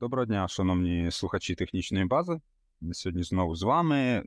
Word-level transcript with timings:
Доброго 0.00 0.26
дня, 0.26 0.48
шановні 0.48 1.10
слухачі 1.10 1.54
технічної 1.54 2.04
бази. 2.04 2.40
Сьогодні 2.92 3.22
знову 3.22 3.54
з 3.54 3.62
вами 3.62 4.22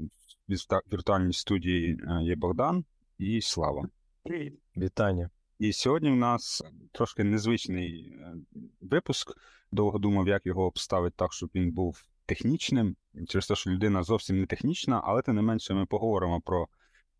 в 0.48 0.94
віртуальній 0.94 1.34
студії 1.34 2.00
е, 2.04 2.24
є 2.24 2.36
Богдан 2.36 2.86
і 3.18 3.42
Слава. 3.42 3.88
Привіт. 4.24 4.60
Вітання. 4.78 5.30
І 5.60 5.74
сьогодні 5.74 6.12
у 6.12 6.16
нас 6.16 6.64
трошки 6.92 7.24
незвичний 7.24 8.14
е, 8.20 8.34
випуск. 8.82 9.38
Довго 9.72 10.00
думав, 10.00 10.28
як 10.28 10.46
його 10.46 10.66
обставити 10.66 11.16
так, 11.18 11.34
щоб 11.34 11.50
він 11.56 11.72
був 11.72 12.06
технічним, 12.26 12.96
через 13.28 13.48
те, 13.48 13.56
що 13.56 13.70
людина 13.70 14.04
зовсім 14.04 14.40
не 14.40 14.46
технічна, 14.46 15.02
але 15.04 15.22
тим 15.22 15.36
не 15.36 15.42
менше 15.42 15.74
ми 15.74 15.86
поговоримо 15.86 16.42
про 16.42 16.68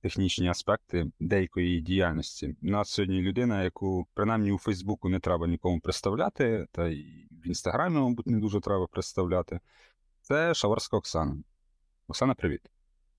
технічні 0.02 0.48
аспекти 0.48 1.12
деякої 1.20 1.82
діяльності. 1.82 2.56
У 2.64 2.68
нас 2.68 2.90
сьогодні 2.90 3.22
людина, 3.22 3.64
яку 3.64 4.08
принаймні 4.14 4.52
у 4.52 4.58
Фейсбуку 4.58 5.10
не 5.10 5.20
треба 5.20 5.48
нікому 5.48 5.80
представляти, 5.80 6.66
та 6.72 6.88
й 6.88 7.28
в 7.46 7.48
інстаграмі, 7.48 7.96
мабуть, 7.96 8.28
не 8.28 8.40
дуже 8.40 8.60
треба 8.60 8.88
представляти. 8.88 9.60
Це 10.22 10.54
Шаварська 10.54 10.98
Оксана. 10.98 11.38
Оксана, 12.08 12.34
привіт. 12.34 12.62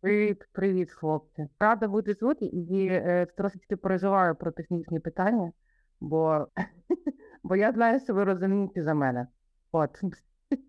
Привіт, 0.01 0.49
привіт, 0.53 0.91
хлопці. 0.91 1.49
Рада 1.61 1.89
бути 1.89 2.15
тут 2.15 2.43
і 2.43 2.87
е, 2.91 3.27
трошечки 3.37 3.77
переживаю 3.77 4.35
про 4.35 4.53
технічні 4.53 5.01
питання, 5.01 5.53
бо 6.01 6.47
бо 7.43 7.57
я 7.57 7.73
знаю, 7.73 8.01
що 8.01 8.15
ви 8.15 8.25
розумієте 8.25 8.83
за 8.83 8.95
мене. 8.95 9.27
От. 9.73 9.91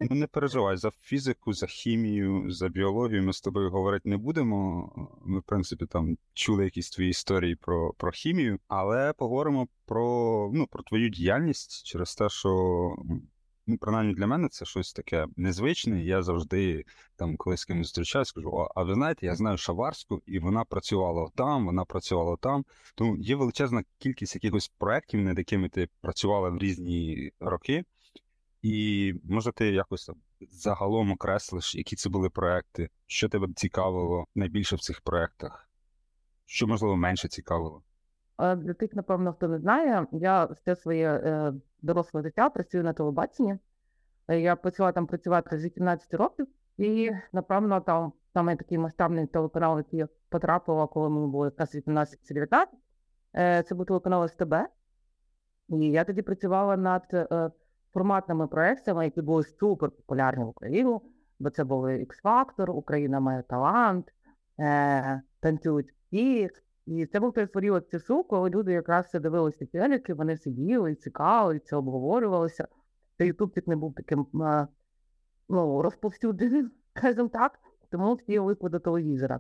Ну, 0.09 0.15
не 0.15 0.27
переживай 0.27 0.77
за 0.77 0.91
фізику, 1.01 1.53
за 1.53 1.67
хімію, 1.67 2.51
за 2.51 2.69
біологію 2.69 3.23
ми 3.23 3.33
з 3.33 3.41
тобою 3.41 3.71
говорити 3.71 4.09
не 4.09 4.17
будемо. 4.17 4.89
Ми, 5.25 5.39
в 5.39 5.43
принципі, 5.43 5.85
там 5.85 6.17
чули 6.33 6.63
якісь 6.63 6.89
твої 6.89 7.09
історії 7.09 7.55
про 7.55 7.93
про 7.93 8.11
хімію, 8.11 8.59
але 8.67 9.13
поговоримо 9.13 9.67
про 9.85 10.51
ну, 10.53 10.67
про 10.67 10.83
твою 10.83 11.09
діяльність 11.09 11.85
через 11.85 12.15
те, 12.15 12.29
що 12.29 12.95
ну, 13.67 13.77
принаймні 13.77 14.13
для 14.13 14.27
мене 14.27 14.49
це 14.49 14.65
щось 14.65 14.93
таке 14.93 15.27
незвичне. 15.35 16.03
Я 16.03 16.23
завжди 16.23 16.85
там, 17.15 17.37
коли 17.37 17.57
з 17.57 17.65
кимось 17.65 17.87
зустрічаюсь, 17.87 18.27
скажу: 18.27 18.67
а 18.75 18.83
ви 18.83 18.93
знаєте, 18.93 19.25
я 19.25 19.35
знаю 19.35 19.57
Шаварську, 19.57 20.21
і 20.25 20.39
вона 20.39 20.63
працювала 20.63 21.29
там, 21.35 21.65
вона 21.65 21.85
працювала 21.85 22.37
там. 22.37 22.65
Тому 22.95 23.17
є 23.17 23.35
величезна 23.35 23.83
кількість 23.97 24.35
якихось 24.35 24.67
проєктів, 24.67 25.21
над 25.21 25.37
якими 25.37 25.69
ти 25.69 25.89
працювала 26.01 26.49
в 26.49 26.57
різні 26.57 27.31
роки. 27.39 27.83
І 28.61 29.13
може 29.23 29.51
ти 29.51 29.71
якось 29.71 30.05
там 30.05 30.15
загалом 30.51 31.11
окреслиш, 31.11 31.75
які 31.75 31.95
це 31.95 32.09
були 32.09 32.29
проекти, 32.29 32.89
що 33.07 33.29
тебе 33.29 33.47
цікавило 33.55 34.25
найбільше 34.35 34.75
в 34.75 34.79
цих 34.79 35.01
проектах, 35.01 35.69
що 36.45 36.67
можливо 36.67 36.95
менше 36.95 37.27
цікавило? 37.27 37.83
Для 38.39 38.73
тих, 38.73 38.93
напевно, 38.93 39.33
хто 39.33 39.47
не 39.47 39.59
знає, 39.59 40.07
я 40.11 40.45
все 40.45 40.75
своє 40.75 41.09
е, 41.09 41.53
доросле 41.81 42.21
життя 42.21 42.49
працюю 42.49 42.83
на 42.83 42.93
телебаченні. 42.93 43.57
Е, 44.27 44.39
я 44.39 44.55
почала 44.55 44.91
там 44.91 45.07
працювати 45.07 45.59
з 45.59 45.65
18 45.65 46.13
років, 46.13 46.47
і, 46.77 47.11
напевно, 47.33 47.81
там 47.81 48.13
саме 48.33 48.55
такий 48.55 48.77
масштабний 48.77 49.27
телеканал, 49.27 49.77
який 49.77 49.99
я 49.99 50.07
потрапила, 50.29 50.87
коли 50.87 51.09
мені 51.09 51.27
було 51.27 51.45
якраз 51.45 51.75
18-19, 51.75 52.65
е, 53.35 53.63
це 53.63 53.75
був 53.75 53.85
телеканал 53.85 54.27
СТБ. 54.27 54.53
І 55.69 55.77
я 55.77 56.03
тоді 56.03 56.21
працювала 56.21 56.77
над 56.77 57.03
е, 57.13 57.51
форматними 57.93 58.47
проектами, 58.47 59.05
які 59.05 59.21
були 59.21 59.43
супер 59.43 59.91
популярні 59.91 60.43
в 60.43 60.47
Україні, 60.47 60.99
бо 61.39 61.49
це 61.49 61.63
були 61.63 62.05
X-Factor, 62.05 62.69
Україна 62.69 63.19
має 63.19 63.41
талант, 63.41 64.13
е, 64.59 65.21
танцюють 65.39 65.91
всі. 65.91 66.49
І 66.85 67.05
це 67.05 67.19
був 67.19 67.33
той 67.33 67.45
період 67.45 67.91
часу, 67.91 68.23
коли 68.23 68.49
люди 68.49 68.71
якраз 68.71 69.05
все 69.05 69.19
дивилися 69.19 69.65
телеки, 69.65 70.13
вони 70.13 70.37
сиділи, 70.37 70.95
цікавилися, 70.95 71.77
обговорювалися. 71.77 72.67
Та 73.17 73.25
Ютуб 73.25 73.53
не 73.65 73.75
був 73.75 73.95
таким 73.95 74.27
ну, 75.49 75.81
розповсюдженим, 75.81 76.71
скажімо 76.95 77.27
так, 77.27 77.59
тому 77.91 78.13
всі 78.13 78.39
вийшли 78.39 78.69
до 78.69 78.79
телевізора. 78.79 79.39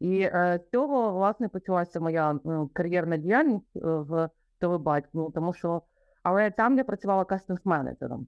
І 0.00 0.20
е, 0.20 0.60
з 0.62 0.70
цього, 0.70 1.12
власне, 1.12 1.48
почалася 1.48 2.00
моя 2.00 2.40
кар'єрна 2.72 3.16
діяльність 3.16 3.76
е, 3.76 3.80
в 3.82 4.28
телебаченні, 4.58 5.30
тому 5.34 5.52
що 5.52 5.82
але 6.22 6.50
там 6.50 6.76
я 6.76 6.84
працювала 6.84 7.24
кастинг-менеджером. 7.24 8.26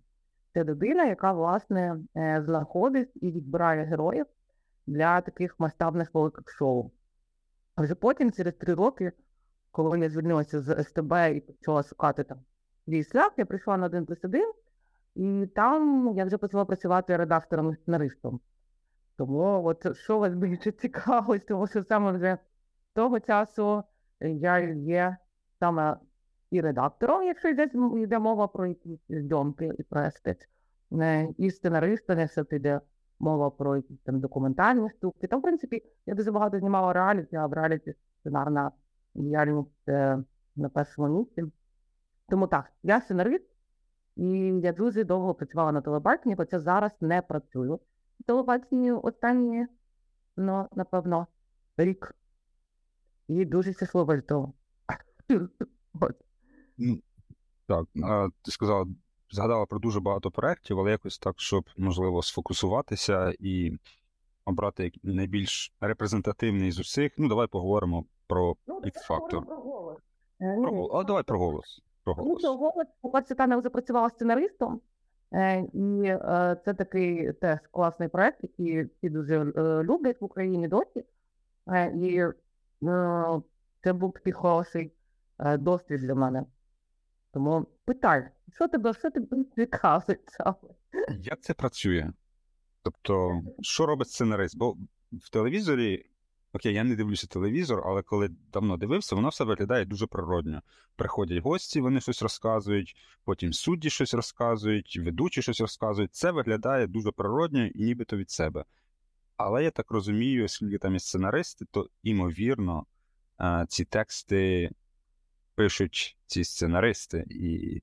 Це 0.55 0.65
людина, 0.65 1.05
яка, 1.05 1.32
власне, 1.32 1.99
е, 2.17 2.43
знаходить 2.44 3.11
і 3.15 3.31
відбирає 3.31 3.84
героїв 3.84 4.27
для 4.87 5.21
таких 5.21 5.61
масштабних 5.61 6.15
великих 6.15 6.50
шоу. 6.50 6.91
А 7.81 7.83
вже 7.83 7.95
потім, 7.95 8.33
через 8.33 8.55
три 8.55 8.75
роки, 8.75 9.13
коли 9.71 9.99
я 9.99 10.11
звільнилася 10.11 10.61
з 10.61 10.85
СТБ 10.85 11.13
і 11.35 11.41
почала 11.41 11.83
шукати 11.83 12.25
там 12.25 12.39
свій 12.85 13.05
шлях, 13.05 13.33
я 13.37 13.47
прийшла 13.47 13.77
на 13.77 13.87
один 13.87 14.07
плюс 14.07 14.19
один, 14.25 14.53
і 15.15 15.47
там 15.55 16.13
я 16.17 16.25
вже 16.25 16.39
почала 16.39 16.65
працювати 16.65 17.17
редактором 17.17 17.75
сценаристом. 17.75 18.41
Тому 19.17 19.65
от 19.65 19.97
що 19.97 20.19
вас 20.19 20.35
більше 20.35 20.73
цікавить, 20.73 21.47
тому 21.47 21.67
що 21.67 21.85
саме 21.85 22.13
вже 22.13 22.39
того 22.95 23.21
часу 23.21 23.83
я 24.21 24.59
є 24.59 25.17
саме 25.59 25.97
і 26.51 26.61
редактором, 26.61 27.23
якщо 27.23 27.49
йде 27.49 27.71
йде 28.03 28.19
мова 28.19 28.49
про 28.49 28.67
якісь 28.67 29.01
зйомки 29.09 29.73
і 29.79 29.83
проекти, 29.83 30.37
і 31.39 31.51
сценаристом, 31.51 32.19
якщо 32.19 32.45
піде 32.45 32.81
мова 33.20 33.50
про 33.50 33.76
якісь 33.76 34.00
там 34.00 34.20
документальні 34.20 34.91
штуки. 34.91 35.26
Там, 35.26 35.38
в 35.38 35.42
принципі, 35.42 35.82
я 36.06 36.14
дуже 36.14 36.32
багато 36.32 36.58
знімала 36.58 36.92
реаліті, 36.92 37.36
а 37.36 37.47
в 37.47 37.53
реаліті 37.53 37.94
сценарна 38.20 38.70
діяльність 39.14 39.86
на 40.56 40.69
першому 40.75 41.19
місці. 41.19 41.44
Тому 42.28 42.47
так, 42.47 42.72
я 42.82 43.00
сценарист, 43.00 43.44
і 44.16 44.28
я 44.62 44.72
дуже 44.72 45.04
довго 45.04 45.34
працювала 45.34 45.72
на 45.72 45.81
телебаченні, 45.81 46.36
хоча 46.36 46.60
зараз 46.60 46.92
не 47.00 47.22
працюю. 47.22 47.70
На 48.19 48.25
телебаченні 48.26 48.92
останні, 48.92 49.66
ну, 50.37 50.69
напевно, 50.72 51.26
рік. 51.76 52.14
І 53.28 53.44
дуже 53.44 53.72
щаслива 53.72 54.19
з 54.19 54.22
того. 54.22 54.52
Ну, 55.28 57.00
Так, 57.66 57.87
ти 58.42 58.50
сказала, 58.50 58.87
згадала 59.31 59.67
про 59.67 59.79
дуже 59.79 60.01
багато 60.01 60.31
проєктів, 60.31 60.79
але 60.79 60.91
якось 60.91 61.19
так, 61.19 61.41
щоб 61.41 61.65
можливо 61.77 62.23
сфокусуватися 62.23 63.35
і 63.39 63.79
обрати 64.45 64.93
найбільш 65.03 65.73
репрезентативний 65.81 66.73
з 66.73 66.79
усіх. 66.79 67.13
Ну, 67.19 67.29
давай 67.29 67.47
поговоримо 67.47 68.05
про 68.27 68.57
ну, 68.67 68.81
X-Factor. 68.81 69.45
Про 69.45 69.57
голос. 69.57 69.99
Е, 70.41 70.57
про, 70.63 70.87
а 70.87 71.05
давай 71.05 71.23
про 71.23 71.39
голос. 71.39 71.83
Про 72.05 72.15
голос. 72.15 72.43
Ну, 72.43 72.57
голос, 72.57 72.87
по-перше, 73.01 73.35
Таня 73.35 73.61
запрацювала 73.61 74.11
сценаристом, 74.11 74.81
е, 75.33 75.61
і 75.73 76.03
е, 76.05 76.57
це 76.65 76.75
такий 76.75 77.33
теж 77.33 77.59
класний 77.71 78.09
проект, 78.09 78.39
який 78.43 78.85
всі 78.85 79.09
дуже 79.09 79.45
люблять 79.83 80.21
в 80.21 80.25
Україні 80.25 80.69
досі. 80.69 81.05
І 81.95 82.25
це 83.83 83.93
був 83.93 84.12
такий 84.12 84.33
хороший 84.33 84.93
досвід 85.59 86.01
для 86.01 86.15
мене. 86.15 86.45
Тому 87.33 87.67
питай, 87.85 88.29
що 88.55 88.69
тебе 88.69 88.95
що 88.95 89.11
тебе 89.11 89.45
цікавить 89.55 90.21
саме? 90.27 90.75
Як 91.19 91.41
це 91.41 91.55
працює? 91.55 92.13
Тобто, 92.83 93.43
що 93.61 93.87
робить 93.87 94.09
сценарист? 94.09 94.59
Бо 94.59 94.77
в 95.13 95.31
телевізорі, 95.31 96.07
окей, 96.53 96.75
я 96.75 96.85
не 96.85 96.97
дивлюся 96.97 97.27
телевізор, 97.27 97.83
але 97.87 98.03
коли 98.03 98.29
давно 98.53 98.77
дивився, 98.77 99.15
воно 99.15 99.29
все 99.29 99.45
виглядає 99.45 99.85
дуже 99.85 100.07
природньо. 100.07 100.63
Приходять 100.97 101.43
гості, 101.43 101.81
вони 101.81 102.01
щось 102.01 102.23
розказують, 102.23 102.97
потім 103.25 103.53
судді 103.53 103.91
щось 103.91 104.15
розказують, 104.15 105.01
ведучі 105.05 105.43
щось 105.43 105.61
розказують. 105.61 106.15
Це 106.15 106.31
виглядає 106.31 106.87
дуже 106.87 107.11
природньо 107.11 107.67
і 107.67 107.85
нібито 107.85 108.17
від 108.17 108.31
себе. 108.31 108.65
Але 109.37 109.65
я 109.65 109.71
так 109.71 109.91
розумію, 109.91 110.45
оскільки 110.45 110.79
там 110.79 110.93
є 110.93 111.01
сценаристи, 111.01 111.65
то 111.71 111.89
імовірно 112.03 112.87
ці 113.69 113.85
тексти 113.85 114.71
пишуть 115.55 116.17
ці 116.31 116.45
сценаристи, 116.45 117.25
і 117.31 117.82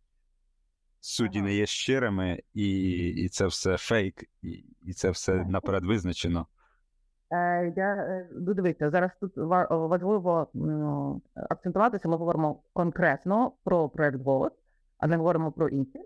судді 1.00 1.42
не 1.42 1.54
є 1.54 1.66
щирими, 1.66 2.44
і 2.54 2.70
і 3.10 3.30
це 3.30 3.48
все 3.48 3.78
фейк, 3.78 4.24
і 4.42 4.66
і 4.82 4.94
це 4.94 5.10
все 5.10 5.46
наперед 5.46 5.86
визначено. 5.86 6.48
Е, 7.32 7.74
Я 7.76 7.96
е, 7.96 8.30
ну, 8.32 8.54
дивіться, 8.54 8.90
зараз 8.90 9.12
тут 9.20 9.32
важливо 9.70 10.48
ну, 10.54 11.22
акцентуватися. 11.50 12.10
Ми 12.10 12.18
говоримо 12.18 12.64
конкретно 12.74 13.52
про 13.64 13.90
проект 13.90 14.22
голос, 14.22 14.52
а 14.98 15.08
не 15.08 15.18
говоримо 15.18 15.52
про 15.52 15.70
інші. 15.70 16.00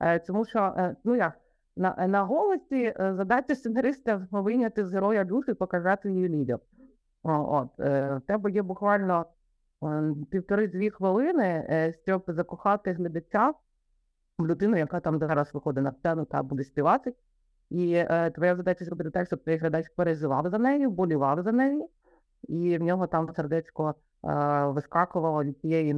Е, 0.00 0.18
Тому 0.18 0.44
що 0.44 0.92
ну 1.04 1.16
як 1.16 1.32
на 1.76 2.06
на 2.08 2.24
голосі 2.24 2.94
задача 2.98 3.54
сценариста 3.54 4.26
вийняти 4.30 4.86
з 4.86 4.92
героя 4.92 5.24
душу 5.24 5.50
і 5.50 5.54
показати 5.54 6.12
її 6.12 6.28
людям. 6.28 6.58
От, 7.22 7.68
в 7.78 8.20
тебе 8.26 8.50
є 8.50 8.62
буквально 8.62 9.26
півтори-дві 10.30 10.90
хвилини, 10.90 11.66
е, 11.70 11.92
щоб 12.02 12.24
закохати 12.28 12.92
глядача 12.92 13.54
в 14.38 14.46
людину, 14.46 14.76
яка 14.76 15.00
там 15.00 15.18
зараз 15.18 15.54
виходить 15.54 15.84
на 15.84 15.92
сцену 15.92 16.24
та 16.24 16.42
буде 16.42 16.64
співати. 16.64 17.14
І 17.70 17.92
е, 17.94 18.30
твоя 18.30 18.56
задача 18.56 18.84
зробити 18.84 19.10
так, 19.10 19.26
щоб 19.26 19.44
твій 19.44 19.56
глядач 19.56 19.88
переживав 19.96 20.48
за 20.50 20.58
нею, 20.58 20.90
болівав 20.90 21.42
за 21.42 21.52
нею, 21.52 21.88
і 22.48 22.78
в 22.78 22.82
нього 22.82 23.06
там 23.06 23.34
сердечко 23.36 23.94
е, 24.24 24.66
вискакувало 24.66 25.44
від 25.44 25.60
тієї 25.60 25.90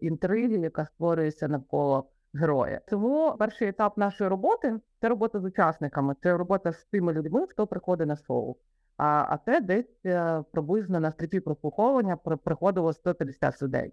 інтриги, 0.00 0.58
яка 0.58 0.86
створюється 0.86 1.48
навколо 1.48 2.10
герої. 2.34 2.80
Тому 2.88 3.36
перший 3.38 3.68
етап 3.68 3.98
нашої 3.98 4.30
роботи 4.30 4.80
це 5.00 5.08
робота 5.08 5.40
з 5.40 5.44
учасниками, 5.44 6.14
це 6.22 6.36
робота 6.36 6.72
з 6.72 6.84
тими 6.84 7.12
людьми, 7.12 7.46
хто 7.48 7.66
приходить 7.66 8.08
на 8.08 8.16
шоу. 8.16 8.56
А 8.96 9.26
а 9.28 9.38
це 9.44 9.60
десь 9.60 10.06
е, 10.06 10.44
приблизно 10.52 11.00
на 11.00 11.10
стрічі 11.10 11.40
прослуховування 11.40 12.16
приходило 12.16 12.92
150 12.92 13.62
людей. 13.62 13.92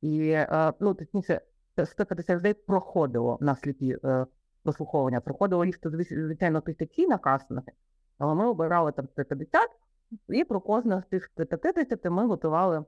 І 0.00 0.28
е, 0.30 0.72
ну, 0.80 0.94
точніше, 0.94 1.40
150 1.84 2.36
людей 2.36 2.54
проходило 2.54 3.38
на 3.40 3.54
сліпі 3.54 3.98
е, 4.04 4.26
прослуховування. 4.62 5.20
Проходило 5.20 5.64
їх, 5.64 5.78
звичайно, 6.10 6.60
тисячі 6.60 7.06
на 7.06 7.18
кастинги, 7.18 7.72
але 8.18 8.34
ми 8.34 8.46
обирали 8.46 8.92
там 8.92 9.08
150, 9.08 9.70
і 10.28 10.44
про 10.44 10.60
кожного 10.60 11.02
з 11.02 11.04
тих 11.04 11.24
150 11.24 12.04
ми 12.04 12.26
готували 12.26 12.84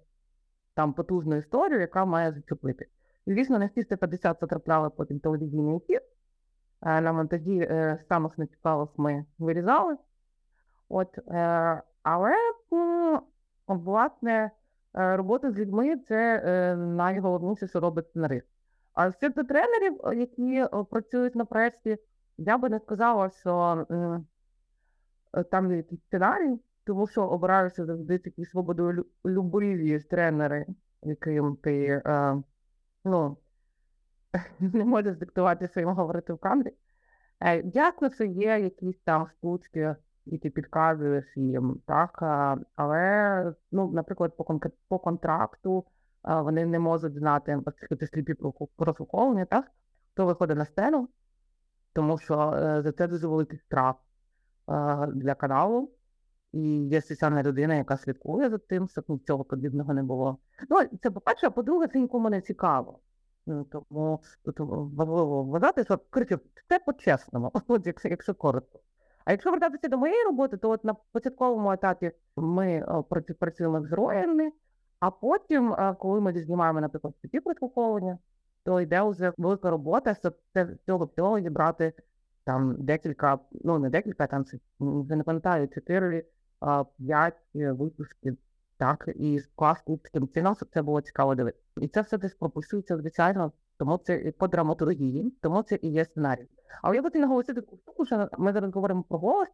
там 0.74 0.92
потужну 0.92 1.36
історію, 1.36 1.80
яка 1.80 2.04
має 2.04 2.32
зачепити. 2.32 2.86
І, 3.26 3.32
Звісно, 3.32 3.58
не 3.58 3.66
всі 3.66 3.82
150 3.82 4.40
потрапляли 4.40 4.90
потім 4.90 5.20
телевізійний 5.20 5.76
ефір. 5.76 6.00
На 6.82 7.12
монтажі 7.12 7.68
самих 8.08 8.38
нецікавих 8.38 8.88
ми 8.96 9.24
вирізали. 9.38 9.96
От, 10.88 11.18
е, 11.18 11.82
Але, 12.02 12.34
власне, 13.66 14.50
е, 14.94 15.16
робота 15.16 15.50
з 15.50 15.58
людьми 15.58 15.96
це 15.96 16.76
найголовніше, 16.76 17.68
що 17.68 17.80
робить 17.80 18.08
сценарист. 18.08 18.46
А 18.94 19.12
щодо 19.12 19.44
тренерів, 19.44 20.00
які 20.14 20.66
працюють 20.90 21.34
на 21.34 21.44
проєкті, 21.44 21.98
я 22.38 22.58
би 22.58 22.68
не 22.68 22.78
сказала, 22.78 23.30
що 23.30 23.86
там 25.50 25.70
є 25.70 25.76
якийсь 25.76 26.02
сценарій, 26.02 26.60
тому 26.84 27.06
що 27.06 27.26
обираються 27.26 27.86
завжди 27.86 28.18
такі 28.18 28.44
свободолюбиві 28.44 30.00
тренери, 30.00 30.66
яким 31.02 31.56
ти 31.56 32.02
ну, 33.04 33.36
не 34.60 34.84
можеш 34.84 35.16
диктувати, 35.16 35.68
що 35.68 35.80
їм 35.80 35.88
говорити 35.88 36.32
в 36.32 36.38
камері. 36.38 36.72
Е, 37.40 37.62
ясно, 37.62 38.10
що 38.10 38.24
є 38.24 38.58
якісь 38.58 38.98
там 39.04 39.28
штучки, 39.28 39.96
які 40.26 40.50
підказуєш 40.50 41.24
їм, 41.36 41.80
так, 41.86 42.22
але, 42.74 43.54
ну, 43.72 43.90
наприклад, 43.92 44.36
по 44.36 44.60
по 44.88 44.98
контракту 44.98 45.84
вони 46.24 46.66
не 46.66 46.78
можуть 46.78 47.14
знати, 47.14 47.62
оскільки 47.66 48.06
сліпі 48.06 48.34
прослуховування, 48.76 49.44
так, 49.44 49.70
хто 50.12 50.26
виходить 50.26 50.56
на 50.56 50.64
сцену, 50.64 51.08
тому 51.92 52.18
що 52.18 52.52
е, 52.52 52.82
за 52.82 52.92
це 52.92 53.08
дуже 53.08 53.26
великий 53.26 53.58
штраф 53.58 53.96
для 55.14 55.34
каналу. 55.34 55.90
І 56.52 56.88
є 56.88 57.00
спеціальна 57.00 57.42
людина, 57.42 57.74
яка 57.74 57.96
слідкує 57.96 58.50
за 58.50 58.58
тим, 58.58 58.88
щоб 58.88 59.04
нічого 59.08 59.44
подібного 59.44 59.94
не 59.94 60.02
було. 60.02 60.38
Ну, 60.68 60.80
це 61.02 61.10
по-перше, 61.10 61.46
а 61.46 61.50
по-друге, 61.50 61.88
це 61.88 62.00
нікому 62.00 62.30
не 62.30 62.40
цікаво. 62.40 62.98
Ну, 63.46 63.64
тому 63.64 64.22
тут 64.44 64.56
важливо 64.58 65.44
вважати, 65.44 65.84
що 65.84 65.98
коротше, 66.10 66.38
це 66.68 66.78
по-чесному, 66.78 67.52
от 67.68 67.86
якщо, 67.86 68.08
якщо 68.08 68.34
коротко. 68.34 68.80
А 69.26 69.32
якщо 69.32 69.50
вертатися 69.50 69.88
до 69.88 69.98
моєї 69.98 70.24
роботи, 70.24 70.56
то 70.56 70.70
от 70.70 70.84
на 70.84 70.94
початковому 71.12 71.72
етапі 71.72 72.12
ми 72.36 72.86
працюємо 73.38 73.80
з 73.80 73.86
героями, 73.86 74.50
а 75.00 75.10
потім, 75.10 75.76
коли 75.98 76.20
ми 76.20 76.42
знімаємо, 76.42 76.80
наприклад, 76.80 77.14
такі 77.22 77.40
прослуховування, 77.40 78.18
то 78.64 78.80
йде 78.80 79.02
вже 79.02 79.32
велика 79.38 79.70
робота, 79.70 80.14
щоб 80.14 80.36
це 80.52 80.76
цього 80.86 81.04
всього 81.04 81.40
зібрати 81.40 81.92
там 82.44 82.76
декілька, 82.78 83.38
ну 83.64 83.78
не 83.78 83.90
декілька, 83.90 84.26
там 84.26 84.44
вже 84.80 85.16
не 85.16 85.22
пам'ятаю, 85.22 85.68
чотири 85.68 86.24
п'ять 86.98 87.42
е, 87.56 87.72
випусків, 87.72 88.36
так, 88.76 89.08
і 89.16 89.40
клас 89.54 89.82
кубським 89.82 90.28
чином, 90.28 90.54
щоб 90.54 90.68
це 90.72 90.82
було 90.82 91.00
цікаво 91.00 91.34
дивитися. 91.34 91.64
І 91.80 91.88
це 91.88 92.00
все 92.00 92.18
десь 92.18 92.34
прописується, 92.34 92.96
звичайно, 92.96 93.52
тому 93.78 93.98
це 93.98 94.16
і 94.16 94.30
по 94.30 94.48
драматургії, 94.48 95.34
тому 95.42 95.62
це 95.62 95.78
і 95.82 95.88
є 95.88 96.04
сценарій. 96.04 96.48
Але 96.82 96.96
я 96.96 97.02
би 97.02 97.10
наголосити 97.14 97.60
таку 97.60 97.76
штуку, 97.76 98.06
що 98.06 98.28
ми 98.38 98.52
зараз 98.52 98.72
говоримо 98.72 99.02
про 99.02 99.18
голос, 99.18 99.48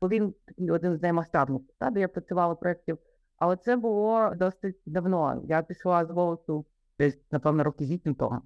бо 0.00 0.08
він 0.08 0.34
такий 0.44 0.70
один 0.70 0.96
з 0.96 1.02
наймасштабніших, 1.02 1.74
та, 1.78 1.90
де 1.90 2.00
я 2.00 2.08
працювала 2.08 2.54
проєктів. 2.54 2.98
Але 3.38 3.56
це 3.56 3.76
було 3.76 4.32
досить 4.36 4.76
давно. 4.86 5.42
Я 5.44 5.62
пішла 5.62 6.04
з 6.04 6.10
голосу 6.10 6.66
десь, 6.98 7.18
напевно, 7.30 7.64
роки 7.64 7.84
вісім 7.84 8.14
тому, 8.14 8.40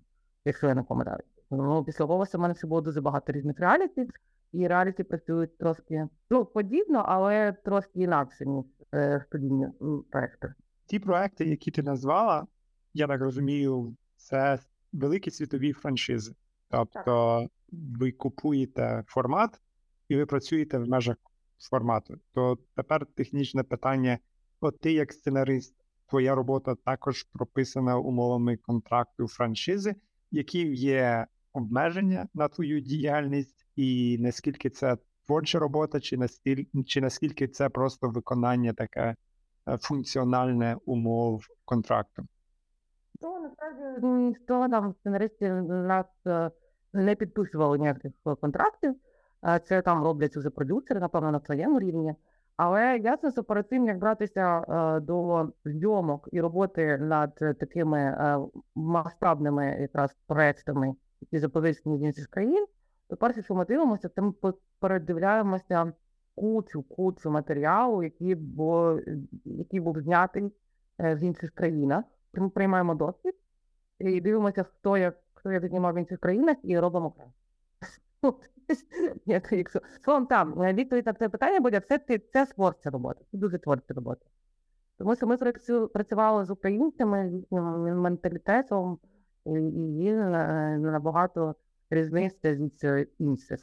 якщо 0.45 0.67
я 0.67 0.75
не 0.75 0.83
помиляю. 0.83 1.23
Ну, 1.51 1.85
після 1.85 2.05
голосу 2.05 2.39
в 2.39 2.41
мене 2.41 2.55
ще 2.55 2.67
було 2.67 2.81
дуже 2.81 3.01
багато 3.01 3.33
різних 3.33 3.61
реалітів 3.61 4.11
і 4.53 4.69
реаліті 4.69 5.03
працюють 5.03 5.59
трошки 5.59 6.09
ну, 6.31 6.45
подібно, 6.45 7.05
але 7.07 7.53
трошки 7.53 8.01
інакше, 8.01 8.47
ніж 8.47 8.65
е, 8.95 9.25
студійні 9.27 9.67
проекти. 10.11 10.55
Ті 10.87 10.99
проекти, 10.99 11.45
які 11.45 11.71
ти 11.71 11.83
назвала, 11.83 12.47
я 12.95 13.07
так 13.07 13.21
розумію, 13.21 13.97
це 14.17 14.59
великі 14.93 15.31
світові 15.31 15.73
франшизи. 15.73 16.35
Тобто 16.69 17.47
ви 17.73 18.13
купуєте 18.13 19.05
формат 19.07 19.61
і 20.09 20.17
ви 20.17 20.27
працюєте 20.27 20.79
в 20.79 20.89
межах 20.89 21.17
формату. 21.71 22.15
То 22.35 22.59
тепер 22.77 23.07
технічне 23.07 23.63
питання: 23.63 24.19
от 24.61 24.81
ти, 24.81 24.93
як 24.93 25.13
сценарист, 25.13 25.75
твоя 26.07 26.35
робота 26.35 26.75
також 26.75 27.23
прописана 27.23 27.99
умовами 27.99 28.57
контракту 28.57 29.29
франшизи, 29.29 29.95
які 30.31 30.75
є 30.75 31.27
обмеження 31.53 32.29
на 32.35 32.49
твою 32.49 32.81
діяльність 32.81 33.67
і 33.77 34.19
наскільки 34.21 34.71
це 34.71 34.97
творча 35.27 35.59
робота, 35.59 36.01
чи 36.01 36.17
наскільки, 36.17 36.83
чи 36.83 37.01
наскільки 37.01 37.49
це 37.49 37.69
просто 37.69 38.09
виконання 38.09 38.73
таке 38.73 39.17
е, 39.69 39.79
функціональне 39.79 40.77
умов 40.85 41.47
контракту? 41.65 42.27
То 43.21 43.41
насправді 43.41 44.07
ніхто 44.07 44.69
нам 44.69 44.95
сценаристи 45.01 45.53
нас 45.63 46.07
е, 46.27 46.51
не 46.93 47.15
підписували 47.15 47.79
ніяких 47.79 48.13
контрактів. 48.41 48.95
Це 49.65 49.83
там 49.83 50.05
роблять 50.05 50.37
уже 50.37 50.51
продюсери, 50.51 51.01
напевно, 51.01 51.33
на 51.33 51.41
своєму 51.41 51.81
рівні. 51.81 52.15
Але 52.57 52.99
ясно, 52.99 53.31
що 53.31 53.45
перед 53.45 53.69
тим, 53.69 53.87
як 53.87 53.99
братися 53.99 54.59
е, 54.59 55.01
до 55.01 55.49
зйомок 55.65 56.29
і 56.33 56.41
роботи 56.41 56.99
над 56.99 57.35
такими 57.35 58.17
масштабними 58.75 59.77
якраз 59.81 60.17
проектами, 60.27 60.95
які 61.21 61.39
запозичені 61.39 61.99
з 61.99 62.03
інших 62.03 62.27
країн, 62.27 62.67
то 63.09 63.17
перше, 63.17 63.43
що 63.43 63.55
ми 63.55 63.65
дивимося, 63.65 64.09
це 64.09 64.23
ми 64.23 64.33
передивляємося 64.81 65.93
кучу 66.35 66.83
кучу 66.83 67.31
матеріалу, 67.31 68.03
який 68.03 68.35
був, 68.35 69.01
який 69.45 69.81
був 69.81 70.01
знятий 70.01 70.53
е, 70.99 71.15
в 71.15 71.19
інших 71.19 71.51
країнах. 71.51 72.05
Ми 72.35 72.49
приймаємо 72.49 72.95
досвід 72.95 73.35
і 73.99 74.21
дивимося, 74.21 74.63
хто 74.63 74.97
як 74.97 75.19
хто 75.43 75.53
як 75.53 75.67
знімав 75.67 75.95
в 75.95 75.99
інших 75.99 76.21
країнах, 76.21 76.57
і 76.63 76.79
робимо 76.79 77.11
краще. 77.11 77.33
Якщо 79.27 79.81
словом 80.05 80.27
там 80.27 80.75
відповідь 80.75 81.07
на 81.07 81.13
це 81.13 81.29
питання 81.29 81.61
буде, 81.61 81.79
все 81.79 81.99
це, 81.99 82.19
це 82.33 82.47
творча 82.47 82.91
робота, 82.91 83.21
це 83.31 83.39
дуже 83.39 83.59
творча 83.59 83.95
робота. 83.95 84.27
Тому 84.99 85.17
що 85.17 85.27
ми 85.27 85.37
працювали 85.89 86.45
з 86.45 86.51
українцями, 86.51 87.31
їхнім 87.31 87.65
менталітетом, 88.01 88.99
і 89.47 89.51
він 89.51 90.19
е, 90.19 90.79
набагато 90.79 91.55
різниця 91.91 92.55
від 92.55 93.09
інших. 93.19 93.61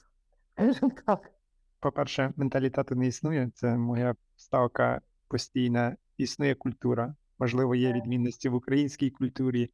так. 1.06 1.32
По-перше, 1.80 2.34
менталітету 2.36 2.96
не 2.96 3.08
існує. 3.08 3.52
Це 3.54 3.78
моя 3.78 4.16
ставка 4.36 5.02
постійна. 5.28 5.96
Існує 6.18 6.56
культура. 6.56 7.16
Можливо, 7.40 7.76
є 7.76 7.94
відмінності 7.94 8.50
в 8.50 8.56
українській 8.56 9.10
культурі 9.10 9.70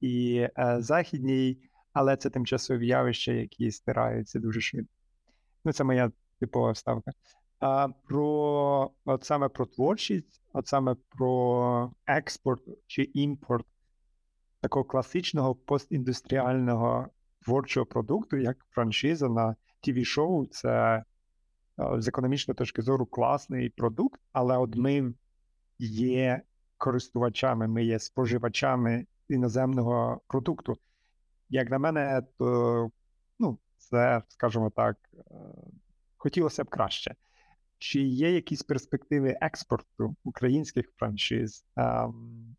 і 0.00 0.48
е, 0.58 0.76
західній, 0.78 1.58
але 1.92 2.16
це 2.16 2.30
тимчасові 2.30 2.86
явища, 2.86 3.32
які 3.32 3.70
стираються 3.70 4.38
дуже 4.38 4.60
швидко. 4.60 4.92
Ну, 5.64 5.72
це 5.72 5.84
моя 5.84 6.10
типова 6.40 6.74
ставка. 6.74 7.12
А 7.60 7.88
про 8.08 8.90
от 9.04 9.24
саме 9.24 9.48
про 9.48 9.66
творчість, 9.66 10.42
от 10.52 10.66
саме 10.66 10.96
про 11.08 11.92
експорт 12.06 12.62
чи 12.86 13.02
імпорт 13.02 13.66
такого 14.60 14.84
класичного 14.84 15.54
постіндустріального 15.54 17.08
творчого 17.44 17.86
продукту, 17.86 18.36
як 18.36 18.56
франшиза 18.70 19.28
на 19.28 19.56
тв 19.80 20.04
шоу 20.04 20.46
це 20.46 21.04
е, 21.80 22.00
з 22.00 22.08
економічної 22.08 22.56
точки 22.56 22.82
зору 22.82 23.06
класний 23.06 23.68
продукт, 23.70 24.20
але 24.32 24.58
от 24.58 24.76
ми 24.76 25.14
є 25.78 26.42
користувачами, 26.78 27.68
ми 27.68 27.84
є 27.84 27.98
споживачами 27.98 29.06
іноземного 29.28 30.20
продукту. 30.26 30.76
Як 31.48 31.70
на 31.70 31.78
мене, 31.78 32.22
то 32.38 32.90
ну, 33.38 33.58
це, 33.78 34.22
скажімо 34.28 34.70
так, 34.70 34.96
е, 35.14 35.20
хотілося 36.16 36.64
б 36.64 36.68
краще. 36.68 37.14
Чи 37.78 38.00
є 38.00 38.34
якісь 38.34 38.62
перспективи 38.62 39.38
експорту 39.40 40.16
українських 40.24 40.92
франшиз? 40.96 41.66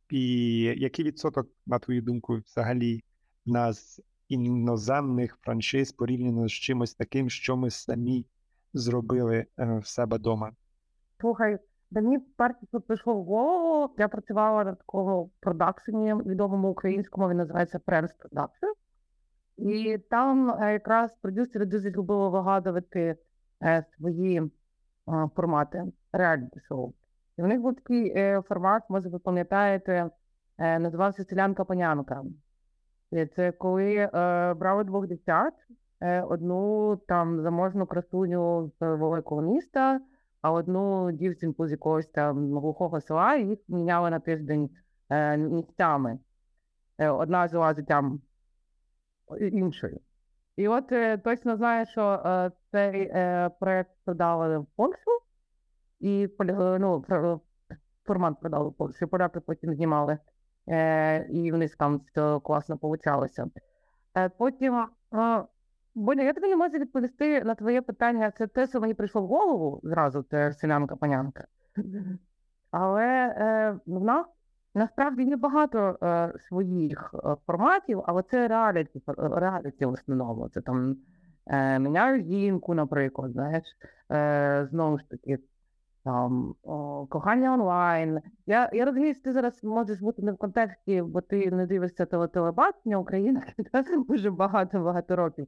І 0.09 0.59
який 0.61 1.05
відсоток, 1.05 1.47
на 1.65 1.79
твою 1.79 2.01
думку, 2.01 2.41
взагалі 2.45 3.03
в 3.45 3.49
нас 3.51 3.99
іноземних 4.27 5.37
франшиз 5.41 5.91
порівняно 5.91 6.47
з 6.47 6.51
чимось 6.51 6.93
таким, 6.93 7.29
що 7.29 7.57
ми 7.57 7.69
самі 7.69 8.25
зробили 8.73 9.45
е, 9.59 9.79
в 9.79 9.87
себе 9.87 10.17
вдома. 10.17 10.51
Слухай, 11.19 11.57
мені 11.91 12.19
перше 12.19 12.59
що 12.67 12.81
прийшло 12.81 13.13
в 13.13 13.23
голову. 13.25 13.93
Я 13.97 14.07
працювала 14.07 14.63
на 14.63 14.75
такому 14.75 15.31
продакшені 15.39 16.13
відомому 16.13 16.69
українському, 16.69 17.29
він 17.29 17.37
називається 17.37 17.79
Friends 17.87 18.09
Production. 18.19 18.73
І 19.57 19.97
там 20.09 20.49
е, 20.49 20.73
якраз 20.73 21.11
продюсери 21.21 21.65
дуже 21.65 21.91
любили 21.91 22.29
вигадувати 22.29 23.15
е, 23.63 23.85
свої 23.97 24.51
формати 25.35 25.83
реаліті 26.11 26.59
шоу. 26.59 26.93
І 27.37 27.41
в 27.41 27.47
них 27.47 27.61
був 27.61 27.75
такий 27.75 28.13
е, 28.17 28.41
формат, 28.47 28.83
може, 28.89 29.09
ви 29.09 29.19
пам'ятаєте, 29.19 30.09
називався 30.57 31.23
Селянка 31.23 31.65
Панянка. 31.65 32.23
Це 33.35 33.51
коли 33.51 34.09
брали 34.59 34.83
двох 34.83 35.07
дівчат, 35.07 35.53
одну 36.23 36.95
там 37.07 37.41
заможну 37.41 37.85
красуню 37.85 38.71
з 38.79 38.95
великого 38.95 39.41
міста, 39.41 39.99
а 40.41 40.51
одну 40.51 41.11
дівчинку 41.11 41.67
з 41.67 41.71
якогось 41.71 42.07
там 42.07 42.57
глухого 42.57 43.01
села, 43.01 43.35
їх 43.35 43.59
міняли 43.67 44.09
на 44.09 44.19
тиждень 44.19 44.69
е, 45.09 45.37
місцями. 45.37 46.19
Е, 46.97 47.09
одна 47.09 47.47
жила 47.47 47.73
життям 47.73 48.21
іншою. 49.39 49.99
І 50.55 50.67
от 50.67 50.91
е, 50.91 51.17
точно 51.17 51.57
знаю, 51.57 51.85
що 51.85 52.01
е, 52.25 52.51
цей 52.71 53.01
е, 53.01 53.49
проект 53.59 53.91
продали 54.05 54.57
в 54.57 54.65
Польщу, 54.75 55.11
і 55.99 56.29
ну, 56.79 57.05
формат 58.05 58.39
продали 58.39 58.69
в 58.69 58.73
Польщу, 58.73 59.07
поляки 59.07 59.39
потім 59.39 59.73
знімали, 59.73 60.17
е, 60.69 61.27
і 61.29 61.51
в 61.51 61.57
них 61.57 61.75
там 61.75 62.01
все 62.05 62.39
класно 62.43 62.77
получалося. 62.77 63.47
Е, 64.17 64.29
потім, 64.29 64.87
Боля, 65.97 66.21
я 66.21 66.33
тобі 66.33 66.47
не 66.47 66.55
можу 66.55 66.77
відповісти 66.77 67.43
на 67.43 67.55
твоє 67.55 67.81
питання. 67.81 68.31
Це 68.31 68.47
те, 68.47 68.67
що 68.67 68.81
мені 68.81 68.93
прийшло 68.93 69.21
в 69.21 69.27
голову 69.27 69.79
зразу, 69.83 70.23
це 70.23 70.51
селянка-панянка. 70.51 71.43
Але 72.71 73.05
е, 73.05 73.79
в 73.85 74.03
нас 74.03 74.27
насправді 74.75 75.23
є 75.23 75.35
багато 75.35 75.97
е, 76.03 76.33
своїх 76.47 77.15
е, 77.25 77.35
форматів, 77.45 78.03
але 78.05 78.23
це 78.23 78.47
реаліті, 78.47 79.01
реаліті 79.17 79.85
в 79.85 79.89
основному. 79.89 80.49
Це 80.49 80.61
там 80.61 80.95
е, 81.45 81.79
міняю 81.79 82.23
жінку, 82.23 82.73
наприклад, 82.73 83.31
знаєш, 83.31 83.63
е, 84.11 84.67
знову 84.71 84.97
ж 84.99 85.09
таки, 85.09 85.39
там 86.03 86.55
кохання 87.09 87.53
онлайн. 87.53 88.19
Я, 88.45 88.69
я 88.73 88.85
розумію, 88.85 89.13
що 89.13 89.23
ти 89.23 89.33
зараз 89.33 89.63
можеш 89.63 89.99
бути 90.01 90.21
не 90.21 90.31
в 90.31 90.37
контексті, 90.37 91.01
бо 91.01 91.21
ти 91.21 91.51
не 91.51 91.67
дивишся 91.67 92.05
теле- 92.05 92.29
телебачення 92.29 92.97
України 92.97 93.41
вже 94.09 94.29
багато-багато 94.31 95.15
років. 95.15 95.47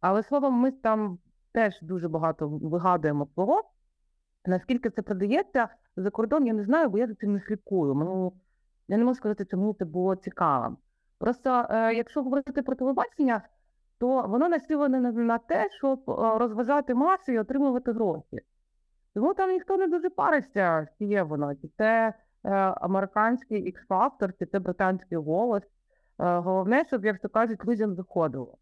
Але 0.00 0.22
словом, 0.22 0.54
ми 0.54 0.70
там 0.70 1.18
теж 1.52 1.78
дуже 1.82 2.08
багато 2.08 2.48
вигадуємо 2.48 3.26
свого. 3.34 3.62
Наскільки 4.46 4.90
це 4.90 5.02
продається 5.02 5.68
за 5.96 6.10
кордон, 6.10 6.46
я 6.46 6.52
не 6.52 6.64
знаю, 6.64 6.88
бо 6.88 6.98
я 6.98 7.06
за 7.06 7.14
цим 7.14 7.32
не 7.32 7.40
слідкую. 7.40 7.94
Ну, 7.94 8.32
я 8.88 8.96
не 8.96 9.04
можу 9.04 9.14
сказати, 9.14 9.44
чому 9.44 9.74
це 9.74 9.84
було 9.84 10.16
цікаво. 10.16 10.76
Просто 11.18 11.66
е, 11.70 11.94
якщо 11.94 12.22
говорити 12.22 12.62
про 12.62 12.76
телебачення, 12.76 13.42
то 13.98 14.22
воно 14.22 14.48
націлене 14.48 15.00
на, 15.12 15.38
те, 15.38 15.68
щоб 15.70 16.10
е, 16.10 16.38
розважати 16.38 16.94
маси 16.94 17.32
і 17.32 17.38
отримувати 17.38 17.92
гроші. 17.92 18.40
Тому 19.14 19.34
там 19.34 19.50
ніхто 19.50 19.76
не 19.76 19.86
дуже 19.86 20.10
париться, 20.10 20.88
чи 20.98 21.04
є 21.04 21.22
воно, 21.22 21.54
чи 21.54 21.68
це 21.76 22.14
е, 22.44 22.50
американський 22.58 23.74
X-Factor, 23.74 24.32
чи 24.38 24.46
це 24.46 24.58
британський 24.58 25.18
голос. 25.18 25.62
Е, 25.62 25.68
головне, 26.18 26.84
щоб, 26.86 27.04
як 27.04 27.18
то 27.18 27.28
кажуть, 27.28 27.64
людям 27.64 27.94
заходило. 27.94 28.58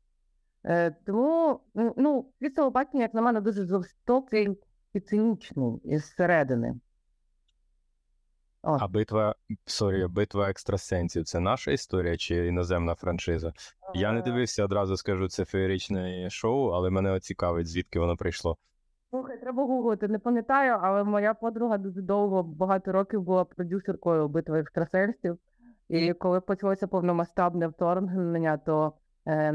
Е, 0.65 0.91
тому, 1.07 1.61
ну, 1.75 2.33
від 2.41 2.55
телебачення, 2.55 3.03
як 3.03 3.15
на 3.15 3.23
мене, 3.23 3.41
дуже 3.41 3.65
жорстокий 3.67 4.59
і 4.93 5.01
цинічний 5.01 5.81
із 5.85 6.15
середини. 6.15 6.75
А 8.63 8.89
битва, 8.89 9.35
sorry, 9.67 10.07
битва 10.07 10.51
екстрасенсів 10.51 11.25
це 11.25 11.41
наша 11.41 11.71
історія 11.71 12.17
чи 12.17 12.47
іноземна 12.47 12.95
франшиза? 12.95 13.53
Я 13.95 14.13
не 14.13 14.21
Е, 14.21 14.23
дивився, 14.23 14.65
одразу 14.65 14.97
скажу, 14.97 15.29
це 15.29 15.45
феєричне 15.45 16.31
шоу, 16.31 16.69
але 16.69 16.91
мене 16.91 17.21
цікавить, 17.21 17.67
звідки 17.67 18.01
воно 18.01 18.17
прийшло. 18.17 18.57
Слухай, 19.11 19.41
треба 19.41 19.65
гуглити, 19.65 20.09
не 20.09 20.19
пам'ятаю, 20.19 20.79
але 20.83 21.05
моя 21.05 21.35
подруга 21.35 21.79
дуже 21.79 22.03
довго, 22.03 22.43
багато 22.43 22.93
років 22.93 23.23
була 23.23 23.45
продюсеркою 23.45 24.29
битви 24.29 24.61
екстрасенсів. 24.61 25.39
І 25.89 26.13
коли 26.13 26.41
почалося 26.41 26.87
повномасштабне 26.87 27.69
вторгнення, 27.69 28.57
то 28.57 28.93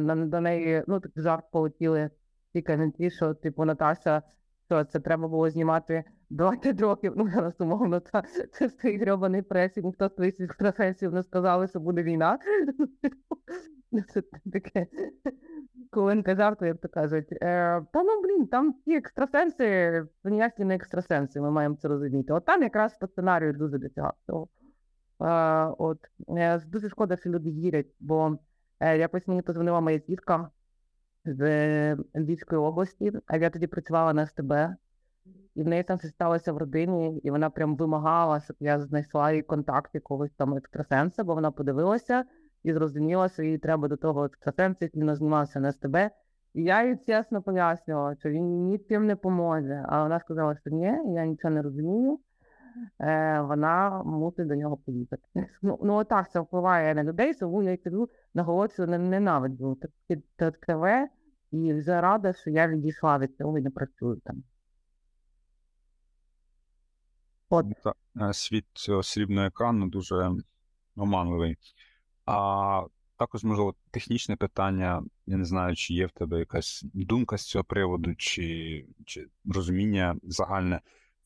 до 0.08 0.42
неї 0.42 0.84
ну, 0.88 1.00
так 1.00 1.12
жарт 1.15 1.46
полетіли 1.51 2.10
ті 2.53 2.62
коментарі, 2.62 3.12
що 3.12 3.34
типу 3.34 3.65
Наташа, 3.65 4.22
що 4.65 4.84
це 4.84 5.00
треба 5.00 5.27
було 5.27 5.50
знімати 5.50 6.03
20 6.30 6.82
років. 6.82 7.13
Ну, 7.15 7.30
зараз 7.30 7.53
умовно, 7.60 8.00
та 8.00 8.24
це 8.51 8.70
цей 8.70 8.98
грьобаний 8.98 9.42
пресі, 9.42 9.82
ніхто 9.82 10.08
з 10.08 10.12
твоїх 10.12 10.39
екстрасенсів 10.39 11.13
не 11.13 11.24
сказали, 11.24 11.68
що 11.68 11.80
буде 11.80 12.03
війна. 12.03 12.39
Ну, 13.96 14.01
Це 14.13 14.24
таке 14.53 14.88
коленка 15.92 16.36
жарту, 16.36 16.65
як 16.65 16.77
то 16.82 16.88
кажуть. 16.88 17.32
Е, 17.32 17.38
та 17.94 18.03
ну 18.03 18.22
блін, 18.22 18.48
там 18.48 18.74
ті 18.86 18.96
екстрасенси, 18.96 20.03
ніякі 20.24 20.65
не 20.65 20.75
екстрасенси, 20.75 21.42
ми 21.42 21.51
маємо 21.51 21.75
це 21.75 21.88
розуміти. 21.88 22.34
От 22.34 22.46
там 22.46 22.63
якраз 22.63 22.98
по 22.98 23.08
сценарію 23.08 23.53
дуже 23.53 23.77
до 23.77 23.89
цього. 23.89 24.13
всього. 24.24 24.48
Е, 25.22 25.74
от 25.77 26.00
е, 26.38 26.60
дуже 26.68 26.89
шкода, 26.89 27.18
що 27.18 27.30
люди 27.30 27.51
вірять, 27.51 27.96
бо 28.00 28.27
е, 28.27 28.38
якось 28.92 29.28
мені 29.28 29.42
позвонила 29.42 29.82
моя 29.82 30.00
тітка 30.00 30.50
з 31.25 31.42
е, 31.42 31.98
Львівської 32.16 32.62
області, 32.62 33.12
а 33.28 33.38
я 33.38 33.50
тоді 33.50 33.68
працювала 33.68 34.13
на 34.13 34.25
СТБ, 34.25 34.54
і 35.56 35.63
в 35.63 35.68
неї 35.68 35.84
там 35.84 36.00
щось 36.00 36.12
сталося 36.12 36.54
в 36.54 36.58
родині, 36.58 37.20
і 37.24 37.32
вона 37.32 37.50
прям 37.50 37.75
вимагала, 37.75 38.42
щоб 38.42 38.56
я 38.60 38.80
знайшла 38.80 39.32
їй 39.32 39.42
контакт 39.42 39.96
якогось 39.96 40.32
там 40.32 40.54
екстрасенса, 40.54 41.24
бо 41.24 41.34
вона 41.34 41.52
подивилася 41.52 42.25
і 42.63 42.74
зрозуміла, 42.74 43.30
що 43.30 43.44
їй 43.44 43.58
треба 43.58 43.88
до 43.88 43.98
того 43.98 44.25
екстрасенса, 44.25 44.86
який 44.86 45.02
вона 45.02 45.16
знімався 45.16 45.60
на 45.60 45.72
СТБ. 45.72 45.96
І 46.54 46.63
я 46.63 46.86
їй 46.86 46.98
чесно 47.08 47.42
пояснювала, 47.42 48.16
що 48.16 48.30
він 48.30 48.68
нічим 48.68 49.06
не 49.06 49.16
поможе. 49.16 49.86
А 49.88 50.04
вона 50.04 50.20
сказала, 50.20 50.58
що 50.58 50.70
ні, 50.70 51.13
я 51.16 51.25
нічого 51.25 51.54
не 51.54 51.62
розумію. 51.62 52.20
Е, 53.00 53.42
вона 53.42 54.03
мусить 54.03 54.48
до 54.48 54.56
нього 54.56 54.77
поїхати. 54.77 55.24
Ну, 55.62 55.80
ну 55.84 55.94
отак 55.94 56.32
це 56.32 56.39
впливає 56.39 56.96
на 56.96 57.03
людей, 57.03 57.34
тому 57.34 57.63
я 57.63 57.72
й 57.72 57.77
кажу, 57.77 58.10
наголошую, 58.34 58.88
не 58.88 58.98
ненавиджу 58.98 59.77
ТВ, 60.38 61.10
і 61.51 61.74
вже 61.74 62.01
рада, 62.01 62.34
що 62.34 62.50
я 62.50 62.68
відійшла 62.68 63.18
від 63.18 63.38
цього 63.38 63.58
і 63.58 63.62
не 63.62 63.70
працюю 63.70 64.22
там. 64.24 64.44
От. 67.50 67.65
Е, 68.22 68.34
світ 68.34 68.65
цього 68.74 69.03
срібного 69.03 69.48
екрану 69.48 69.89
дуже 69.89 70.32
оманливий. 70.96 71.58
А 72.25 72.86
також, 73.18 73.44
можливо, 73.44 73.75
технічне 73.92 74.36
питання. 74.36 75.03
Я 75.25 75.38
не 75.38 75.46
знаю, 75.46 75.75
чи 75.75 75.94
є 75.94 76.06
в 76.06 76.12
тебе 76.12 76.39
якась 76.39 76.86
думка 76.94 77.38
з 77.38 77.42
цього 77.42 77.63
приводу, 77.63 78.15
чи, 78.15 78.86
чи 79.06 79.27
розуміння 79.46 80.15
загальне. 80.24 80.82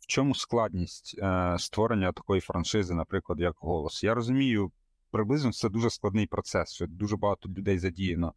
Чому 0.07 0.35
складність 0.35 1.15
е, 1.19 1.55
створення 1.59 2.11
такої 2.11 2.41
франшизи, 2.41 2.93
наприклад, 2.93 3.39
як 3.39 3.55
голос? 3.59 4.03
Я 4.03 4.13
розумію, 4.13 4.71
приблизно 5.11 5.53
це 5.53 5.69
дуже 5.69 5.89
складний 5.89 6.27
процес, 6.27 6.73
що 6.73 6.87
дуже 6.87 7.17
багато 7.17 7.49
людей 7.49 7.79
задіяно. 7.79 8.33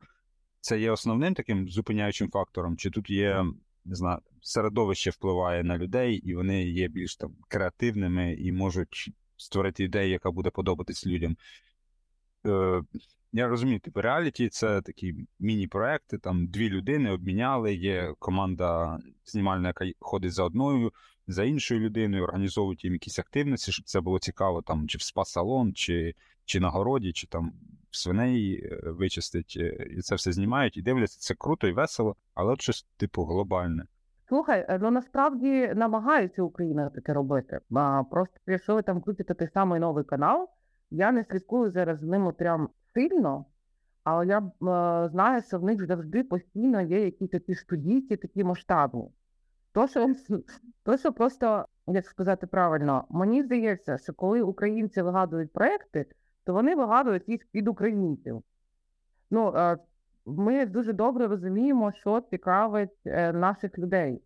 Це 0.61 0.81
є 0.81 0.91
основним 0.91 1.35
таким 1.35 1.69
зупиняючим 1.69 2.31
фактором, 2.31 2.77
чи 2.77 2.91
тут 2.91 3.11
є, 3.11 3.45
не 3.85 3.95
знаю, 3.95 4.19
середовище 4.43 5.11
впливає 5.11 5.65
на 5.65 5.79
людей, 5.79 6.17
і 6.17 6.35
вони 6.35 6.65
є 6.65 6.89
більш 6.89 7.17
там 7.17 7.35
креативними 7.49 8.35
і 8.35 8.53
можуть 8.53 9.11
створити 9.37 9.85
ідею, 9.85 10.11
яка 10.11 10.31
буде 10.31 10.51
подобатись 10.51 11.07
людям. 11.07 11.37
Я 13.33 13.49
розумію, 13.49 13.81
типу, 13.81 14.01
реаліті 14.01 14.49
це 14.49 14.83
такі 14.83 15.15
міні-проекти, 15.41 16.19
там 16.19 16.47
дві 16.47 16.71
людини 16.71 17.11
обміняли, 17.11 17.75
є 17.75 18.15
команда 18.19 18.99
знімальна, 19.25 19.69
яка 19.69 19.85
ходить 20.01 20.33
за 20.33 20.45
одною, 20.45 20.93
за 21.27 21.45
іншою 21.45 21.81
людиною, 21.81 22.25
організовують 22.25 22.85
їм 22.85 22.93
якісь 22.93 23.19
активності, 23.19 23.73
щоб 23.73 23.87
це 23.87 24.01
було 24.01 24.19
цікаво, 24.19 24.63
там, 24.63 24.89
чи 24.89 24.99
в 24.99 25.01
спа-салон, 25.01 25.73
чи, 25.73 26.15
чи 26.45 26.61
на 26.61 26.69
городі, 26.69 27.13
чи 27.13 27.27
там 27.27 27.53
свиней 27.91 28.65
е, 28.65 28.81
вичистить, 28.91 29.57
е, 29.61 29.87
і 29.91 30.01
це 30.01 30.15
все 30.15 30.33
знімають 30.33 30.77
і 30.77 30.83
дивляться, 30.83 31.19
це 31.21 31.35
круто 31.35 31.69
і 31.69 31.73
весело, 31.73 32.17
але 32.35 32.53
от 32.53 32.63
щось, 32.63 32.87
типу, 32.97 33.25
глобальне. 33.25 33.85
Слухай, 34.29 34.67
е, 34.69 34.79
ну 34.83 34.91
насправді 34.91 35.73
намагається 35.77 36.43
Україна 36.43 36.91
таке 36.91 37.13
робити. 37.13 37.61
А 37.75 38.03
просто 38.11 38.37
якщо 38.47 38.75
ви 38.75 38.83
там 38.83 39.01
крутите 39.01 39.35
той 39.35 39.49
самий 39.55 39.81
новий 39.81 40.05
канал, 40.05 40.49
я 40.91 41.13
не 41.13 41.25
слідкую 41.25 41.71
зараз 41.71 41.99
з 41.99 42.03
ним 42.03 42.33
прям 42.39 42.69
сильно, 42.95 43.45
але 44.05 44.27
я 44.27 44.39
е, 44.39 45.09
знаю, 45.09 45.43
що 45.43 45.59
в 45.59 45.65
них 45.65 45.87
завжди 45.87 46.25
постійно 46.25 46.81
є 46.81 47.05
якісь 47.05 47.31
такі 47.31 47.55
студійці, 47.55 48.17
такі 48.17 48.45
масштабні. 48.45 49.09
То, 49.73 49.89
що, 49.89 50.15
то, 50.83 50.97
що 50.97 51.13
просто, 51.13 51.67
як 51.87 52.07
сказати 52.07 52.47
правильно, 52.47 53.05
мені 53.11 53.43
здається, 53.43 53.99
що 53.99 54.13
коли 54.13 54.43
українці 54.43 55.03
вигадують 55.03 55.53
проекти, 55.53 56.07
то 56.45 56.53
вони 56.53 56.75
вигадують 56.75 57.29
їх 57.29 57.47
під 57.53 57.69
українців. 57.69 58.43
Ну, 59.31 59.53
е, 59.57 59.79
ми 60.27 60.67
дуже 60.67 60.93
добре 60.93 61.27
розуміємо, 61.27 61.93
що 61.93 62.21
цікавить 62.21 63.01
е, 63.07 63.33
наших 63.33 63.79
людей. 63.79 64.23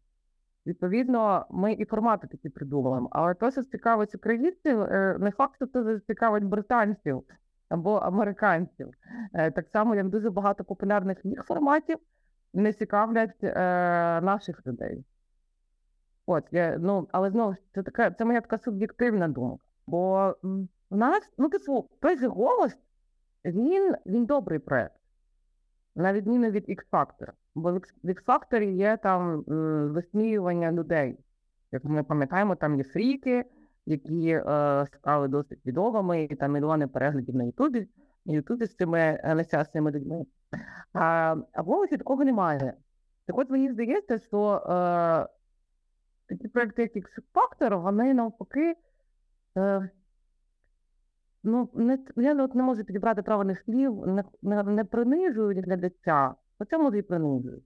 Відповідно, 0.67 1.47
ми 1.51 1.73
і 1.73 1.85
формати 1.85 2.27
такі 2.27 2.49
придумуємо. 2.49 3.09
Але 3.13 3.35
те, 3.35 3.51
що 3.51 3.63
цікавить 3.63 4.15
українців, 4.15 4.79
не 5.19 5.33
факт, 5.37 5.55
що 5.57 5.67
це 5.67 6.01
цікавить 6.07 6.45
британців. 6.45 7.25
Або 7.75 7.95
американців. 7.95 8.91
Е, 9.35 9.51
Так 9.51 9.69
само, 9.69 9.95
як 9.95 10.09
дуже 10.09 10.31
багато 10.31 10.65
популярних 10.65 11.25
їх 11.25 11.43
форматів 11.43 11.99
не 12.53 12.73
цікавлять 12.73 13.45
е, 13.45 13.55
наших 14.21 14.67
людей. 14.67 15.05
От, 16.27 16.45
я, 16.51 16.79
ну, 16.81 17.09
але 17.13 17.31
знову 17.31 17.55
ж 17.55 17.59
це 17.75 17.83
така, 17.83 18.11
це 18.11 18.25
моя 18.25 18.41
така 18.41 18.59
суб'єктивна 18.59 19.29
думка. 19.29 19.65
Бо 19.87 20.35
в 20.91 20.97
нас, 20.97 21.31
ну, 21.39 21.49
типу, 21.49 21.89
той 22.01 22.19
же 22.19 22.29
голос, 22.29 22.79
він, 23.45 23.95
він 24.07 24.25
добрий 24.27 24.59
проект, 24.59 25.01
на 25.97 26.13
відміну 26.13 26.51
від 26.51 26.69
X-Factor. 26.69 27.29
Бо 27.55 27.73
в 27.73 28.09
X-Factor 28.09 28.63
є 28.63 28.97
там 28.97 29.45
висміювання 29.93 30.73
людей. 30.73 31.19
Як 31.73 31.85
ми 31.85 32.03
пам'ятаємо, 32.03 32.57
там 32.57 32.77
є 32.77 32.85
фріки, 32.85 33.45
які 33.87 34.29
е, 34.29 34.43
стали 34.87 35.29
досить 35.29 35.67
відомими, 35.67 36.23
і 36.23 36.37
там 36.37 36.53
мільйони 36.53 36.87
переглядів 36.87 37.35
на 37.35 37.45
Ютубі, 37.45 37.89
на 38.27 38.33
Ютубі 38.33 38.67
з 38.67 38.77
цими 38.77 39.21
е, 39.25 39.35
нещасними 39.35 39.91
людьми. 39.91 40.27
А, 40.93 41.37
а 41.53 41.63
в 41.63 41.65
голосі 41.65 41.97
такого 41.97 42.25
немає. 42.25 42.75
Так 43.27 43.39
от 43.39 43.51
мені 43.51 43.73
здається, 43.73 44.19
що 44.19 44.57
е, 44.57 45.29
такі 46.27 46.49
проекти, 46.49 46.83
як 46.83 46.97
X-Factor, 46.97 47.83
вони 47.83 48.15
навпаки. 48.15 48.75
Е, 49.57 49.91
ну, 51.43 51.71
не, 51.75 51.99
я 52.17 52.45
от 52.45 52.55
не 52.55 52.63
можу 52.63 52.85
підібрати 52.85 53.23
правильних 53.23 53.61
слів, 53.61 54.07
не, 54.07 54.25
не, 54.43 54.63
не 54.63 54.85
принижують 54.85 55.59
глядача, 55.59 56.35
хоча 56.59 56.79
може 56.79 56.99
і 56.99 57.03
принижують. 57.03 57.65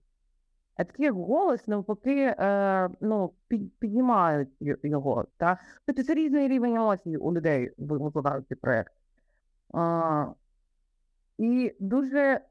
А 0.79 0.83
такі 0.83 1.03
як 1.03 1.15
голос, 1.15 1.67
навпаки, 1.67 2.35
е, 2.39 2.89
ну, 3.01 3.33
піднімають 3.79 4.49
його. 4.83 5.25
Та? 5.37 5.57
Тобто 5.85 6.03
це 6.03 6.13
різний 6.13 6.47
рівень 6.47 6.75
емоцій 6.75 7.17
у 7.17 7.33
людей 7.33 7.71
ви- 7.77 7.97
викладають 7.97 8.47
цей 8.47 8.57
проєкт. 8.57 8.93
І 11.37 11.75
дуже 11.79 12.41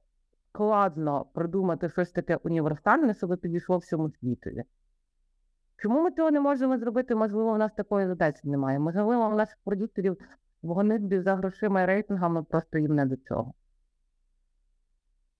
складно 0.48 1.26
придумати 1.34 1.88
щось 1.88 2.10
таке 2.10 2.36
універсальне, 2.36 3.14
щоб 3.14 3.38
підійшло 3.40 3.78
всьому 3.78 4.10
світові. 4.10 4.62
Чому 5.76 6.02
ми 6.02 6.10
цього 6.10 6.30
не 6.30 6.40
можемо 6.40 6.78
зробити? 6.78 7.14
Можливо, 7.14 7.52
у 7.52 7.56
нас 7.56 7.72
такої 7.72 8.06
задачі 8.06 8.40
немає. 8.44 8.78
Можливо, 8.78 9.26
у 9.26 9.34
наших 9.34 9.56
продюсерів 9.64 10.18
гонитбі 10.62 11.20
за 11.20 11.36
грошима 11.36 11.82
і 11.82 11.86
рейтингами 11.86 12.42
просто 12.42 12.78
їм 12.78 12.94
не 12.94 13.06
до 13.06 13.16
цього. 13.16 13.54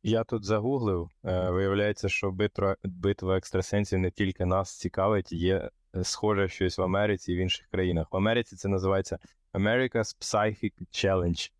Я 0.02 0.24
тут 0.24 0.44
загуглив. 0.44 1.10
е, 1.24 1.50
Виявляється, 1.50 2.08
що 2.08 2.30
битва, 2.30 2.76
битва 2.84 3.36
екстрасенсів 3.36 3.98
не 3.98 4.10
тільки 4.10 4.44
нас 4.44 4.78
цікавить, 4.78 5.32
є 5.32 5.70
е, 5.96 6.04
схоже 6.04 6.48
щось 6.48 6.78
в 6.78 6.82
Америці 6.82 7.32
і 7.32 7.36
в 7.36 7.38
інших 7.38 7.66
країнах. 7.66 8.12
В 8.12 8.16
Америці 8.16 8.56
це 8.56 8.68
називається 8.68 9.18
America's 9.52 10.16
Psychic 10.20 10.72
Challenge. 10.92 11.50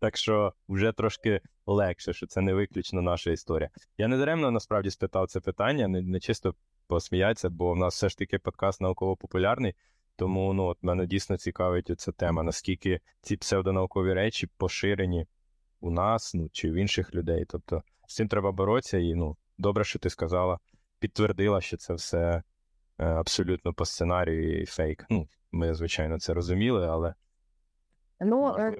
Так 0.00 0.16
що 0.16 0.52
вже 0.68 0.92
трошки 0.92 1.40
легше, 1.66 2.12
що 2.12 2.26
це 2.26 2.40
не 2.40 2.54
виключно 2.54 3.02
наша 3.02 3.30
історія. 3.30 3.70
Я 3.98 4.08
не 4.08 4.18
даремно 4.18 4.50
насправді 4.50 4.90
спитав 4.90 5.28
це 5.28 5.40
питання, 5.40 5.88
не, 5.88 6.02
не 6.02 6.20
чисто 6.20 6.54
посміятися, 6.86 7.50
бо 7.50 7.72
в 7.72 7.76
нас 7.76 7.94
все 7.94 8.08
ж 8.08 8.18
таки 8.18 8.38
подкаст 8.38 8.80
науково-популярний. 8.80 9.74
Тому 10.16 10.52
ну, 10.52 10.64
от 10.64 10.78
мене 10.82 11.06
дійсно 11.06 11.36
цікавить 11.36 12.00
ця 12.00 12.12
тема, 12.12 12.42
наскільки 12.42 13.00
ці 13.22 13.36
псевдонаукові 13.36 14.12
речі 14.14 14.48
поширені 14.56 15.26
у 15.80 15.90
нас, 15.90 16.34
ну 16.34 16.48
чи 16.52 16.70
в 16.70 16.74
інших 16.74 17.14
людей. 17.14 17.44
Тобто 17.48 17.82
з 18.06 18.14
цим 18.14 18.28
треба 18.28 18.52
боротися, 18.52 18.98
і 18.98 19.14
ну 19.14 19.36
добре, 19.58 19.84
що 19.84 19.98
ти 19.98 20.10
сказала, 20.10 20.58
підтвердила, 20.98 21.60
що 21.60 21.76
це 21.76 21.94
все 21.94 22.42
е, 22.98 23.04
абсолютно 23.06 23.74
по 23.74 23.84
сценарію 23.84 24.62
і 24.62 24.66
фейк. 24.66 25.06
Ну, 25.10 25.28
ми, 25.52 25.74
звичайно, 25.74 26.18
це 26.18 26.34
розуміли, 26.34 26.86
але 26.86 27.14
Ну, 28.20 28.56
е. 28.58 28.78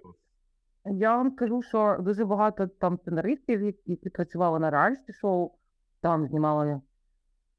Я 0.84 1.16
вам 1.16 1.30
скажу, 1.30 1.62
що 1.62 1.96
дуже 2.00 2.24
багато 2.24 2.66
там 2.66 2.98
сценаристів, 2.98 3.62
які 3.86 4.10
працювали 4.10 4.58
на 4.58 4.70
реальності 4.70 5.12
шоу, 5.12 5.50
там 6.00 6.26
знімали, 6.26 6.80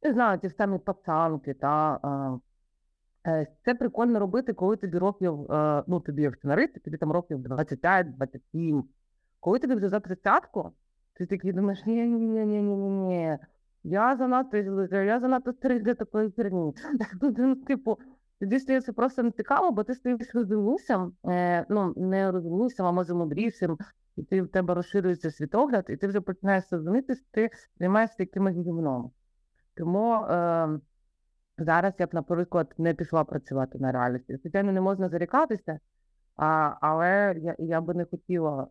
не 0.03 0.13
знаю, 0.13 0.39
ті 0.39 0.49
самі 0.49 0.79
пацанки, 0.79 1.53
та 1.53 1.99
е, 3.25 3.31
е, 3.31 3.47
це 3.65 3.75
прикольно 3.75 4.19
робити, 4.19 4.53
коли 4.53 4.77
тобі 4.77 4.97
років, 4.97 5.51
е, 5.51 5.83
ну 5.87 5.99
тобі 5.99 6.21
як 6.21 6.35
сценарист, 6.35 6.83
тобі 6.83 6.97
там 6.97 7.11
років 7.11 7.37
25-27. 7.37 8.83
Коли 9.39 9.59
тобі 9.59 9.75
вже 9.75 9.89
за 9.89 9.99
тридцятку, 9.99 10.71
ти 11.13 11.25
такий 11.25 11.53
думаєш, 11.53 11.85
ні, 11.85 12.07
ні, 12.07 12.27
ні, 12.27 12.45
ні, 12.45 12.61
ні, 12.61 12.89
ні. 12.89 13.37
Я 13.83 14.15
занадто 14.15 14.57
я 14.57 15.19
занадто 15.19 15.53
старий 15.53 15.95
такої 15.95 16.31
херні. 16.31 16.73
Ну, 17.21 17.55
Типу, 17.55 17.97
Тоді 18.39 18.59
стається 18.59 18.93
просто 18.93 19.23
не 19.23 19.31
цікаво, 19.31 19.71
бо 19.71 19.83
ти 19.83 19.95
стаєш 19.95 20.35
розумнішим, 20.35 21.13
е, 21.25 21.65
ну 21.69 21.93
не 21.97 22.31
розумнішим, 22.31 22.85
а 22.85 22.91
може 22.91 23.13
мудрішим, 23.13 23.77
і 24.15 24.23
ти 24.23 24.41
в 24.41 24.47
тебе 24.47 24.73
розширюється 24.73 25.31
світогляд, 25.31 25.85
і 25.89 25.97
ти 25.97 26.07
вже 26.07 26.21
починаєш 26.21 26.63
розуміти, 26.71 27.15
ти 27.31 27.49
займаєшся 27.79 28.15
якимось 28.19 28.55
гівном. 28.55 29.11
Тому 29.75 30.13
е, 30.13 30.79
зараз 31.57 31.93
я 31.99 32.07
б, 32.07 32.09
наприклад, 32.13 32.73
не 32.77 32.93
пішла 32.93 33.23
працювати 33.23 33.77
на 33.79 33.91
реальності. 33.91 34.37
Звичайно, 34.37 34.71
не 34.71 34.81
можна 34.81 35.09
зарікатися, 35.09 35.79
а, 36.35 36.75
але 36.81 37.35
я, 37.41 37.55
я 37.59 37.81
би 37.81 37.93
не 37.93 38.05
хотіла 38.05 38.67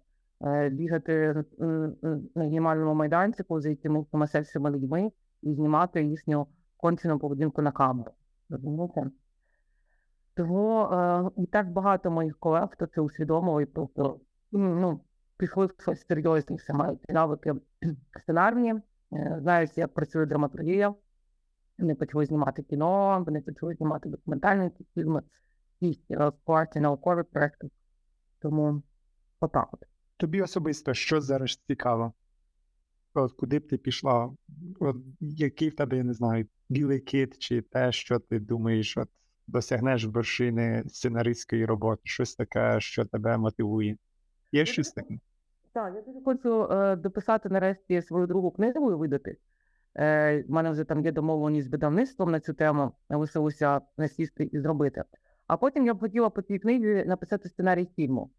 бігати 0.70 1.44
м, 1.60 1.96
м, 2.04 2.28
на 2.34 2.48
знімальному 2.48 2.94
майданчику 2.94 3.60
за 3.60 3.68
якимись 3.68 4.10
сумасшедшими 4.10 4.70
людьми 4.70 5.12
і 5.42 5.54
знімати 5.54 6.04
їхню 6.04 6.46
кончену 6.76 7.18
поведінку 7.18 7.62
на 7.62 7.72
камеру. 7.72 8.10
Розумієте? 8.50 9.10
Тому 10.34 10.82
е, 10.82 11.30
і 11.36 11.46
так 11.46 11.70
багато 11.72 12.10
моїх 12.10 12.38
колег, 12.38 12.68
хто 12.70 12.86
це 12.86 13.00
усвідомили, 13.00 13.62
і 13.62 13.66
просто 13.66 14.20
ну, 14.52 15.00
пішли 15.36 15.66
в 15.66 15.74
щось 15.78 16.06
серйозніше, 16.06 16.72
мають 16.72 17.08
навики 17.08 17.54
сценарні, 18.20 18.74
е, 19.12 19.38
знають, 19.40 19.78
як 19.78 19.94
працює 19.94 20.26
драматургія, 20.26 20.94
вони 21.78 21.94
почали 21.94 22.26
знімати 22.26 22.62
кіно, 22.62 23.22
вони 23.26 23.40
почали 23.40 23.74
знімати 23.74 24.08
документальні 24.08 24.70
фільми, 24.94 25.22
якісь 25.80 26.04
е, 26.10 26.32
класні 26.44 26.80
наукові 26.80 27.22
проекти. 27.22 27.70
Тому 28.38 28.82
отак 29.40 29.68
от. 29.72 29.97
Тобі 30.18 30.42
особисто 30.42 30.94
що 30.94 31.20
зараз 31.20 31.60
цікаво? 31.66 32.12
От 33.14 33.32
куди 33.32 33.58
б 33.58 33.68
ти 33.68 33.76
пішла? 33.76 34.30
От, 34.80 34.96
який 35.20 35.68
в 35.68 35.74
тебе, 35.76 35.96
я 35.96 36.04
не 36.04 36.14
знаю, 36.14 36.46
білий 36.68 37.00
кит, 37.00 37.38
чи 37.38 37.62
те, 37.62 37.92
що 37.92 38.18
ти 38.18 38.40
думаєш, 38.40 38.96
от 38.96 39.08
досягнеш 39.46 40.04
вершини 40.04 40.84
сценаристської 40.88 41.64
роботи, 41.64 42.02
щось 42.04 42.34
таке, 42.34 42.80
що 42.80 43.04
тебе 43.04 43.36
мотивує? 43.36 43.96
Є 44.52 44.66
щось 44.66 44.92
таке? 44.92 45.18
Так, 45.72 45.94
я 45.94 46.02
дуже 46.02 46.20
хочу 46.24 46.68
е, 46.72 46.96
дописати 46.96 47.48
нарешті 47.48 48.02
свою 48.02 48.26
другу 48.26 48.50
книгу 48.50 48.92
і 48.92 48.94
видати. 48.94 49.36
Е, 49.94 50.42
в 50.42 50.50
мене 50.50 50.70
вже 50.70 50.84
там 50.84 51.04
є 51.04 51.12
домовленість 51.12 51.68
з 51.68 51.70
видавництвом 51.70 52.30
на 52.30 52.40
цю 52.40 52.52
тему, 52.52 52.92
лишилося 53.08 53.80
насісти 53.96 54.44
і 54.52 54.60
зробити. 54.60 55.04
А 55.46 55.56
потім 55.56 55.86
я 55.86 55.94
б 55.94 56.00
хотіла 56.00 56.30
по 56.30 56.42
цій 56.42 56.58
книзі 56.58 57.04
написати 57.06 57.48
сценарій 57.48 57.88
фільму. 57.96 58.30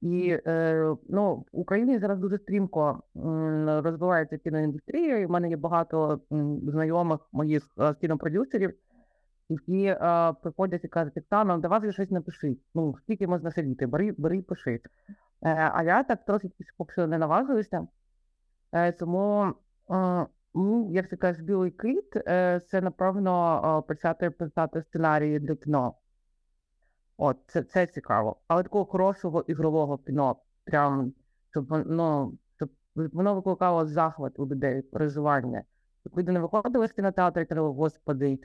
І 0.00 0.38
е, 0.46 0.96
ну, 1.08 1.34
в 1.36 1.60
Україні 1.60 1.98
зараз 1.98 2.18
дуже 2.18 2.38
стрімко 2.38 3.02
розвивається 3.64 4.38
кіноіндустрія, 4.38 5.18
і 5.18 5.26
в 5.26 5.30
мене 5.30 5.50
є 5.50 5.56
багато 5.56 6.20
знайомих 6.62 7.20
моїх 7.32 7.68
е, 7.78 7.94
кінопродюсерів, 7.94 8.74
які 9.48 9.84
е, 9.84 10.32
приходять 10.42 10.84
і 10.84 10.88
кажуть, 10.88 11.16
Оксана, 11.16 11.58
давай 11.58 11.80
вже 11.80 11.92
щось 11.92 12.10
напиши. 12.10 12.56
Ну, 12.74 12.94
скільки 13.02 13.26
можна 13.26 13.50
сидіти, 13.50 13.86
бери, 13.86 14.14
бери 14.18 14.42
пиши. 14.42 14.80
Е, 15.42 15.70
а 15.74 15.82
я 15.82 16.02
так 16.02 16.24
трохи 16.24 16.50
поки 16.76 16.92
що 16.92 17.06
не 17.06 17.18
наважуюся. 17.18 17.86
Тому, 18.98 19.52
ну, 20.54 20.88
як 20.90 21.08
ти 21.08 21.16
кажеш, 21.16 21.42
білий 21.42 21.70
кит, 21.70 22.12
це, 22.66 22.80
напевно, 22.82 23.84
почати 23.88 24.30
писати 24.30 24.82
сценарії 24.82 25.38
для 25.38 25.54
кіно. 25.54 25.94
От, 27.18 27.36
це, 27.46 27.62
це 27.62 27.86
цікаво. 27.86 28.36
Але 28.48 28.62
такого 28.62 28.84
хорошого 28.84 29.40
ігрового 29.40 29.98
кіно, 29.98 30.36
прям, 30.64 31.12
щоб 31.50 31.68
вон- 31.68 31.84
ну, 31.86 32.38
щоб 32.56 32.70
воно 32.94 33.34
викликало 33.34 33.86
захват 33.86 34.38
у 34.38 34.46
людей, 34.46 34.82
переживання. 34.82 35.62
Щоб 36.00 36.18
люди 36.18 36.32
не 36.32 36.40
виходили 36.40 36.88
з 36.88 36.92
кінотеатру 36.92 37.42
і 37.42 37.46
казали, 37.46 37.68
господи, 37.68 38.38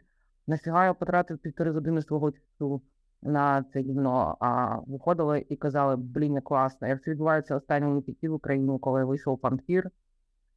нафіга 0.48 0.86
я 0.86 0.94
потратив 0.94 1.38
півтори 1.38 1.72
години 1.72 2.02
свого 2.02 2.32
часу 2.32 2.82
на 3.22 3.64
це 3.74 3.84
кіно, 3.84 4.38
а 4.40 4.78
виходили 4.88 5.46
і 5.50 5.56
казали, 5.56 5.96
блін, 5.96 6.34
не 6.34 6.42
класно. 6.42 6.88
Як 6.88 7.04
це 7.04 7.12
відбувається 7.12 7.56
останні 7.56 7.92
місяці 7.92 8.28
в 8.28 8.34
Україні, 8.34 8.80
коли 8.80 9.04
вийшов 9.04 9.40
Памфір, 9.40 9.90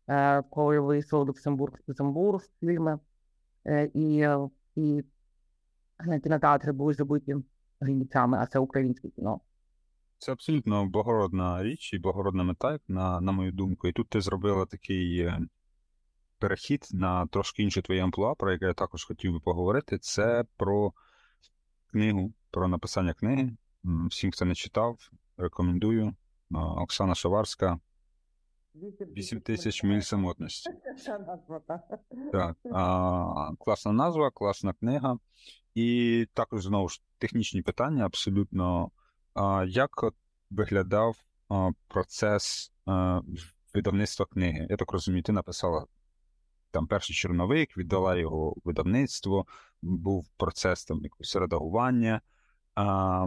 е, 0.09 0.43
коли 0.43 0.81
вийшов 0.81 1.29
Люксембург, 1.29 1.75
Люксембург 1.89 2.43
фільми, 2.61 2.99
е, 3.67 3.91
і, 3.95 4.27
і 4.77 5.05
кінотеатри 6.23 6.73
були 6.73 6.95
забиті 6.95 7.37
глядачами, 7.81 8.39
а 8.39 8.47
це 8.47 8.59
українське 8.59 9.09
кіно. 9.09 9.41
Це 10.19 10.33
абсолютно 10.33 10.87
благородна 10.87 11.63
річ 11.63 11.93
і 11.93 11.99
благородна 11.99 12.45
мета, 12.45 12.79
на, 12.89 13.21
на 13.21 13.33
мою 13.33 13.53
думку. 13.53 13.89
І 13.89 13.93
тут 13.93 14.09
ти 14.09 14.21
зробила 14.21 14.67
такий 14.67 15.19
е, 15.21 15.41
перехід 16.39 16.89
на 16.93 17.27
трошки 17.27 17.63
інше 17.63 17.83
твоє 17.83 18.05
амплуа, 18.05 18.35
про 18.35 18.53
яке 18.53 18.67
я 18.67 18.75
також 18.75 19.05
хотів 19.05 19.33
би 19.33 19.41
поговорити. 19.41 19.99
Це 19.99 20.45
про 20.57 20.93
книгу, 21.91 22.33
про 22.51 22.69
написання 22.69 23.15
книги. 23.15 23.57
Всім, 23.85 24.31
хто 24.31 24.45
не 24.45 24.55
читав, 24.55 25.11
рекомендую. 25.37 26.15
Оксана 26.51 27.15
Шаварська 27.15 27.79
8 28.75 29.41
тисяч 29.41 29.85
миль 29.85 30.01
самотності. 30.01 30.71
Так, 32.33 32.57
а, 32.73 33.51
класна 33.59 33.93
назва, 33.93 34.31
класна 34.31 34.73
книга. 34.73 35.19
І 35.75 36.29
також 36.35 36.63
знову 36.63 36.89
ж 36.89 37.03
технічні 37.19 37.63
питання 37.63 38.05
абсолютно. 38.05 38.91
А, 39.35 39.65
як 39.69 40.03
от 40.03 40.15
виглядав 40.51 41.17
а, 41.49 41.71
процес 41.89 42.73
а, 42.87 43.21
видавництва 43.75 44.27
книги? 44.27 44.67
Я 44.71 44.77
так 44.77 44.93
розумію, 44.93 45.23
ти 45.23 45.33
написала 45.33 45.87
там 46.71 46.87
перший 46.87 47.17
чорновик, 47.17 47.77
віддала 47.77 48.17
його 48.17 48.55
видавництво, 48.65 49.47
був 49.83 50.29
процес 50.37 50.85
там 50.85 51.03
якогось 51.03 51.37
редагування. 51.37 52.21
А, 52.75 53.27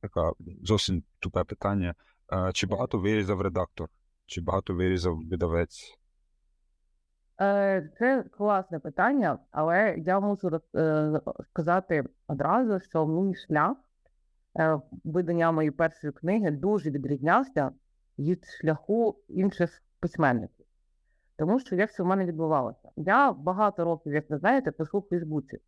така 0.00 0.32
зовсім 0.62 1.02
тупе 1.18 1.44
питання. 1.44 1.94
А, 2.26 2.52
чи 2.52 2.66
багато 2.66 2.98
вирізав 2.98 3.40
редактор? 3.40 3.88
Чи 4.32 4.40
багато 4.40 4.74
вирізав 4.74 5.18
видавець? 5.30 5.98
Е, 7.40 7.90
Це 7.98 8.22
класне 8.22 8.78
питання, 8.78 9.38
але 9.50 9.94
я 9.98 10.20
роз- 10.20 10.78
е, 10.78 11.20
сказати 11.50 12.04
одразу, 12.26 12.80
що 12.80 13.06
мій 13.06 13.34
шлях 13.34 13.76
е, 14.58 14.80
видання 15.04 15.52
моєї 15.52 15.70
першої 15.70 16.12
книги 16.12 16.50
дуже 16.50 16.90
відрізнявся 16.90 17.70
від 18.18 18.44
шляху 18.60 19.16
інших 19.28 19.82
письменників. 20.00 20.66
Тому 21.36 21.60
що 21.60 21.76
як 21.76 21.92
це 21.92 22.02
в 22.02 22.06
мене 22.06 22.24
відбувалося? 22.24 22.88
Я 22.96 23.32
багато 23.32 23.84
років, 23.84 24.12
як 24.12 24.30
ви 24.30 24.38
знаєте, 24.38 24.70
пишу 24.70 24.98
в 24.98 25.08
Фейсбуці. 25.10 25.58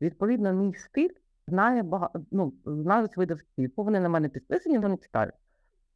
Відповідно, 0.00 0.52
мій 0.52 0.74
стиль 0.74 1.14
знає 1.48 1.82
багато, 1.82 2.24
ну, 2.30 2.52
знають 2.64 3.16
видав 3.16 3.40
стиль, 3.40 3.68
вони 3.76 4.00
на 4.00 4.08
мене 4.08 4.28
підписані, 4.28 4.78
вони 4.78 4.96
читають. 4.96 5.34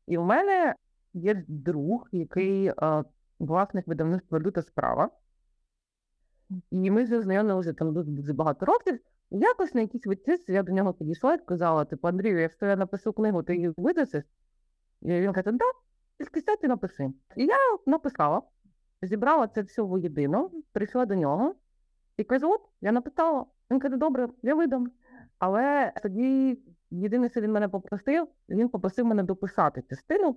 І 0.07 0.19
в 0.19 0.25
мене 0.25 0.75
є 1.14 1.44
друг, 1.48 2.09
який 2.12 2.66
е, 2.66 3.05
власник 3.38 3.87
видавництва 3.87 4.40
люта 4.40 4.62
справа. 4.62 5.11
І 6.70 6.90
ми 6.90 7.05
вже 7.05 7.22
знайомі 7.22 7.53
вже 7.53 7.72
там 7.72 7.94
дуже, 7.94 8.33
багато 8.33 8.66
років. 8.66 8.98
Якось 9.31 9.74
на 9.74 9.81
якійсь 9.81 10.07
вечірці 10.07 10.53
я 10.53 10.62
до 10.62 10.72
нього 10.72 10.94
підійшла 10.94 11.35
і 11.35 11.38
сказала: 11.38 11.85
типу, 11.85 12.09
Андрію, 12.09 12.38
якщо 12.38 12.66
я 12.66 12.77
напишу 12.77 13.12
книгу, 13.12 13.42
ти 13.42 13.55
її 13.55 13.72
видасиш? 13.77 14.24
І 15.03 15.09
він 15.09 15.33
каже, 15.33 15.53
да, 15.53 15.64
тільки 16.18 16.42
і 16.62 16.66
напиши. 16.66 17.12
І 17.37 17.46
я 17.46 17.57
написала, 17.87 18.42
зібрала 19.03 19.48
це 19.48 19.62
все 19.62 19.83
воєдино, 19.83 20.50
прийшла 20.72 21.07
до 21.07 21.14
нього 21.14 21.55
і 22.16 22.24
кажу, 22.24 22.53
от, 22.53 22.61
я 22.81 22.92
написала. 22.92 23.46
Він 23.70 23.81
каже, 23.81 23.96
добре, 23.96 24.29
я 24.42 24.55
видам. 24.55 24.90
Але 25.38 25.92
тоді 26.03 26.59
єдине, 26.90 27.29
що 27.29 27.40
він 27.40 27.53
мене 27.53 27.68
попросив, 27.68 28.29
він 28.48 28.68
попросив 28.68 29.07
мене 29.07 29.22
дописати 29.22 29.83
частину, 29.83 30.37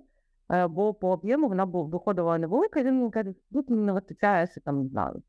бо 0.68 0.94
по 0.94 1.10
об'єму 1.10 1.48
вона 1.48 1.64
виходила 1.64 2.38
невелика, 2.38 2.80
і 2.80 2.84
він 2.84 3.10
каже, 3.10 3.34
тут 3.52 3.70
не 3.70 3.92
вистачає 3.92 4.46
ще 4.46 4.60
там, 4.60 4.82
не 4.82 4.88
знаю, 4.88 5.22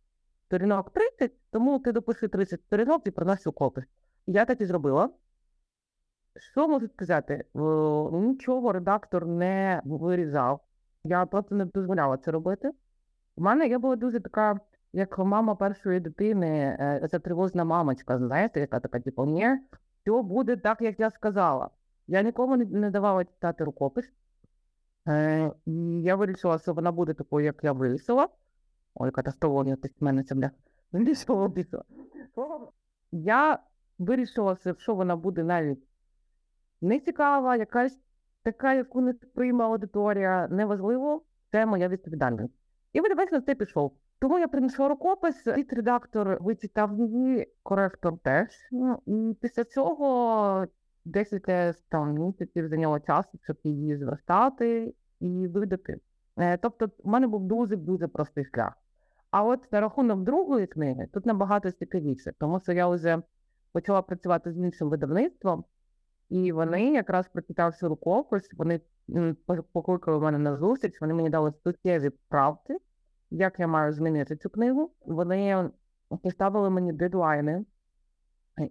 сторінок 0.45 0.93
30, 0.93 1.31
тому 1.51 1.79
ти 1.79 1.91
допиши 1.91 2.27
30 2.27 2.61
сторінок 2.61 3.07
і 3.07 3.11
принось 3.11 3.47
у 3.47 3.51
копис. 3.51 3.85
Я 4.27 4.45
так 4.45 4.61
і 4.61 4.65
зробила. 4.65 5.09
Що 6.35 6.67
можу 6.67 6.87
сказати? 6.87 7.33
Е, 7.33 7.59
Нічого 8.11 8.71
редактор 8.71 9.25
не 9.25 9.81
вирізав. 9.85 10.59
Я 11.03 11.25
просто 11.25 11.55
не 11.55 11.65
дозволяла 11.65 12.17
це 12.17 12.31
робити. 12.31 12.71
У 13.35 13.41
мене 13.41 13.67
я 13.67 13.79
була 13.79 13.95
дуже 13.95 14.19
така, 14.19 14.59
як 14.93 15.17
мама 15.17 15.55
першої 15.55 15.99
дитини, 15.99 16.77
е, 16.79 17.07
ця 17.11 17.19
тривожна 17.19 17.63
мамочка, 17.63 18.17
знаєте, 18.17 18.59
яка 18.59 18.79
така, 18.79 18.99
типу, 18.99 19.25
ні, 19.25 19.47
все 20.01 20.21
буде 20.21 20.57
так, 20.57 20.81
як 20.81 20.99
я 20.99 21.11
сказала. 21.11 21.69
Я 22.07 22.21
нікому 22.21 22.57
не 22.57 22.89
давала 22.91 23.25
читати 23.25 23.63
рукопис. 23.63 24.11
Е, 25.07 25.51
і 25.65 26.01
я 26.01 26.15
вирішила, 26.15 26.59
що 26.59 26.73
вона 26.73 26.91
буде 26.91 27.13
такою, 27.13 27.45
як 27.45 27.63
я 27.63 27.71
вирішила. 27.71 28.29
Ой, 28.93 29.11
катастрофа, 29.11 29.69
якась 29.69 29.91
в 29.99 30.03
мене 30.03 30.23
це 30.23 30.35
бля. 30.35 30.51
Вирішила. 30.91 31.51
Я 33.11 33.59
вирішила, 33.99 34.57
що 34.77 34.95
вона 34.95 35.15
буде 35.15 35.43
навіть 35.43 35.79
не 36.81 36.99
цікава, 36.99 37.55
якась 37.55 37.99
така, 38.43 38.73
яку 38.73 39.01
не 39.01 39.13
прийме 39.13 39.63
аудиторія, 39.63 40.47
неважливо, 40.47 41.23
це 41.51 41.65
моя 41.65 41.87
відповідальність. 41.87 42.53
І 42.93 43.01
видавець 43.01 43.31
на 43.31 43.41
це 43.41 43.55
пішов. 43.55 43.97
Тому 44.19 44.39
я 44.39 44.47
принесла 44.47 44.87
рукопис, 44.87 45.47
редактор 45.69 46.37
вичитав 46.41 46.93
її, 46.93 47.53
коректор 47.63 48.17
теж. 48.17 48.47
Ну, 48.71 48.97
і 49.05 49.35
після 49.41 49.63
цього 49.63 50.67
декілька 51.11 51.73
там 51.89 52.13
місяців 52.13 52.67
зайняло 52.67 52.99
часу, 52.99 53.39
щоб 53.43 53.57
її 53.63 53.97
зростати 53.97 54.93
і 55.19 55.47
видати. 55.47 55.99
Е, 56.37 56.57
Тобто, 56.57 56.85
в 57.03 57.07
мене 57.07 57.27
був 57.27 57.43
дуже 57.43 57.75
дуже 57.75 58.07
простий 58.07 58.45
шлях. 58.45 58.73
А 59.31 59.43
от 59.43 59.71
на 59.71 59.81
рахунок 59.81 60.19
другої 60.19 60.67
книги 60.67 61.07
тут 61.13 61.25
набагато 61.25 61.71
цікавіше, 61.71 62.33
тому 62.39 62.59
що 62.59 62.71
я 62.71 62.87
вже 62.87 63.21
почала 63.71 64.01
працювати 64.01 64.51
з 64.51 64.57
іншим 64.57 64.89
видавництвом, 64.89 65.63
і 66.29 66.51
вони 66.51 66.93
якраз 66.93 67.27
прочитавши 67.27 67.87
рукопис, 67.87 68.49
вони 68.53 68.79
покликали 69.71 70.19
мене 70.19 70.37
на 70.37 70.57
зустріч, 70.57 71.01
вони 71.01 71.13
мені 71.13 71.29
дали 71.29 71.53
суттєві 71.63 72.09
правки, 72.29 72.77
як 73.31 73.59
я 73.59 73.67
маю 73.67 73.93
змінити 73.93 74.35
цю 74.35 74.49
книгу. 74.49 74.91
Вони 75.05 75.69
поставили 76.23 76.69
мені 76.69 76.93
дедлайни, 76.93 77.65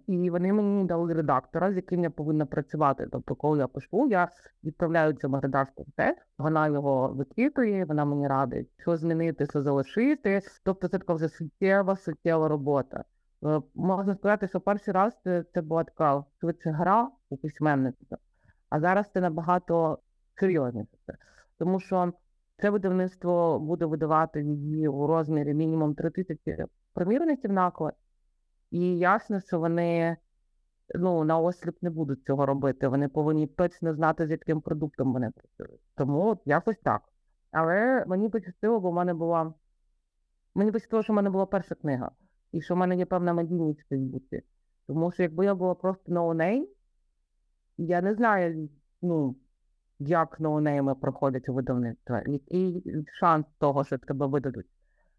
і 0.07 0.29
вони 0.29 0.53
мені 0.53 0.85
дали 0.85 1.13
редактора, 1.13 1.73
з 1.73 1.75
яким 1.75 2.03
я 2.03 2.09
повинна 2.09 2.45
працювати. 2.45 3.07
Тобто, 3.11 3.35
коли 3.35 3.59
я 3.59 3.67
пишу, 3.67 4.07
я 4.07 4.29
відправляю 4.63 5.13
цьому 5.13 5.39
редактору 5.39 5.87
текст, 5.95 6.27
вона 6.37 6.67
його 6.67 7.07
викидує, 7.07 7.85
вона 7.85 8.05
мені 8.05 8.27
радить, 8.27 8.69
що 8.77 8.97
змінити, 8.97 9.45
що 9.45 9.61
залишити. 9.61 10.41
Тобто, 10.63 10.87
це 10.87 10.97
така 10.97 11.13
вже 11.13 11.29
суттєва, 11.29 11.95
суттєва 11.95 12.47
робота. 12.47 13.03
Е, 13.45 13.61
Можна 13.75 14.15
сказати, 14.15 14.47
що 14.47 14.61
перший 14.61 14.93
раз 14.93 15.13
це, 15.23 15.43
це 15.53 15.61
була 15.61 15.83
така 15.83 16.23
швидше 16.39 16.69
гра 16.71 17.09
у 17.29 17.37
письменництва, 17.37 18.17
а 18.69 18.79
зараз 18.79 19.11
це 19.13 19.21
набагато 19.21 19.99
серйозніше. 20.39 21.17
Тому 21.57 21.79
що 21.79 22.13
це 22.57 22.69
видавництво 22.69 23.59
буде 23.59 23.85
видавати 23.85 24.41
її 24.41 24.87
у 24.87 25.07
розмірі 25.07 25.53
мінімум 25.53 25.95
3 25.95 26.09
тисячі 26.09 26.65
примірників 26.93 27.51
наклад. 27.51 27.93
І 28.71 28.97
ясно, 28.97 29.41
що 29.41 29.59
вони 29.59 30.17
ну, 30.95 31.23
на 31.23 31.39
осліп 31.39 31.83
не 31.83 31.89
будуть 31.89 32.25
цього 32.25 32.45
робити. 32.45 32.87
Вони 32.87 33.07
повинні 33.07 33.47
точно 33.47 33.93
знати, 33.93 34.27
з 34.27 34.31
яким 34.31 34.61
продуктом 34.61 35.13
вони 35.13 35.31
працюють. 35.31 35.81
Тому 35.95 36.27
от 36.27 36.41
якось 36.45 36.77
так. 36.83 37.01
Але 37.51 38.05
мені 38.07 38.29
пощастило, 38.29 38.79
бо 38.79 38.91
в 38.91 38.93
мене 38.93 39.13
була. 39.13 39.53
Мені 40.55 40.71
пощастило, 40.71 41.03
що 41.03 41.13
в 41.13 41.15
мене 41.15 41.29
була 41.29 41.45
перша 41.45 41.75
книга, 41.75 42.11
і 42.51 42.61
що 42.61 42.73
в 42.73 42.77
мене 42.77 42.95
є 42.95 43.05
певна 43.05 43.33
надійність 43.33 43.81
в 43.81 43.87
Фейсбуці. 43.87 44.41
Тому 44.87 45.11
що 45.11 45.23
якби 45.23 45.45
я 45.45 45.55
була 45.55 45.75
просто 45.75 46.11
noname, 46.11 46.67
я 47.77 48.01
не 48.01 48.13
знаю, 48.15 48.69
ну, 49.01 49.35
як 49.99 50.39
noname 50.39 50.87
и 50.87 50.95
проходять 50.95 51.49
у 51.49 51.53
видавництва, 51.53 52.23
який 52.27 52.83
шанс 53.19 53.45
того, 53.57 53.83
що 53.83 53.97
тебе 53.97 54.27
видадуть. 54.27 54.67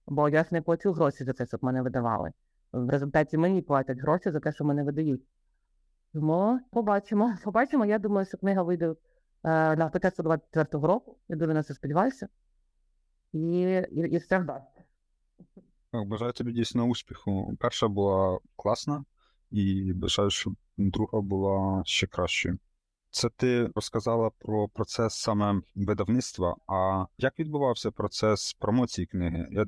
Бо 0.06 0.28
я 0.28 0.44
ж 0.44 0.48
не 0.52 0.62
плачу 0.62 0.92
гроші 0.92 1.24
за 1.24 1.32
те, 1.32 1.46
щоб 1.46 1.64
мене 1.64 1.82
видавали. 1.82 2.32
В 2.72 2.90
результаті 2.90 3.36
мені 3.36 3.62
платять 3.62 3.98
гроші 3.98 4.30
за 4.30 4.40
те, 4.40 4.52
що 4.52 4.64
мене 4.64 4.82
видають. 4.82 5.22
Тому 6.12 6.60
побачимо. 6.72 7.34
Побачимо. 7.44 7.86
Я 7.86 7.98
думаю, 7.98 8.26
що 8.26 8.38
книга 8.38 8.62
вийде 8.62 8.86
е, 8.88 8.96
на 9.76 9.88
початку 9.88 10.22
24-го 10.22 10.86
року. 10.86 11.18
Я 11.28 11.36
дуже 11.36 11.54
на 11.54 11.62
це 11.62 11.74
сподіваюся. 11.74 12.28
І, 13.32 13.60
і, 13.90 14.00
і 14.00 14.16
все 14.16 14.38
вдасться. 14.38 14.82
Бажаю 15.92 16.32
тобі 16.32 16.52
дійсно 16.52 16.84
успіху. 16.84 17.56
Перша 17.60 17.88
була 17.88 18.38
класна, 18.56 19.04
і 19.50 19.92
бажаю, 19.92 20.30
щоб 20.30 20.54
друга 20.76 21.20
була 21.20 21.82
ще 21.84 22.06
кращою. 22.06 22.58
Це 23.10 23.28
ти 23.28 23.70
розказала 23.74 24.30
про 24.38 24.68
процес 24.68 25.14
саме 25.14 25.60
видавництва. 25.74 26.56
А 26.66 27.06
як 27.18 27.38
відбувався 27.38 27.90
процес 27.90 28.52
промоції 28.52 29.06
книги? 29.06 29.48
Я 29.50 29.66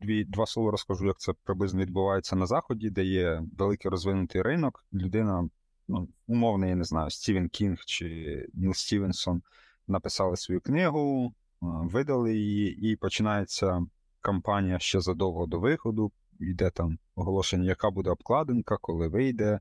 дві 0.00 0.24
два 0.24 0.46
слова 0.46 0.70
розкажу, 0.70 1.06
як 1.06 1.18
це 1.18 1.32
приблизно 1.44 1.80
відбувається 1.80 2.36
на 2.36 2.46
заході, 2.46 2.90
де 2.90 3.04
є 3.04 3.42
великий 3.58 3.90
розвинутий 3.90 4.42
ринок. 4.42 4.84
Людина, 4.92 5.48
ну 5.88 6.08
умовно, 6.26 6.66
я 6.66 6.74
не 6.74 6.84
знаю, 6.84 7.10
Стівен 7.10 7.48
Кінг 7.48 7.78
чи 7.86 8.48
Ніл 8.54 8.72
Стівенсон 8.72 9.42
написали 9.88 10.36
свою 10.36 10.60
книгу, 10.60 11.34
видали 11.60 12.36
її, 12.36 12.92
і 12.92 12.96
починається 12.96 13.86
кампанія 14.20 14.78
ще 14.78 15.00
задовго 15.00 15.46
до 15.46 15.60
виходу. 15.60 16.12
Йде 16.40 16.70
там 16.70 16.98
оголошення, 17.14 17.64
яка 17.64 17.90
буде 17.90 18.10
обкладинка, 18.10 18.76
коли 18.80 19.08
вийде, 19.08 19.60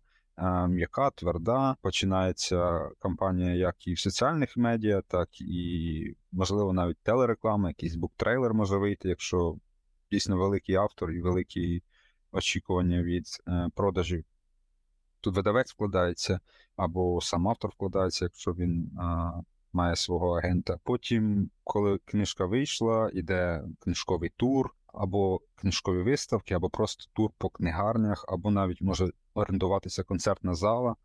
м'яка, 0.68 1.10
тверда. 1.10 1.76
Починається 1.82 2.90
кампанія 3.00 3.54
як 3.54 3.88
і 3.88 3.94
в 3.94 4.00
соціальних 4.00 4.58
медіа, 4.58 5.02
так 5.08 5.42
і, 5.42 6.16
можливо, 6.32 6.74
навіть 6.74 6.98
телереклама, 7.04 7.70
якийсь 7.70 7.96
буктрейлер 7.96 8.54
може 8.54 8.78
вийти, 8.78 9.10
якщо 9.10 9.56
дійсно 10.12 10.38
великий 10.38 10.76
автор 10.76 11.12
і 11.12 11.22
великі 11.22 11.84
очікування 12.32 13.04
від 13.04 13.26
е, 13.48 13.70
продажів. 13.76 14.26
Тут 15.22 15.36
видавець 15.36 15.72
вкладається, 15.72 16.40
або 16.76 17.22
сам 17.22 17.48
автор 17.48 17.72
вкладається, 17.72 18.26
якщо 18.26 18.54
він 18.54 18.92
е, 19.00 19.32
має 19.74 19.96
свого 19.96 20.38
агента. 20.38 20.80
Потім, 20.84 21.50
коли 21.64 22.00
книжка 22.06 22.46
вийшла, 22.46 23.10
іде 23.14 23.64
книжковий 23.80 24.30
тур, 24.30 24.76
або 24.94 25.42
книжкові 25.56 26.02
виставки, 26.02 26.54
або 26.54 26.70
просто 26.70 27.06
тур 27.14 27.32
по 27.38 27.50
книгарнях, 27.50 28.26
або 28.28 28.52
навіть 28.52 28.82
може 28.82 29.12
орендуватися 29.34 30.04
концертна 30.04 30.54
зала, 30.54 30.96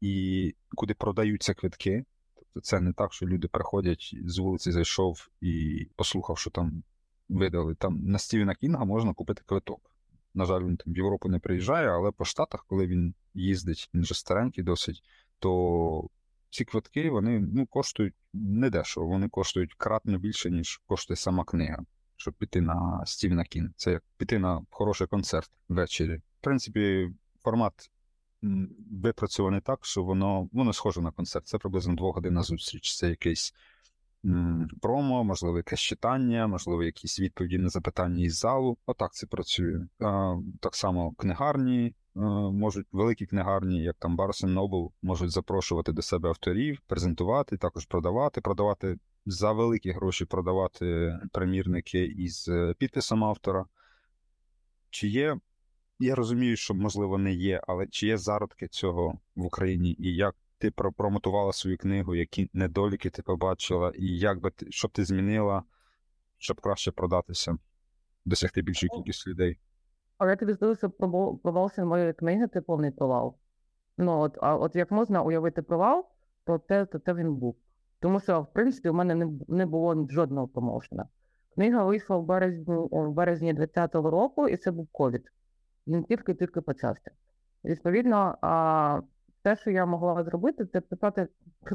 і 0.00 0.54
куди 0.74 0.94
продаються 0.94 1.54
квитки. 1.54 2.04
Тобто 2.34 2.60
це 2.60 2.80
не 2.80 2.92
так, 2.92 3.12
що 3.12 3.26
люди 3.26 3.48
приходять 3.48 4.16
з 4.26 4.38
вулиці, 4.38 4.72
зайшов 4.72 5.28
і 5.40 5.86
послухав, 5.96 6.38
що 6.38 6.50
там 6.50 6.82
видали. 7.28 7.74
Там 7.74 8.00
на 8.04 8.18
Стівена 8.18 8.54
Кінга 8.54 8.84
можна 8.84 9.14
купити 9.14 9.42
квиток. 9.46 9.90
На 10.34 10.44
жаль, 10.44 10.60
він 10.60 10.76
там 10.76 10.92
в 10.92 10.96
Європу 10.96 11.28
не 11.28 11.38
приїжджає, 11.38 11.88
але 11.88 12.10
по 12.10 12.24
Штатах, 12.24 12.64
коли 12.68 12.86
він 12.86 13.14
їздить, 13.34 13.90
він 13.94 14.02
вже 14.02 14.14
старенький 14.14 14.64
досить, 14.64 15.02
то 15.38 16.08
ці 16.50 16.64
квитки 16.64 17.10
вони 17.10 17.38
ну, 17.40 17.66
коштують 17.66 18.14
недешево, 18.32 19.06
вони 19.06 19.28
коштують 19.28 19.74
кратно 19.74 20.18
більше, 20.18 20.50
ніж 20.50 20.80
коштує 20.86 21.16
сама 21.16 21.44
книга, 21.44 21.84
щоб 22.16 22.34
піти 22.34 22.60
на 22.60 23.02
Стівена 23.06 23.44
Кінга. 23.44 23.72
Це 23.76 23.92
як 23.92 24.02
піти 24.16 24.38
на 24.38 24.62
хороший 24.70 25.06
концерт 25.06 25.50
ввечері. 25.68 26.16
В 26.16 26.44
принципі, 26.44 27.10
формат 27.42 27.90
випрацьований 28.90 29.60
так, 29.60 29.84
що 29.86 30.02
воно 30.02 30.48
воно 30.52 30.72
схоже 30.72 31.00
на 31.00 31.10
концерт. 31.10 31.46
Це 31.46 31.58
приблизно 31.58 31.94
двогодинна 31.94 32.42
зустріч. 32.42 32.96
Це 32.96 33.08
якийсь 33.08 33.54
промо, 34.82 35.24
можливо, 35.24 35.56
якесь 35.56 35.80
читання, 35.80 36.46
можливо, 36.46 36.82
якісь 36.82 37.20
відповіді 37.20 37.58
на 37.58 37.68
запитання 37.68 38.24
із 38.24 38.38
залу. 38.38 38.78
Отак 38.86 39.14
це 39.14 39.26
працює. 39.26 39.86
А, 40.00 40.36
так 40.60 40.74
само 40.74 41.12
книгарні. 41.12 41.94
Можуть 42.52 42.86
великі 42.92 43.26
книгарні, 43.26 43.82
як 43.82 43.96
там 43.98 44.16
Barnes 44.16 44.46
Noble, 44.46 44.90
можуть 45.02 45.30
запрошувати 45.30 45.92
до 45.92 46.02
себе 46.02 46.28
авторів, 46.28 46.80
презентувати, 46.86 47.56
також 47.56 47.86
продавати, 47.86 48.40
продавати 48.40 48.98
за 49.26 49.52
великі 49.52 49.90
гроші, 49.90 50.24
продавати 50.24 51.18
примірники 51.32 52.04
із 52.04 52.48
е, 52.48 52.74
підписом 52.78 53.24
автора. 53.24 53.64
Чи 54.90 55.08
є, 55.08 55.38
я 55.98 56.14
розумію, 56.14 56.56
що 56.56 56.74
можливо 56.74 57.18
не 57.18 57.32
є, 57.32 57.60
але 57.66 57.86
чи 57.86 58.06
є 58.06 58.18
зародки 58.18 58.68
цього 58.68 59.18
в 59.36 59.44
Україні, 59.44 59.96
і 59.98 60.14
як 60.14 60.36
ти 60.58 60.70
промотувала 60.70 61.52
свою 61.52 61.78
книгу, 61.78 62.14
які 62.14 62.50
недоліки 62.52 63.10
ти 63.10 63.22
побачила, 63.22 63.92
і 63.98 64.18
як 64.18 64.40
би 64.40 64.50
ти, 64.50 64.66
що 64.70 64.88
б 64.88 64.90
ти 64.90 65.04
змінила, 65.04 65.62
щоб 66.38 66.60
краще 66.60 66.92
продатися, 66.92 67.56
досягти 68.24 68.62
більшої 68.62 68.90
кількості 68.90 69.30
людей? 69.30 69.58
Але 70.18 70.30
я 70.30 70.36
тобі 70.36 70.54
скажу, 70.54 70.76
що 70.76 70.88
пробо- 70.88 71.38
провал 71.38 71.70
моєї 71.78 72.12
книги 72.12 72.48
це 72.48 72.60
повний 72.60 72.90
провал. 72.90 73.36
Ну, 73.98 74.20
от, 74.20 74.38
а 74.40 74.56
от 74.56 74.76
як 74.76 74.90
можна 74.90 75.22
уявити 75.22 75.62
провал, 75.62 76.06
то 76.44 76.58
це, 76.68 76.86
то 76.86 76.98
це 76.98 77.14
він 77.14 77.34
був. 77.34 77.56
Тому 78.00 78.20
що, 78.20 78.42
в 78.42 78.52
принципі, 78.52 78.88
у 78.88 78.94
мене 78.94 79.14
не, 79.14 79.28
не 79.48 79.66
було 79.66 80.08
жодного 80.10 80.48
промоушена. 80.48 81.08
Книга 81.54 81.84
вийшла 81.84 82.16
в 82.16 82.24
березні, 82.24 82.64
в 82.90 83.12
березні 83.12 83.52
2020 83.52 83.94
року, 83.94 84.48
і 84.48 84.56
це 84.56 84.70
був 84.70 84.88
ковід. 84.92 85.32
Він 85.86 86.04
тільки-тільки 86.04 86.60
почався. 86.60 87.10
Відповідно, 87.64 88.38
а, 88.40 89.00
те, 89.44 89.56
що 89.56 89.70
я 89.70 89.86
могла 89.86 90.24
зробити, 90.24 90.66
це 90.66 90.80
писати 90.80 91.28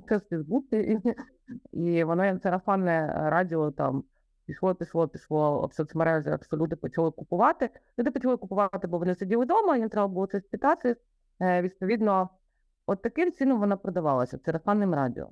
це 0.08 0.20
Фейсбуці, 0.20 0.78
і, 0.78 1.16
і 1.72 2.04
воно 2.04 2.40
сарафанне 2.40 3.14
радіо 3.16 3.72
там 3.72 4.04
пішло, 4.46 4.76
пішло, 4.76 5.08
пішло 5.08 5.68
в 5.68 5.74
соцмережах, 5.74 6.46
що 6.46 6.58
люди 6.58 6.76
почали 6.76 7.12
купувати. 7.12 7.70
Люди 8.00 8.12
почали 8.12 8.38
купувати, 8.38 8.88
бо 8.88 8.98
вони 8.98 9.16
сиділи 9.16 9.46
вдома, 9.46 9.78
їм 9.78 9.90
треба 9.90 10.08
було 10.08 10.28
це 10.28 10.42
спитати. 10.42 10.96
Е, 11.42 11.62
відповідно, 11.62 12.30
от 12.86 13.02
таким 13.02 13.32
чином 13.32 13.60
вона 13.60 13.78
продавалася 13.78 14.40
сарафанним 14.46 14.94
радіо. 14.94 15.30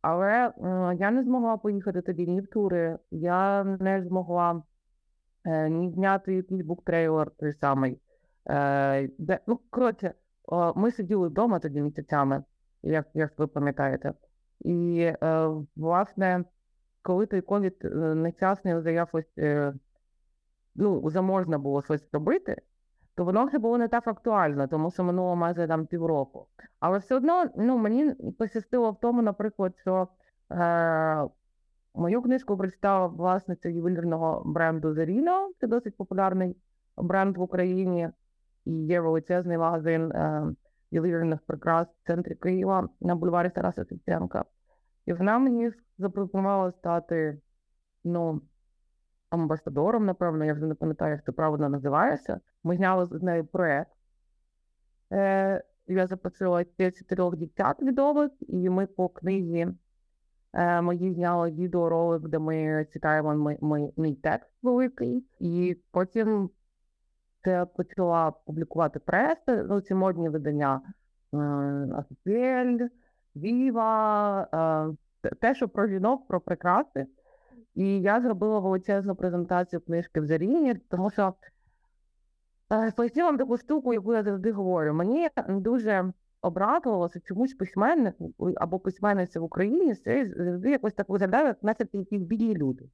Але 0.00 0.48
е, 0.48 0.52
я 1.00 1.10
не 1.10 1.22
змогла 1.22 1.56
поїхати 1.56 2.02
тоді 2.02 2.26
ні 2.26 2.40
в 2.40 2.46
тури, 2.46 2.98
я 3.10 3.64
не 3.64 4.02
змогла 4.02 4.62
е, 5.44 5.68
ні 5.68 5.90
зняти 5.90 6.34
якийсь 6.34 6.62
буктрейлер 6.62 7.30
той 7.30 7.52
самий. 7.52 8.00
Ну, 9.46 9.60
коротше, 9.70 10.14
ми 10.76 10.90
сиділи 10.90 11.28
вдома 11.28 11.58
тоді 11.58 11.80
місяцями, 11.80 12.44
як, 12.82 13.08
як 13.14 13.38
ви 13.38 13.46
пам'ятаєте. 13.46 14.12
І, 14.60 15.00
е, 15.22 15.48
власне, 15.76 16.44
коли 17.02 17.26
той 17.26 17.40
ковід 17.40 17.76
е, 17.84 17.88
нещасний 18.14 18.74
вже 18.74 18.92
якось 18.92 19.38
ну, 20.78 21.00
вже 21.02 21.22
було 21.58 21.82
щось 21.82 22.08
робити, 22.12 22.62
то 23.14 23.24
воно 23.24 23.44
вже 23.44 23.58
було 23.58 23.78
не 23.78 23.88
так 23.88 24.08
актуально, 24.08 24.66
тому 24.66 24.90
що 24.90 25.04
минуло 25.04 25.36
майже 25.36 25.66
там 25.66 25.86
півроку. 25.86 26.46
Але 26.80 26.98
все 26.98 27.14
одно 27.14 27.44
ну, 27.56 27.78
мені 27.78 28.14
пощастило 28.38 28.90
в 28.90 29.00
тому, 29.00 29.22
наприклад, 29.22 29.74
що 29.76 30.08
е, 30.52 31.28
мою 31.94 32.22
книжку 32.22 32.56
прочитала 32.56 33.06
власниця 33.06 33.68
ювелірного 33.68 34.42
бренду 34.46 34.88
Zerino, 34.88 35.48
це 35.60 35.66
досить 35.66 35.96
популярний 35.96 36.56
бренд 36.96 37.36
в 37.36 37.40
Україні, 37.40 38.08
і 38.68 38.86
є 38.86 39.00
величезний 39.00 39.58
магазин 39.58 40.12
ювелірних 40.90 41.40
прикрас 41.40 41.88
в 41.88 42.06
центрі 42.06 42.34
Києва 42.34 42.88
на 43.00 43.14
бульварі 43.14 43.50
Тараса 43.50 43.84
Шевченка. 43.84 44.44
І 45.06 45.12
вона 45.12 45.38
мені 45.38 45.70
запропонувала 45.98 46.72
стати 46.72 47.40
ну, 48.04 48.40
амбасадором, 49.30 50.06
напевно, 50.06 50.44
я 50.44 50.54
вже 50.54 50.66
не 50.66 50.74
пам'ятаю, 50.74 51.12
як 51.12 51.24
це 51.24 51.32
правильно 51.32 51.68
називається. 51.68 52.40
Ми 52.64 52.76
зняли 52.76 53.06
з 53.06 53.22
нею 53.22 53.46
проект. 53.46 53.90
Е, 55.12 55.62
я 55.86 56.06
запросила 56.06 56.64
ще 56.64 56.90
чотирьох 56.90 57.36
дівчат 57.36 57.82
відомих, 57.82 58.30
і 58.40 58.70
ми 58.70 58.86
по 58.86 59.08
книзі 59.08 59.68
е, 60.52 60.82
мої 60.82 61.14
зняли 61.14 61.50
відеоролик, 61.50 62.28
де 62.28 62.38
ми 62.38 62.86
читаємо 62.92 63.56
мій, 63.96 64.14
текст 64.14 64.50
великий, 64.62 65.24
і 65.40 65.76
потім 65.90 66.50
почала 67.76 68.30
публікувати 68.30 68.98
преса, 68.98 69.66
ну, 69.68 69.80
ці 69.80 69.94
модні 69.94 70.28
видання 70.28 70.80
Афіель, 71.98 72.88
Віва, 73.36 74.96
е, 75.22 75.30
те, 75.40 75.54
що 75.54 75.68
про 75.68 75.86
жінок, 75.86 76.26
про 76.26 76.40
прикраси. 76.40 77.06
І 77.74 78.00
я 78.00 78.20
зробила 78.20 78.58
величезну 78.58 79.14
презентацію 79.14 79.80
книжки 79.80 80.20
в 80.20 80.26
Заріні, 80.26 80.74
тому 80.74 81.10
що 81.10 81.34
е, 82.72 82.92
поясню 82.96 83.24
вам 83.24 83.38
таку 83.38 83.56
штуку, 83.56 83.94
яку 83.94 84.14
я 84.14 84.22
завжди 84.22 84.52
говорю. 84.52 84.94
Мені 84.94 85.28
дуже 85.48 86.12
обрадувало, 86.42 87.08
що 87.08 87.20
чомусь 87.20 87.54
письменник 87.54 88.14
або 88.56 88.78
письменниця 88.78 89.40
в 89.40 89.44
Україні 89.44 89.94
це 89.94 90.32
завжди 90.36 90.70
якось 90.70 90.94
так 90.94 91.08
виглядає, 91.08 91.46
як 91.46 91.62
наче 91.62 91.86
якісь 91.92 92.22
бідні 92.22 92.54
люди. 92.54 92.84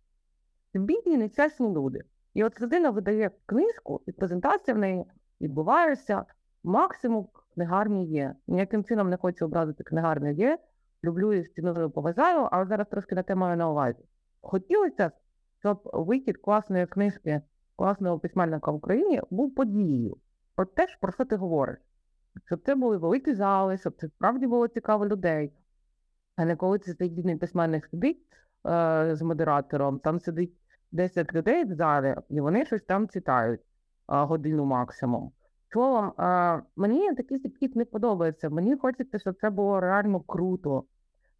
Це 0.72 0.78
бідні, 0.78 1.16
нечесні 1.16 1.68
люди. 1.68 2.02
І 2.34 2.44
от 2.44 2.60
людина 2.60 2.90
видає 2.90 3.30
книжку, 3.46 4.00
і 4.06 4.12
презентація 4.12 4.74
в 4.74 4.78
неї 4.78 5.04
відбувається, 5.40 6.24
максимум 6.64 7.28
книгарні 7.54 8.06
є. 8.06 8.34
Ніяким 8.46 8.84
чином 8.84 9.10
не 9.10 9.16
хочу 9.16 9.44
образити 9.44 9.84
книгарні 9.84 10.34
є. 10.34 10.58
Люблю 11.04 11.32
і 11.32 11.44
ціную 11.44 11.90
поважаю, 11.90 12.48
але 12.52 12.66
зараз 12.66 12.86
трошки 12.90 13.14
на 13.14 13.22
те 13.22 13.34
маю 13.34 13.56
на 13.56 13.70
увазі. 13.70 14.04
Хотілося, 14.40 15.10
щоб 15.58 15.90
вихід 15.92 16.36
класної 16.38 16.86
книжки, 16.86 17.42
класного 17.76 18.18
письменника 18.18 18.70
в 18.70 18.74
Україні 18.74 19.22
був 19.30 19.54
подією. 19.54 20.16
От 20.56 20.74
те 20.74 20.86
ж, 20.86 20.98
про 21.00 21.12
що 21.12 21.24
ти 21.24 21.36
говориш. 21.36 21.78
Щоб 22.46 22.60
це 22.66 22.74
були 22.74 22.96
великі 22.96 23.34
зали, 23.34 23.78
щоб 23.78 23.94
це 23.96 24.08
справді 24.08 24.46
було 24.46 24.68
цікаво 24.68 25.06
людей. 25.06 25.52
А 26.36 26.44
не 26.44 26.56
коли 26.56 26.78
це 26.78 26.94
цей 26.94 27.36
письменник 27.36 27.86
сидить 27.86 28.26
е, 28.66 29.10
з 29.16 29.22
модератором, 29.22 29.98
там 29.98 30.20
сидить 30.20 30.52
10 30.94 31.34
людей 31.34 31.64
в 31.64 31.74
залі, 31.74 32.16
і 32.28 32.40
вони 32.40 32.64
щось 32.64 32.82
там 32.82 33.08
читають 33.08 33.60
годину 34.06 34.64
максимум. 34.64 35.32
Словом, 35.72 36.12
мені 36.76 37.14
такий 37.14 37.38
підхід 37.38 37.76
не 37.76 37.84
подобається. 37.84 38.50
Мені 38.50 38.76
хочеться, 38.76 39.18
щоб 39.18 39.34
це 39.40 39.50
було 39.50 39.80
реально 39.80 40.20
круто, 40.20 40.84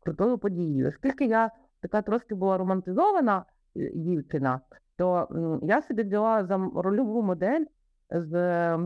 крутою 0.01 0.39
подією. 0.39 0.89
Оскільки 0.89 1.25
я 1.25 1.51
така 1.81 2.03
трошки 2.03 2.35
була 2.35 2.59
романтизована 2.59 3.45
е, 3.77 3.91
дівчина, 3.95 4.61
то 4.97 5.29
я 5.63 5.83
собі 5.83 6.03
взяла 6.03 6.45
за 6.45 6.71
рольову 6.75 7.23
модель 7.23 7.65
з 8.11 8.79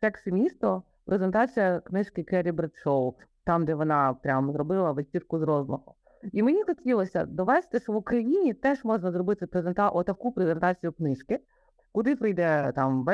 «Сексі 0.00 0.32
місто 0.32 0.82
презентація 1.04 1.80
книжки 1.80 2.22
Керрі 2.22 2.52
Бредшоу, 2.52 3.14
там, 3.44 3.64
де 3.64 3.74
вона 3.74 4.14
прям 4.14 4.52
зробила 4.52 4.92
вечірку 4.92 5.38
з 5.38 5.42
розмаху. 5.42 5.94
І 6.32 6.42
мені 6.42 6.64
хотілося 6.64 7.24
довести, 7.26 7.80
що 7.80 7.92
в 7.92 7.96
Україні 7.96 8.54
теж 8.54 8.84
можна 8.84 9.12
зробити 9.12 9.46
презента... 9.46 9.88
отаку 9.88 10.32
презентацію 10.32 10.92
книжки, 10.92 11.40
куди 11.92 12.16
прийде 12.16 12.72
там 12.74 13.06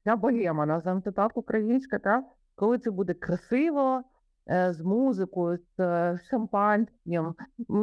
вся 0.00 0.16
богема, 0.16 0.66
називаємо 0.66 1.00
так 1.00 1.36
українська, 1.36 1.98
так? 1.98 2.24
коли 2.54 2.78
це 2.78 2.90
буде 2.90 3.14
красиво, 3.14 4.02
е, 4.50 4.72
з 4.72 4.80
музикою, 4.80 5.58
з 5.58 5.80
е, 5.80 6.18
шампанським, 6.30 7.34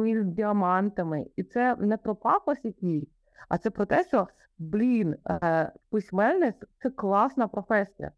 із 0.06 0.24
діамантами. 0.24 1.26
І 1.36 1.42
це 1.42 1.76
не 1.76 1.96
про 1.96 2.16
пафос 2.16 2.58
якийсь, 2.62 3.08
а 3.48 3.58
це 3.58 3.70
про 3.70 3.86
те, 3.86 4.04
що, 4.04 4.28
блін, 4.58 5.16
е, 5.30 5.72
письменник 5.90 6.54
це 6.82 6.90
класна 6.90 7.48
професія. 7.48 8.12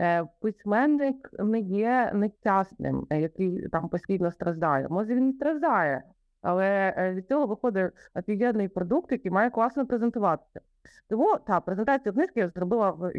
Е, 0.00 0.26
Письменник 0.40 1.30
не 1.38 1.60
є 1.60 2.12
нещасним, 2.14 3.06
е, 3.10 3.20
який 3.20 3.68
там 3.68 3.88
постійно 3.88 4.32
страждає. 4.32 4.88
Може, 4.88 5.14
він 5.14 5.30
і 5.30 5.32
страждає, 5.32 6.02
Але 6.42 6.94
е, 6.96 7.14
від 7.14 7.28
цього 7.28 7.46
виходить 7.46 7.92
офігенний 8.14 8.68
продукт, 8.68 9.12
який 9.12 9.30
має 9.30 9.50
класно 9.50 9.86
презентуватися. 9.86 10.60
Тому 11.08 11.38
та 11.46 11.60
презентацію 11.60 12.12
книжки 12.12 12.40
я 12.40 12.48
зробила 12.48 12.90
в 12.90 13.12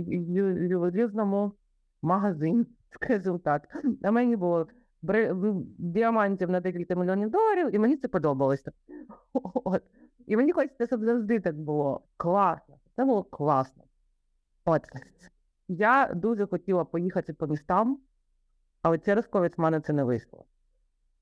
ювелірному 0.70 1.52
магазині, 2.02 2.66
скажімо 2.90 3.38
так. 3.38 3.84
На 4.02 4.12
мені 4.12 4.36
було 4.36 4.68
діамантів 5.78 6.50
на 6.50 6.60
декілька 6.60 6.96
мільйонів 6.96 7.30
доларів, 7.30 7.76
і 7.76 7.80
мені 7.80 7.98
це 7.98 8.08
подобалося. 8.08 8.72
От. 9.64 9.84
І 10.28 10.38
мені 10.38 10.52
хочеться, 10.52 10.88
щоб 10.88 11.04
завжди 11.04 11.40
так 11.40 11.56
було 11.60 12.02
класно. 12.18 12.76
Це 12.96 13.06
було 13.06 13.24
класно. 13.24 13.84
От. 14.66 14.82
Я 15.74 16.12
дуже 16.16 16.48
хотіла 16.48 16.86
поїхати 16.86 17.34
по 17.34 17.48
містам, 17.48 18.00
але 18.82 18.98
через 18.98 19.28
ковід 19.28 19.54
в 19.58 19.62
мене 19.62 19.82
це 19.82 19.94
не 19.94 20.04
вийшло. 20.04 20.46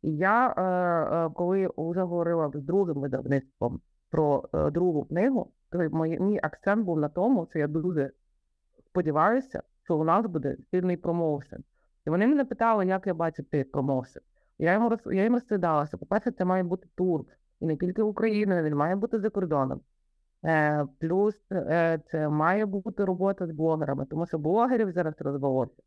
Я, 0.02 0.54
е, 0.58 0.62
е, 0.62 1.30
коли 1.34 1.70
вже 1.78 2.02
говорила 2.02 2.52
з 2.54 2.62
другим 2.62 3.00
видавництвом 3.00 3.82
про 4.10 4.50
е, 4.54 4.72
другу 4.72 5.06
книгу, 5.06 5.52
то 5.70 5.78
мій, 6.00 6.40
акцент 6.44 6.86
був 6.86 7.00
на 7.00 7.10
тому, 7.10 7.48
що 7.50 7.60
я 7.60 7.68
дуже 7.68 8.12
сподіваюся, 8.86 9.64
що 9.84 9.98
у 9.98 10.04
нас 10.04 10.26
буде 10.26 10.58
сильний 10.72 10.98
промоушен. 10.98 11.64
І 12.08 12.10
вони 12.10 12.28
мене 12.28 12.46
питали, 12.46 12.86
як 12.86 13.08
я 13.08 13.14
бачу 13.14 13.44
цей 13.44 13.64
промоушен. 13.64 14.22
Я 14.60 14.74
їм, 14.74 14.88
роз, 14.88 15.00
я 15.06 15.24
їм 15.24 15.34
розповідала, 15.34 15.88
що, 15.88 15.98
по-перше, 15.98 16.32
це 16.32 16.46
має 16.46 16.64
бути 16.64 16.88
тур, 16.96 17.26
і 17.60 17.66
не 17.66 17.78
тільки 17.78 18.02
Україною, 18.02 18.64
він 18.64 18.76
має 18.76 18.96
бути 18.96 19.20
за 19.20 19.30
кордоном. 19.30 19.82
Е, 20.46 20.86
плюс 21.00 21.36
е, 21.52 22.00
це 22.12 22.30
має 22.30 22.66
бути 22.66 23.06
робота 23.06 23.48
з 23.48 23.52
блогерами, 23.52 24.06
тому 24.06 24.26
що 24.26 24.40
блогерів 24.40 24.92
зараз 24.92 25.14
розвелося 25.20 25.82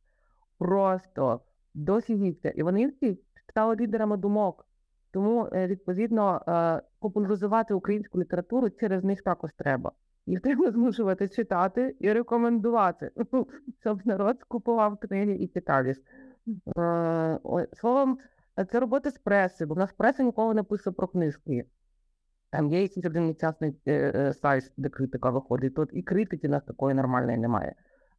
просто 0.59 1.41
дофігіться. 1.75 2.51
І 2.51 2.63
вони 2.63 2.87
всі 2.87 3.19
стали 3.49 3.77
лідерами 3.77 4.17
думок. 4.17 4.67
Тому, 5.11 5.49
е, 5.53 5.67
відповідно, 5.67 6.43
популяризувати 7.01 7.75
українську 7.75 8.21
літературу 8.21 8.71
через 8.71 9.05
них 9.05 9.23
також 9.23 9.51
треба. 9.57 9.93
Їх 10.27 10.41
треба 10.41 10.71
змушувати 10.71 11.29
читати 11.29 11.97
і 12.01 12.13
рекомендувати, 12.13 13.11
щоб 13.81 14.07
народ 14.07 14.43
купував 14.43 14.99
книги 14.99 15.35
і 15.35 15.49
читав 15.49 15.87
Словом, 17.73 18.19
це 18.71 18.81
робота 18.81 19.11
з 19.11 19.19
преси, 19.19 19.67
бо 19.67 19.75
в 19.75 19.79
нас 19.79 19.93
преса 19.93 20.23
ніколи 20.23 20.55
не 20.55 20.63
пише 20.63 20.91
про 20.91 21.09
книжки. 21.09 21.65
Там 22.53 22.73
є 22.73 22.83
якийсь 22.83 23.07
один 23.07 23.27
нещасний 23.27 23.75
е, 23.87 24.13
е, 24.15 24.33
сайт, 24.33 24.73
де 24.77 24.89
критика 24.89 25.31
виходить. 25.31 25.75
Тут 25.75 25.89
і 25.93 26.03
критики 26.03 26.49
нас 26.49 26.65
такої 26.65 26.95
нормальної 26.95 27.39
немає. 27.39 27.75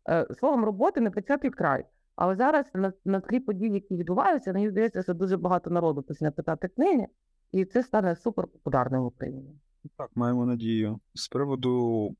Е, 0.09 0.27
Словом, 0.39 0.65
роботи 0.65 1.01
не 1.01 1.11
початий 1.11 1.51
край. 1.51 1.85
Але 2.15 2.35
зараз 2.35 2.65
на, 2.73 2.93
на 3.05 3.19
тлі 3.19 3.39
подій, 3.39 3.69
які 3.69 3.95
відбуваються, 3.95 4.53
мені 4.53 4.69
здається, 4.69 5.03
що 5.03 5.13
дуже 5.13 5.37
багато 5.37 5.69
народу 5.69 6.01
почне 6.01 6.31
питати 6.31 6.67
книги, 6.67 7.07
і 7.51 7.65
це 7.65 7.83
стане 7.83 8.15
супер 8.15 8.47
популярним 8.47 9.01
в 9.01 9.05
Україні. 9.05 9.55
Так, 9.97 10.09
маємо 10.15 10.45
надію. 10.45 10.99
З 11.13 11.27
приводу 11.27 12.15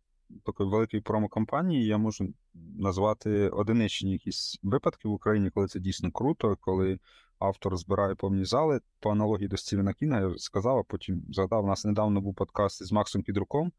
такої 0.46 0.70
великої 0.70 1.02
промокампанії 1.02 1.86
я 1.86 1.98
можу 1.98 2.34
назвати 2.80 3.50
одиничні 3.50 4.12
якісь 4.12 4.60
випадки 4.64 5.08
в 5.08 5.12
Україні, 5.12 5.50
коли 5.50 5.68
це 5.68 5.80
дійсно 5.80 6.12
круто, 6.12 6.58
коли 6.62 7.00
автор 7.44 7.78
збирає 7.78 8.16
повні 8.16 8.46
зали. 8.46 8.80
По 9.00 9.12
аналогії 9.12 9.48
до 9.48 9.58
Стівена 9.58 9.94
Кінга 9.94 10.22
я 10.22 10.38
сказав, 10.38 10.78
а 10.78 10.84
потім 10.84 11.24
згадав, 11.30 11.64
у 11.64 11.68
нас 11.68 11.86
недавно 11.86 12.22
був 12.22 12.36
подкаст 12.36 12.82
із 12.82 12.92
Максом 12.92 13.24
Підруком, 13.24 13.72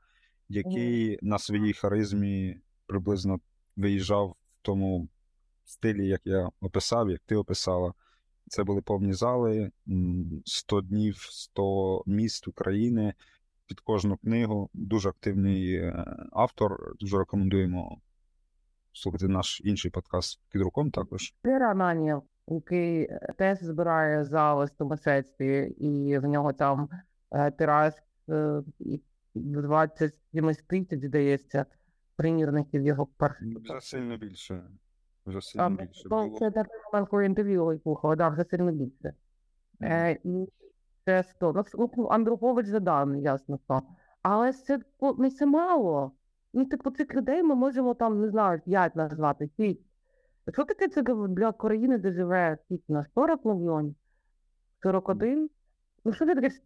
який 0.49 1.19
на 1.23 1.39
своїй 1.39 1.73
харизмі 1.73 2.61
приблизно 2.87 3.41
виїжджав 3.77 4.29
в 4.29 4.63
тому 4.63 5.09
стилі, 5.65 6.07
як 6.07 6.21
я 6.25 6.51
описав, 6.61 7.11
як 7.11 7.21
ти 7.27 7.37
описала. 7.37 7.95
Це 8.49 8.65
були 8.65 8.83
повні 8.83 9.13
зали, 9.13 9.71
м, 9.89 10.43
100 10.45 10.81
днів, 10.81 11.17
100 11.31 12.03
міст 12.07 12.49
України 12.49 13.15
під 13.67 13.81
кожну 13.81 14.17
книгу. 14.17 14.71
Дуже 14.75 15.09
активний 15.09 15.75
е, 15.75 16.05
автор. 16.33 16.95
Дуже 17.01 17.19
рекомендуємо 17.19 18.01
слухати 18.93 19.29
наш 19.29 19.61
інший 19.65 19.91
подкаст 19.91 20.41
під 20.51 20.63
руком 20.63 20.91
також. 20.91 21.35
Який 22.49 23.03
е, 23.03 23.35
теж 23.37 23.59
збирає 23.59 24.25
зали 24.25 24.67
мистецтві, 24.87 25.75
і 25.79 26.19
в 26.19 26.25
нього 26.25 26.53
там 26.53 26.89
е, 27.31 27.51
тираж 27.51 27.95
е, 28.29 28.63
і 28.79 29.01
20 29.35 30.13
тисяч, 30.69 31.05
здається, 31.05 31.67
примірників 32.17 32.83
його 32.83 33.07
перших. 33.07 33.59
Вже 33.59 33.81
сильно 33.81 34.17
більше. 34.17 34.63
Вже 35.27 35.39
А, 35.39 35.41
сильно 35.41 35.71
більше 35.71 36.09
було. 36.09 36.39
Це 36.39 36.51
так 36.51 36.67
момент, 36.93 37.09
коли 37.09 37.27
інтерв'ю 37.27 37.73
я 37.73 37.79
слухала, 37.79 38.17
да, 38.17 38.29
вже 38.29 38.45
сильно 38.45 38.73
більше. 38.73 39.15
Е, 39.83 40.19
це 41.05 41.23
100. 41.23 41.65
Ну, 41.75 41.91
ну, 41.97 42.07
задав, 42.67 43.17
ясно 43.17 43.59
що. 43.65 43.83
Але 44.23 44.53
це 44.53 44.81
не 45.19 45.31
це 45.31 45.47
мало. 45.47 46.13
Ну, 46.53 46.65
типу, 46.65 46.91
цих 46.91 47.15
людей 47.15 47.43
ми 47.43 47.55
можемо 47.55 47.95
там, 47.95 48.21
не 48.21 48.29
знаю, 48.29 48.61
5 48.61 48.97
назвати, 48.97 49.51
6. 49.57 49.81
Що 50.53 50.65
таке 50.65 50.89
це 50.89 51.03
для- 51.29 51.53
країни, 51.53 51.99
де 51.99 52.13
живе 52.13 52.59
скільки 52.65 52.93
на 52.93 53.07
40 53.15 53.45
мільйонів? 53.45 53.95
41? 54.83 55.51
Ну, 56.05 56.13
що 56.13 56.27
це 56.27 56.35
таке 56.35 56.51
6, 56.51 56.63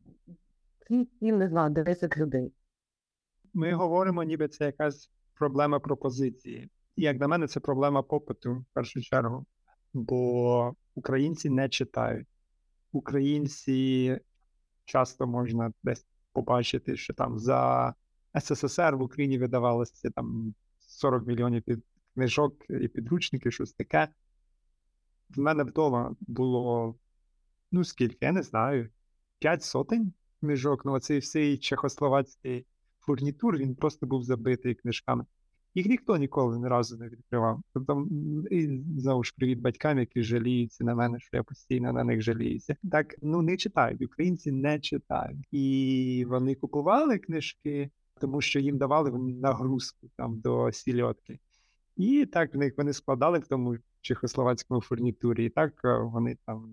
7, 1.20 1.38
не 1.38 1.48
знаю, 1.48 1.70
10 1.70 2.16
людей? 2.16 2.52
Ми 3.54 3.72
говоримо, 3.72 4.22
ніби 4.22 4.48
це 4.48 4.64
якась 4.64 5.10
проблема 5.34 5.78
пропозиції. 5.80 6.70
І 6.96 7.02
як 7.02 7.20
на 7.20 7.28
мене, 7.28 7.46
це 7.46 7.60
проблема 7.60 8.02
попиту 8.02 8.54
в 8.54 8.64
першу 8.72 9.00
чергу. 9.00 9.46
Бо 9.94 10.74
українці 10.94 11.50
не 11.50 11.68
читають. 11.68 12.28
Українці 12.92 14.20
часто 14.84 15.26
можна 15.26 15.72
десь 15.82 16.06
побачити, 16.32 16.96
що 16.96 17.14
там 17.14 17.38
за 17.38 17.94
СССР 18.40 18.96
в 18.96 19.02
Україні 19.02 19.38
видавалося 19.38 20.10
там 20.10 20.54
40 20.78 21.26
мільйонів 21.26 21.62
книжок 22.18 22.64
і 22.68 22.88
підручників, 22.88 23.52
щось 23.52 23.72
таке. 23.72 24.08
В 25.36 25.40
мене 25.40 25.64
вдома 25.64 26.16
було, 26.20 26.94
ну 27.72 27.84
скільки, 27.84 28.18
я 28.20 28.32
не 28.32 28.42
знаю, 28.42 28.88
5 29.38 29.62
сотень 29.62 30.12
книжок. 30.40 30.84
Ну, 30.84 30.92
оцей 30.92 31.18
всей 31.18 31.58
чехословацький 31.58 32.66
фурнітур, 33.00 33.56
він 33.56 33.74
просто 33.74 34.06
був 34.06 34.22
забитий 34.22 34.74
книжками. 34.74 35.24
Їх 35.74 35.86
ніхто 35.86 36.16
ніколи 36.16 36.58
ні 36.58 36.68
разу 36.68 36.96
не 36.96 37.08
відкривав. 37.08 37.62
Тобто, 37.74 38.06
і 38.50 38.82
знову 38.98 39.24
ж 39.24 39.34
привіт 39.36 39.58
батькам, 39.58 39.98
які 39.98 40.22
жаліються 40.22 40.84
на 40.84 40.94
мене, 40.94 41.20
що 41.20 41.36
я 41.36 41.42
постійно 41.42 41.92
на 41.92 42.04
них 42.04 42.22
жаліюся. 42.22 42.76
Так, 42.90 43.14
ну 43.22 43.42
не 43.42 43.56
читають. 43.56 44.02
Українці 44.02 44.52
не 44.52 44.80
читають. 44.80 45.46
І 45.52 46.24
вони 46.28 46.54
купували 46.54 47.18
книжки, 47.18 47.90
тому 48.20 48.40
що 48.40 48.60
їм 48.60 48.78
давали 48.78 49.10
нагрузку 49.18 50.10
там 50.16 50.40
до 50.40 50.72
сільотки. 50.72 51.38
І 51.98 52.26
так 52.26 52.54
в 52.54 52.58
них 52.58 52.74
вони 52.76 52.92
складали 52.92 53.38
в 53.38 53.46
тому 53.46 53.76
чехословацькому 54.00 54.80
фурнітурі, 54.80 55.44
і 55.44 55.48
так 55.48 55.80
е, 55.84 55.98
вони 55.98 56.36
там 56.46 56.70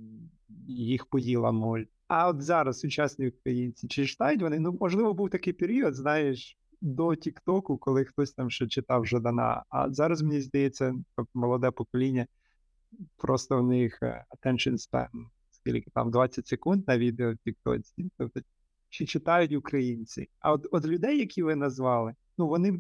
їх 0.68 1.06
поїла 1.06 1.52
моль. 1.52 1.84
А 2.08 2.30
от 2.30 2.42
зараз 2.42 2.80
сучасні 2.80 3.28
українці 3.28 3.88
чи 3.88 4.06
читають 4.06 4.42
вони? 4.42 4.60
Ну, 4.60 4.78
можливо, 4.82 5.14
був 5.14 5.30
такий 5.30 5.54
період, 5.54 5.96
знаєш, 5.96 6.58
до 6.82 7.16
Тіктоку, 7.16 7.78
коли 7.78 8.06
хтось 8.06 8.32
там 8.32 8.50
ще 8.50 8.68
читав 8.68 9.06
Жадана. 9.06 9.64
А 9.70 9.94
зараз, 9.94 10.22
мені 10.22 10.42
здається, 10.42 10.96
молоде 11.34 11.72
покоління, 11.72 12.28
просто 13.18 13.58
в 13.58 13.68
них 13.68 14.00
е, 14.02 14.26
attention 14.38 14.74
span, 14.74 15.26
скільки 15.52 15.90
там 15.90 16.12
20 16.12 16.48
секунд 16.48 16.88
на 16.88 16.98
відео 16.98 17.34
в 17.34 17.38
Тіктоці. 17.38 18.12
Тобто, 18.18 18.42
чи 18.90 19.06
читають 19.06 19.54
українці? 19.54 20.30
А 20.40 20.52
от, 20.52 20.68
от 20.72 20.86
людей, 20.86 21.20
які 21.20 21.44
ви 21.44 21.56
назвали, 21.56 22.16
ну 22.38 22.48
вони 22.48 22.80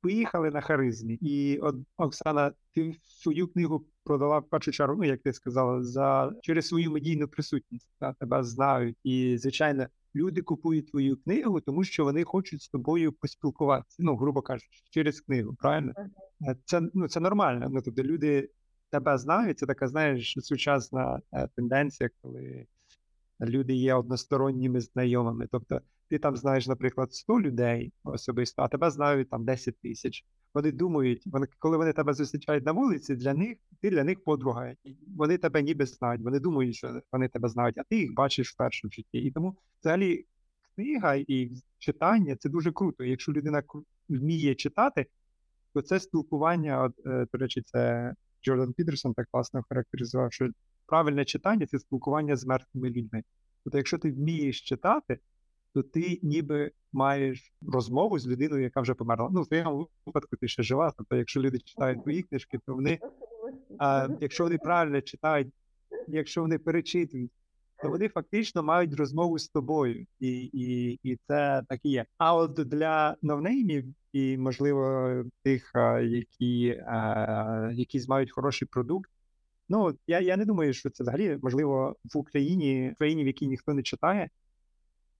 поїхали 0.00 0.50
на 0.50 0.60
харизмі. 0.60 1.14
І 1.14 1.58
от 1.58 1.76
Оксана, 1.96 2.52
ти 2.74 2.94
свою 3.02 3.48
книгу 3.48 3.86
продала 4.04 4.38
в 4.38 4.48
першу 4.48 4.72
чергу, 4.72 4.96
ну 4.96 5.04
як 5.04 5.22
ти 5.22 5.32
сказала, 5.32 5.82
за 5.84 6.32
через 6.42 6.66
свою 6.66 6.90
медійну 6.90 7.28
присутність. 7.28 7.88
Та, 7.98 8.12
тебе 8.12 8.44
знають. 8.44 8.96
І, 9.04 9.36
звичайно, 9.38 9.86
люди 10.14 10.42
купують 10.42 10.90
твою 10.90 11.16
книгу, 11.16 11.60
тому 11.60 11.84
що 11.84 12.04
вони 12.04 12.24
хочуть 12.24 12.62
з 12.62 12.68
тобою 12.68 13.12
поспілкуватися. 13.12 13.96
Ну, 13.98 14.16
грубо 14.16 14.42
кажучи, 14.42 14.82
через 14.90 15.20
книгу, 15.20 15.54
правильно? 15.58 15.92
Е, 16.48 16.56
Це 16.64 16.82
ну 16.94 17.08
це 17.08 17.20
нормально. 17.20 17.68
Ну 17.70 17.82
тобто 17.84 18.02
люди 18.02 18.50
тебе 18.90 19.18
знають. 19.18 19.58
Це 19.58 19.66
така, 19.66 19.88
знаєш, 19.88 20.34
сучасна 20.38 21.20
е, 21.32 21.48
тенденція, 21.56 22.10
коли 22.22 22.66
люди 23.40 23.74
є 23.74 23.94
односторонніми 23.94 24.80
знайомими. 24.80 25.46
Тобто, 25.50 25.80
ти 26.10 26.18
там 26.18 26.36
знаєш, 26.36 26.66
наприклад, 26.66 27.14
100 27.14 27.40
людей 27.40 27.92
особисто, 28.04 28.62
а 28.62 28.68
тебе 28.68 28.90
знають 28.90 29.30
там 29.30 29.44
10 29.44 29.80
тисяч. 29.80 30.24
Вони 30.54 30.72
думають, 30.72 31.22
вони 31.26 31.46
коли 31.58 31.76
вони 31.76 31.92
тебе 31.92 32.12
зустрічають 32.12 32.66
на 32.66 32.72
вулиці, 32.72 33.16
для 33.16 33.34
них 33.34 33.58
ти 33.80 33.90
для 33.90 34.04
них 34.04 34.24
подруга. 34.24 34.74
Вони 35.16 35.38
тебе 35.38 35.62
ніби 35.62 35.86
знають. 35.86 36.22
Вони 36.22 36.40
думають, 36.40 36.74
що 36.76 37.00
вони 37.12 37.28
тебе 37.28 37.48
знають, 37.48 37.78
а 37.78 37.82
ти 37.82 37.96
їх 37.96 38.14
бачиш 38.14 38.52
вперше 38.52 38.88
в 38.88 38.92
житті. 38.92 39.18
І 39.18 39.30
тому 39.30 39.56
взагалі 39.80 40.26
книга 40.74 41.14
і 41.14 41.50
читання 41.78 42.36
це 42.36 42.48
дуже 42.48 42.72
круто. 42.72 43.04
Якщо 43.04 43.32
людина 43.32 43.62
вміє 44.08 44.54
читати, 44.54 45.06
то 45.72 45.82
це 45.82 46.00
спілкування. 46.00 46.82
От, 46.82 47.06
е, 47.06 47.26
до 47.32 47.38
речі, 47.38 47.62
це 47.62 48.14
Джордан 48.44 48.72
Пітерсон 48.72 49.14
так 49.14 49.28
класно 49.30 49.64
характеризував, 49.68 50.32
що 50.32 50.48
правильне 50.86 51.24
читання 51.24 51.66
це 51.66 51.78
спілкування 51.78 52.36
з 52.36 52.46
мертвими 52.46 52.90
людьми. 52.90 53.22
Тобто, 53.64 53.78
якщо 53.78 53.98
ти 53.98 54.10
вмієш 54.10 54.60
читати, 54.60 55.18
то 55.74 55.82
ти 55.82 56.18
ніби 56.22 56.70
маєш 56.92 57.52
розмову 57.62 58.18
з 58.18 58.28
людиною, 58.28 58.62
яка 58.62 58.80
вже 58.80 58.94
померла. 58.94 59.28
Ну, 59.32 59.42
в 59.42 59.46
твоєму 59.46 59.88
випадку 60.06 60.36
ти 60.36 60.48
ще 60.48 60.62
жива. 60.62 60.92
Тобто, 60.96 61.16
якщо 61.16 61.40
люди 61.40 61.58
читають 61.58 62.02
твої 62.02 62.22
книжки, 62.22 62.58
то 62.66 62.74
вони, 62.74 62.98
а, 63.78 64.08
якщо 64.20 64.44
вони 64.44 64.58
правильно 64.58 65.00
читають, 65.00 65.48
якщо 66.08 66.40
вони 66.40 66.58
перечитують, 66.58 67.30
то 67.82 67.88
вони 67.88 68.08
фактично 68.08 68.62
мають 68.62 68.94
розмову 68.94 69.38
з 69.38 69.48
тобою, 69.48 70.06
і 70.20 70.50
і, 70.52 70.98
і 71.02 71.18
це 71.26 71.62
так 71.68 71.80
і 71.82 71.90
є. 71.90 72.06
А 72.18 72.36
от 72.36 72.52
для 72.52 73.16
новнеймів 73.22 73.84
і, 74.12 74.38
можливо, 74.38 75.10
тих, 75.42 75.72
які 76.02 76.82
які 77.72 78.00
мають 78.08 78.32
хороший 78.32 78.68
продукт. 78.68 79.10
Ну 79.68 79.98
я 80.06 80.20
я 80.20 80.36
не 80.36 80.44
думаю, 80.44 80.72
що 80.72 80.90
це 80.90 81.04
взагалі 81.04 81.38
можливо 81.42 81.96
в 82.14 82.18
Україні, 82.18 82.92
в 82.94 82.98
країні, 82.98 83.24
в 83.24 83.26
якій 83.26 83.46
ніхто 83.46 83.74
не 83.74 83.82
читає, 83.82 84.30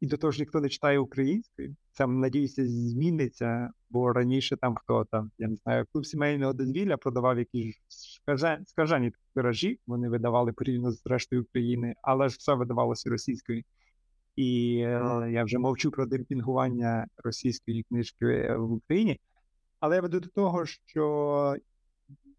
і 0.01 0.07
до 0.07 0.17
того 0.17 0.31
ж 0.31 0.41
ніхто 0.41 0.61
не 0.61 0.69
читає 0.69 0.99
українською. 0.99 1.77
Це 1.93 2.07
надіюся, 2.07 2.67
зміниться, 2.67 3.71
бо 3.91 4.13
раніше 4.13 4.57
там 4.57 4.75
хто 4.75 5.05
там, 5.05 5.31
я 5.39 5.49
не 5.49 5.57
знаю, 5.57 5.87
клуб 5.93 6.07
сімейного 6.07 6.53
дозвілля 6.53 6.97
продавав 6.97 7.39
якісь 7.39 7.81
скажені 8.67 9.13
тиражі, 9.35 9.81
вони 9.87 10.09
видавали 10.09 10.53
порівняно 10.53 10.93
з 10.93 11.07
рештою 11.07 11.43
України, 11.43 11.95
але 12.03 12.29
ж 12.29 12.37
все 12.39 12.55
видавалося 12.55 13.11
російською. 13.11 13.63
І 14.37 14.77
е, 14.77 15.31
я 15.33 15.45
вже 15.45 15.59
мовчу 15.59 15.91
про 15.91 16.07
демпінгування 16.07 17.07
російської 17.25 17.83
книжки 17.83 18.55
в 18.55 18.73
Україні. 18.73 19.21
Але 19.81 19.97
я 19.97 20.03
веду 20.03 20.21
до 20.21 20.29
того, 20.29 20.67
що 20.67 21.57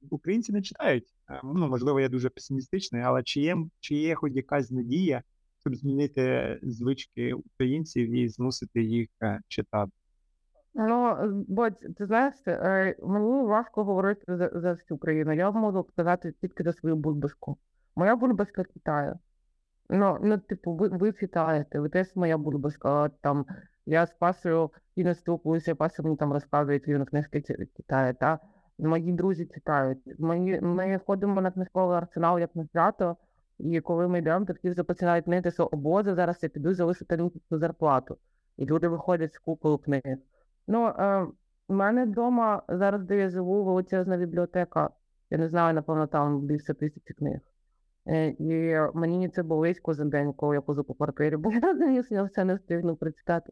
українці 0.10 0.52
не 0.52 0.62
читають. 0.62 1.08
Е, 1.30 1.42
ну, 1.44 1.68
можливо, 1.68 2.00
я 2.00 2.10
дуже 2.10 2.30
песимістичний, 2.30 3.02
але 3.02 3.24
чи 3.24 3.42
є, 3.42 3.58
чи 3.80 3.96
є 3.96 4.16
хоч 4.16 4.34
якась 4.34 4.72
надія, 4.72 5.24
щоб 5.62 5.76
змінити 5.76 6.60
звички 6.64 7.34
українців 7.34 8.12
і 8.12 8.30
змусити 8.30 8.84
їх 8.84 9.10
е, 9.24 9.40
читати? 9.48 9.92
Ну, 10.74 11.18
бо 11.48 11.70
ти 11.70 12.06
знаєш, 12.06 12.36
е, 12.48 12.96
мені 13.04 13.44
важко 13.44 13.84
говорити 13.84 14.24
за, 14.28 14.50
за 14.54 14.74
всю 14.74 14.98
країну. 14.98 15.34
Я 15.34 15.52
можу 15.52 15.86
сказати 15.90 16.34
тільки 16.42 16.64
за 16.64 16.74
свою 16.74 16.96
бульбашку. 16.96 17.58
Моя 17.96 18.16
бульбашка 18.16 18.64
читає. 18.64 19.20
Ну, 19.90 20.18
ну, 20.22 20.38
типу, 20.38 20.74
ви, 20.74 20.88
ви 20.88 21.14
читаєте, 21.14 21.80
ви 21.80 21.90
теж 21.90 22.16
моя 22.16 22.38
бульбашка. 22.38 23.10
Там 23.10 23.46
я 23.86 24.06
з 24.06 24.14
Пасою 24.14 24.70
і 24.96 25.04
не 25.04 25.16
спілкуюся, 25.16 25.76
Пася 25.76 26.04
мені 26.04 26.16
там 26.16 26.34
розказує, 26.34 26.82
він 26.88 27.06
книжки 27.06 27.42
читає, 27.78 28.14
та 28.14 28.40
мої 28.80 29.12
друзі 29.12 29.46
читають. 29.46 30.20
Мої, 30.20 30.62
ми 30.62 31.00
ходимо 31.06 31.42
на 31.42 31.52
книжковий 31.52 31.98
арсенал 31.98 32.40
як 32.40 32.56
на 32.56 32.68
свято, 32.68 33.18
і 33.62 33.82
коли 33.82 34.08
ми 34.08 34.20
йдемо, 34.20 34.46
то 34.46 34.54
всі 34.54 34.84
починають 34.84 35.28
нити, 35.28 35.52
що 35.52 35.70
о 35.72 35.78
Боже, 35.78 36.16
зараз 36.16 36.40
я 36.42 36.50
піду 36.50 36.74
залишу 36.74 37.06
тарілку 37.06 37.40
зарплату. 37.52 38.18
І 38.58 38.66
люди 38.66 38.88
виходять 38.88 39.34
з 39.34 39.40
купою 39.40 39.78
книг. 39.78 40.18
Ну, 40.68 40.88
е, 40.88 41.28
у 41.68 41.74
мене 41.74 42.06
вдома 42.06 42.64
зараз, 42.70 43.04
де 43.04 43.18
я 43.18 43.30
живу, 43.30 43.64
величезна 43.64 44.18
бібліотека. 44.18 44.90
Я 45.30 45.38
не 45.38 45.50
знаю, 45.50 45.74
напевно, 45.74 46.08
там 46.08 46.40
більше 46.40 46.74
тисячі 46.74 47.14
книг. 47.14 47.40
Е, 48.08 48.28
і 48.28 48.78
мені 48.94 49.30
це 49.30 49.44
болисько 49.44 49.94
за 49.94 50.06
день, 50.06 50.34
коли 50.34 50.56
я 50.56 50.62
позу 50.62 50.84
по 50.84 50.94
квартирі, 50.94 51.38
бо 51.38 51.52
я 52.10 52.24
все 52.24 52.46
не 52.46 52.56
встигну 52.56 52.96
прочитати. 52.96 53.52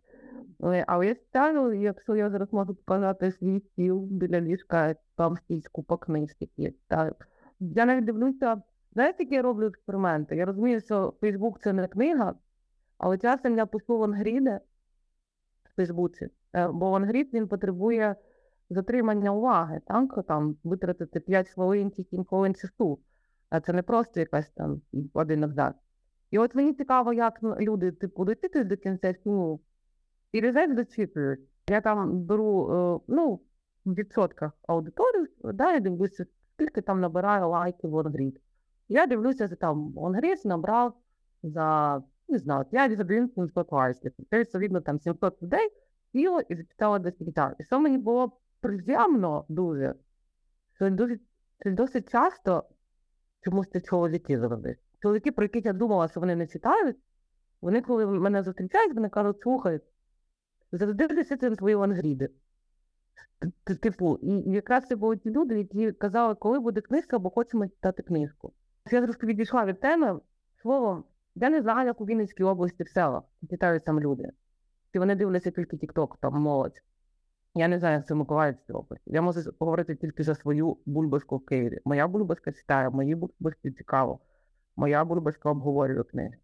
Е, 0.64 0.86
але 0.88 1.08
я 1.08 1.16
читаю, 1.16 1.74
якщо 1.74 2.16
я 2.16 2.30
зараз 2.30 2.54
можу 2.54 2.76
показати 2.76 3.32
свій 3.32 3.60
стіл 3.60 4.00
біля 4.00 4.42
ліжка, 4.42 4.96
там 5.16 5.38
стільки 5.38 5.70
купа 5.72 5.98
книг, 5.98 6.30
які. 6.40 6.74
Я 7.60 7.86
навіть 7.86 8.06
дивлюся, 8.06 8.62
знаєте, 8.92 9.24
які 9.24 9.36
я 9.36 9.42
роблю 9.42 9.68
експерименти? 9.68 10.36
Я 10.36 10.46
розумію, 10.46 10.82
що 10.82 11.14
Фейсбук 11.22 11.60
це 11.60 11.74
не 11.74 11.88
книга, 11.88 12.36
але 12.98 13.18
часом 13.18 13.58
я 13.58 13.66
пишу 13.66 13.98
лонгріди 13.98 14.60
в 15.64 15.76
Фейсбуці, 15.76 16.30
е, 16.54 16.68
бо 16.68 16.90
лонгрід 16.90 17.34
він 17.34 17.48
потребує 17.48 18.16
затримання 18.70 19.32
уваги, 19.32 19.82
так? 19.88 20.26
там 20.28 20.58
витратити 20.64 21.20
5 21.20 21.50
хвилин 21.50 21.92
чи 21.92 22.04
7 22.04 22.26
хвилин 22.26 22.56
часу. 22.56 23.00
А 23.50 23.60
це 23.60 23.74
не 23.74 23.82
просто 23.82 24.20
якась 24.20 24.50
там 24.50 24.82
один 25.14 25.44
абзац. 25.44 25.76
І 26.32 26.40
от 26.40 26.56
мені 26.56 26.74
цікаво, 26.74 27.14
як 27.14 27.44
люди 27.44 27.92
типу 27.92 28.26
дотити 28.26 28.64
до 28.64 28.78
кінця 28.78 29.14
фільму 29.14 29.60
і 30.32 30.40
резерв 30.40 30.76
зачитують. 30.76 31.40
Я 31.70 31.82
там 31.82 32.22
беру 32.22 33.04
ну, 33.08 33.42
в 33.86 33.94
відсотках 33.94 34.52
аудиторію, 34.68 35.28
да, 35.44 35.74
я 35.74 35.80
дивлюся, 35.80 36.26
скільки 36.54 36.82
там 36.82 37.00
набирає 37.00 37.46
лайків 37.46 37.90
в 37.90 37.94
лонгрід. 37.94 38.40
Я 38.90 39.06
дивлюся, 39.06 39.48
що 39.48 39.56
там 39.56 39.94
лонгрід 39.96 40.46
набрав 40.46 40.94
за, 41.44 42.02
не 42.28 42.38
знаю, 42.38 42.66
5 42.66 42.94
годин 42.94 43.30
700 43.36 43.72
лайків. 43.72 44.12
Це, 44.30 44.40
відповідно, 44.40 44.82
там 44.82 45.00
700 45.00 45.44
людей 45.44 45.70
сіло 46.12 46.42
і 46.42 46.56
зачитало 46.56 47.00
до 47.00 47.12
кінця. 47.12 47.56
І 47.60 47.64
що 47.64 47.80
мені 47.80 47.98
було 47.98 48.40
приємно 48.60 49.46
дуже, 49.50 49.96
що 50.76 50.90
дуже, 50.90 51.20
це 51.64 51.72
досить 51.72 52.12
часто 52.12 52.64
чомусь 53.42 53.70
це 53.70 53.82
чоловіки 53.82 54.40
завжди. 54.40 54.78
Чоловіки, 55.02 55.32
про 55.32 55.46
яких 55.46 55.66
я 55.66 55.74
думала, 55.74 56.08
що 56.08 56.20
вони 56.20 56.36
не 56.36 56.48
читають, 56.48 56.98
вони, 57.62 57.82
коли 57.82 58.06
мене 58.06 58.44
зустрічають, 58.44 58.94
вони 58.94 59.10
кажуть, 59.10 59.42
слухай, 59.42 59.80
завжди 60.72 61.08
дивлюся 61.08 61.38
на 61.42 61.56
твої 61.56 61.76
лангріди. 61.76 62.30
Типу, 63.82 64.20
і 64.22 64.52
якраз 64.52 64.88
це 64.88 64.96
були 64.96 65.18
ті 65.18 65.30
люди, 65.30 65.58
які 65.58 65.92
казали, 65.92 66.36
коли 66.36 66.60
буде 66.60 66.82
книжка, 66.82 67.20
бо 67.20 67.30
хочемо 67.30 67.68
читати 67.68 68.04
книжку. 68.04 68.54
Я 68.94 69.02
трошки 69.02 69.28
відійшла 69.28 69.66
від 69.66 69.80
теми. 69.80 70.20
Словом, 70.62 71.04
я 71.36 71.50
не 71.50 71.62
знаю, 71.62 71.88
як 71.88 72.02
у 72.02 72.06
Вінницькій 72.06 72.44
області 72.44 72.84
в 72.84 72.90
селах 72.90 73.24
читають 73.50 73.86
там 73.86 74.00
люди. 74.00 74.30
І 74.94 75.00
вони 75.00 75.16
дивляться 75.16 75.52
тільки 75.52 75.78
TikTok, 75.78 76.16
там 76.22 76.42
молодь. 76.42 76.82
Я 77.56 77.68
не 77.68 77.80
знаю, 77.80 77.98
як 77.98 78.08
це 78.08 78.16
Миколаївській 78.16 78.74
області. 78.74 79.12
Я 79.12 79.22
можу 79.22 79.40
говорити 79.60 79.96
тільки 79.96 80.24
за 80.24 80.36
свою 80.36 80.78
бульбашку 80.86 81.38
в 81.38 81.46
Києві. 81.46 81.80
Моя 81.86 82.08
бульбашка 82.08 82.52
читає, 82.52 82.90
мої 82.90 83.16
бульбашки 83.16 83.72
цікаво. 83.72 84.20
Моя 84.76 85.06
бульбашка 85.06 85.50
обговорює 85.50 86.04
книги. 86.04 86.38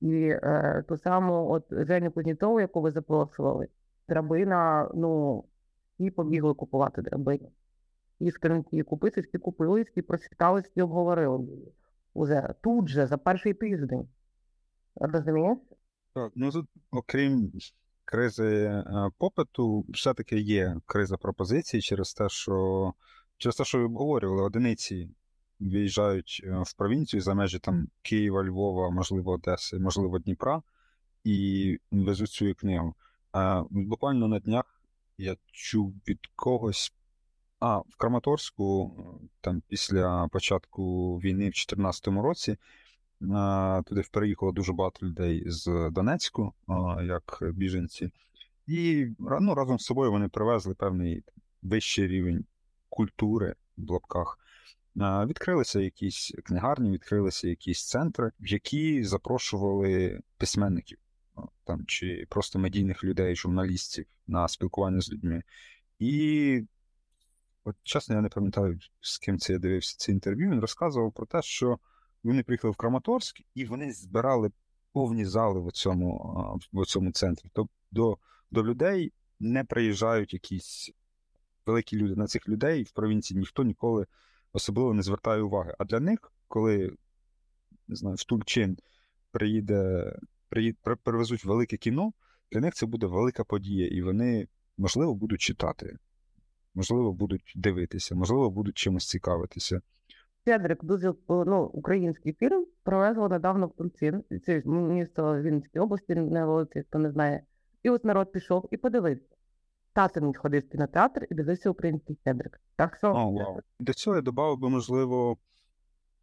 І 0.00 0.28
е, 0.28 0.84
ту 0.88 0.96
саму 0.96 1.50
от 1.50 1.64
Женю 1.70 2.10
Кузнєцову, 2.10 2.60
яку 2.60 2.80
ви 2.80 2.90
запрошували, 2.90 3.68
драбина, 4.08 4.90
ну, 4.94 5.44
і 5.98 6.10
побігли 6.10 6.54
купувати 6.54 7.02
драбину. 7.02 7.50
І 8.18 8.30
скринки 8.30 8.82
купити, 8.82 9.20
всі 9.20 9.38
купили, 9.38 9.82
всі 9.82 10.02
прочитали, 10.02 10.60
всі 10.60 10.82
обговорили. 10.82 11.46
Уже 12.14 12.54
тут 12.62 12.88
же, 12.88 13.06
за 13.06 13.18
перший 13.18 13.54
тиждень. 13.54 14.08
Розумієш? 14.94 15.58
Так, 16.14 16.32
ну 16.34 16.50
тут, 16.50 16.68
окрім 16.90 17.52
кризи 18.04 18.64
е, 18.64 18.84
попиту, 19.18 19.84
все-таки 19.88 20.40
є 20.40 20.76
криза 20.86 21.16
пропозицій 21.16 21.80
через 21.80 22.14
те, 22.14 22.28
що 22.28 22.92
через 23.36 23.56
те, 23.56 23.64
що 23.64 23.78
ви 23.78 23.84
обговорювали 23.84 24.42
одиниці 24.42 25.10
виїжджають 25.60 26.40
е, 26.44 26.62
в 26.66 26.72
провінцію 26.72 27.20
за 27.20 27.34
межі 27.34 27.58
там 27.58 27.88
Києва, 28.02 28.44
Львова, 28.44 28.90
можливо, 28.90 29.32
Одеси, 29.32 29.78
можливо, 29.78 30.18
Дніпра, 30.18 30.62
і 31.24 31.78
везуть 31.90 32.30
цю 32.30 32.54
книгу. 32.54 32.94
А 33.32 33.64
буквально 33.70 34.28
на 34.28 34.38
днях 34.38 34.80
я 35.18 35.36
чув 35.52 35.94
від 36.08 36.18
когось. 36.36 36.92
А, 37.60 37.78
в 37.78 37.96
Краматорську, 37.96 38.94
е, 38.98 39.26
там 39.40 39.62
після 39.68 40.28
початку 40.32 41.16
війни 41.16 41.42
в 41.42 41.56
2014 41.56 42.22
році, 42.22 42.56
туди 43.86 44.02
переїхало 44.12 44.52
дуже 44.52 44.72
багато 44.72 45.06
людей 45.06 45.42
з 45.46 45.90
Донецьку, 45.90 46.52
як 47.02 47.38
біженці, 47.42 48.10
і 48.66 49.06
ну, 49.18 49.54
разом 49.54 49.78
з 49.78 49.84
собою 49.84 50.10
вони 50.10 50.28
привезли 50.28 50.74
певний 50.74 51.22
вищий 51.62 52.06
рівень 52.06 52.44
культури 52.88 53.54
в 53.76 53.82
блоках. 53.82 54.38
Відкрилися 55.26 55.80
якісь 55.80 56.34
книгарні, 56.44 56.90
відкрилися 56.90 57.48
якісь 57.48 57.88
центри, 57.88 58.32
в 58.40 58.46
які 58.46 59.04
запрошували 59.04 60.20
письменників 60.38 60.98
там 61.64 61.84
чи 61.86 62.26
просто 62.28 62.58
медійних 62.58 63.04
людей, 63.04 63.36
журналістів 63.36 64.06
на 64.26 64.48
спілкування 64.48 65.00
з 65.00 65.12
людьми. 65.12 65.42
І, 65.98 66.62
от 67.66 67.76
чесно, 67.82 68.14
я 68.14 68.20
не 68.20 68.28
пам'ятаю, 68.28 68.78
з 69.00 69.18
ким 69.18 69.38
це 69.38 69.52
я 69.52 69.58
дивився 69.58 69.96
це 69.98 70.12
інтерв'ю. 70.12 70.50
Він 70.50 70.60
розказував 70.60 71.12
про 71.12 71.26
те, 71.26 71.42
що 71.42 71.78
вони 72.24 72.42
приїхали 72.42 72.72
в 72.72 72.76
Краматорськ 72.76 73.40
і 73.54 73.64
вони 73.64 73.92
збирали 73.92 74.50
повні 74.92 75.24
зали 75.24 75.60
в 75.60 75.72
цьому 75.72 76.60
в 76.72 76.86
цьому 76.86 77.12
центрі. 77.12 77.50
Тобто 77.52 77.72
до, 77.90 78.18
до 78.50 78.64
людей 78.64 79.12
не 79.40 79.64
приїжджають 79.64 80.32
якісь 80.32 80.90
великі 81.66 81.96
люди. 81.96 82.16
На 82.16 82.26
цих 82.26 82.48
людей 82.48 82.82
в 82.82 82.90
провінції 82.90 83.40
ніхто 83.40 83.64
ніколи 83.64 84.06
особливо 84.52 84.94
не 84.94 85.02
звертає 85.02 85.42
уваги. 85.42 85.74
А 85.78 85.84
для 85.84 86.00
них, 86.00 86.32
коли 86.48 86.96
не 87.88 87.96
знаю, 87.96 88.16
в 88.16 88.24
Тульчин 88.24 88.78
приїде, 89.30 90.12
приїде, 90.48 90.78
привезуть 91.02 91.44
велике 91.44 91.76
кіно, 91.76 92.12
для 92.52 92.60
них 92.60 92.74
це 92.74 92.86
буде 92.86 93.06
велика 93.06 93.44
подія, 93.44 93.86
і 93.86 94.02
вони, 94.02 94.48
можливо, 94.76 95.14
будуть 95.14 95.40
читати, 95.40 95.96
можливо, 96.76 97.12
будуть 97.12 97.52
дивитися, 97.56 98.14
можливо, 98.14 98.50
будуть 98.50 98.76
чимось 98.76 99.08
цікавитися. 99.08 99.80
Федрик 100.44 100.84
дуже 100.84 101.14
ну, 101.28 101.64
український 101.64 102.32
фільм 102.32 102.66
привезла 102.82 103.28
недавно 103.28 103.66
в 103.66 103.72
Тунцин, 103.72 104.24
це 104.46 104.62
місто 104.64 105.42
Вінницької 105.42 105.82
області, 105.84 106.14
невелике, 106.14 106.82
хто 106.82 106.98
не 106.98 107.10
знає. 107.10 107.42
І 107.82 107.90
от 107.90 108.04
народ 108.04 108.32
пішов 108.32 108.68
і 108.70 108.76
подивився. 108.76 109.36
Тато 109.92 110.20
мій 110.20 110.34
ходив 110.34 110.62
в 110.62 110.68
кінотеатр 110.68 111.26
і 111.30 111.34
дивився 111.34 111.70
український 111.70 112.18
Федрик. 112.24 112.60
Так 112.76 112.96
що 112.96 113.08
О, 113.08 113.32
вау. 113.32 113.60
До 113.80 113.92
цього 113.92 114.16
я 114.16 114.22
додав 114.22 114.58
би, 114.58 114.68
можливо, 114.68 115.36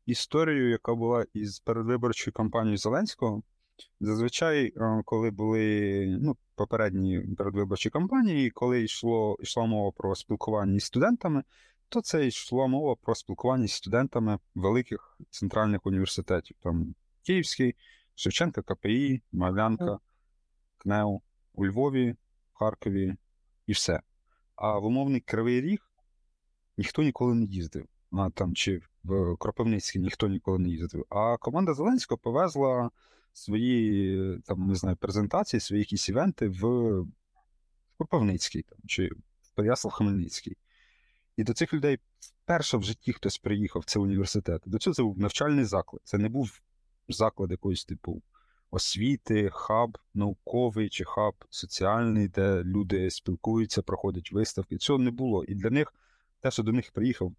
історію, 0.06 0.70
яка 0.70 0.96
була 0.96 1.26
із 1.34 1.60
передвиборчої 1.60 2.34
кампанії 2.34 2.78
Зеленського. 2.78 3.44
Зазвичай, 4.00 4.74
е, 4.78 5.02
коли 5.06 5.32
були 5.32 6.06
ну, 6.22 6.38
попередні 6.56 7.20
передвиборчі 7.38 7.90
кампанії, 7.90 8.50
коли 8.50 8.84
йшло, 8.84 9.38
йшла 9.40 9.66
мова 9.66 9.92
про 9.92 10.16
спілкування 10.16 10.76
із 10.76 10.84
студентами, 10.84 11.44
то 11.90 12.02
це 12.02 12.28
йшла 12.28 12.68
мова 12.68 12.96
про 12.96 13.16
спілкування 13.16 13.68
з 13.68 13.72
студентами 13.72 14.40
великих 14.56 15.18
центральних 15.30 15.86
університетів. 15.86 16.58
Там 16.60 16.96
Київський, 17.24 17.76
Шевченка, 18.16 18.62
КПІ, 18.62 19.22
Малянка, 19.32 20.00
КНЕУ, 20.78 21.22
у 21.54 21.66
Львові, 21.66 22.16
Харкові 22.54 23.16
і 23.68 23.72
все. 23.72 24.02
А 24.56 24.80
в 24.80 24.86
умовний 24.86 25.22
Кривий 25.22 25.62
Ріг 25.62 25.80
ніхто 26.78 27.04
ніколи 27.04 27.36
не 27.36 27.46
їздив. 27.46 27.88
А 28.14 28.30
там 28.30 28.56
чи 28.56 28.82
в 29.04 29.36
Кропивницький 29.38 30.02
ніхто 30.02 30.28
ніколи 30.28 30.60
не 30.60 30.70
їздив. 30.70 31.06
А 31.10 31.38
команда 31.38 31.74
Зеленського 31.74 32.18
повезла 32.18 32.90
свої 33.34 34.40
там, 34.46 34.68
не 34.68 34.76
знаю, 34.76 34.98
презентації, 34.98 35.60
свої 35.60 35.80
якісь 35.80 36.10
івенти 36.10 36.48
в 36.48 37.06
Кропивницький 37.98 38.62
там, 38.62 38.80
чи 38.88 39.08
в 39.42 39.60
Переяслав-Хмельницький. 39.60 40.58
І 41.38 41.44
до 41.44 41.54
цих 41.54 41.74
людей 41.74 42.00
вперше 42.20 42.78
в 42.78 42.84
житті 42.84 43.14
хтось 43.14 43.38
приїхав 43.38 43.82
в 43.82 43.86
цей 43.86 44.02
університет. 44.02 44.62
До 44.66 44.78
цього 44.78 44.94
це 44.94 45.04
був 45.04 45.20
навчальний 45.20 45.66
заклад. 45.66 46.02
Це 46.04 46.18
не 46.18 46.30
був 46.30 46.62
заклад 47.10 47.52
якоїсь 47.52 47.86
типу 47.86 48.22
освіти, 48.72 49.50
хаб 49.54 49.98
науковий 50.14 50.90
чи 50.90 51.04
хаб 51.04 51.34
соціальний, 51.50 52.28
де 52.28 52.64
люди 52.64 53.10
спілкуються, 53.10 53.82
проходять 53.82 54.32
виставки. 54.32 54.78
Цього 54.78 55.00
не 55.00 55.12
було. 55.12 55.44
І 55.44 55.56
для 55.56 55.70
них 55.70 55.94
те, 56.40 56.52
що 56.52 56.64
до 56.64 56.72
них 56.72 56.92
приїхав 56.92 57.34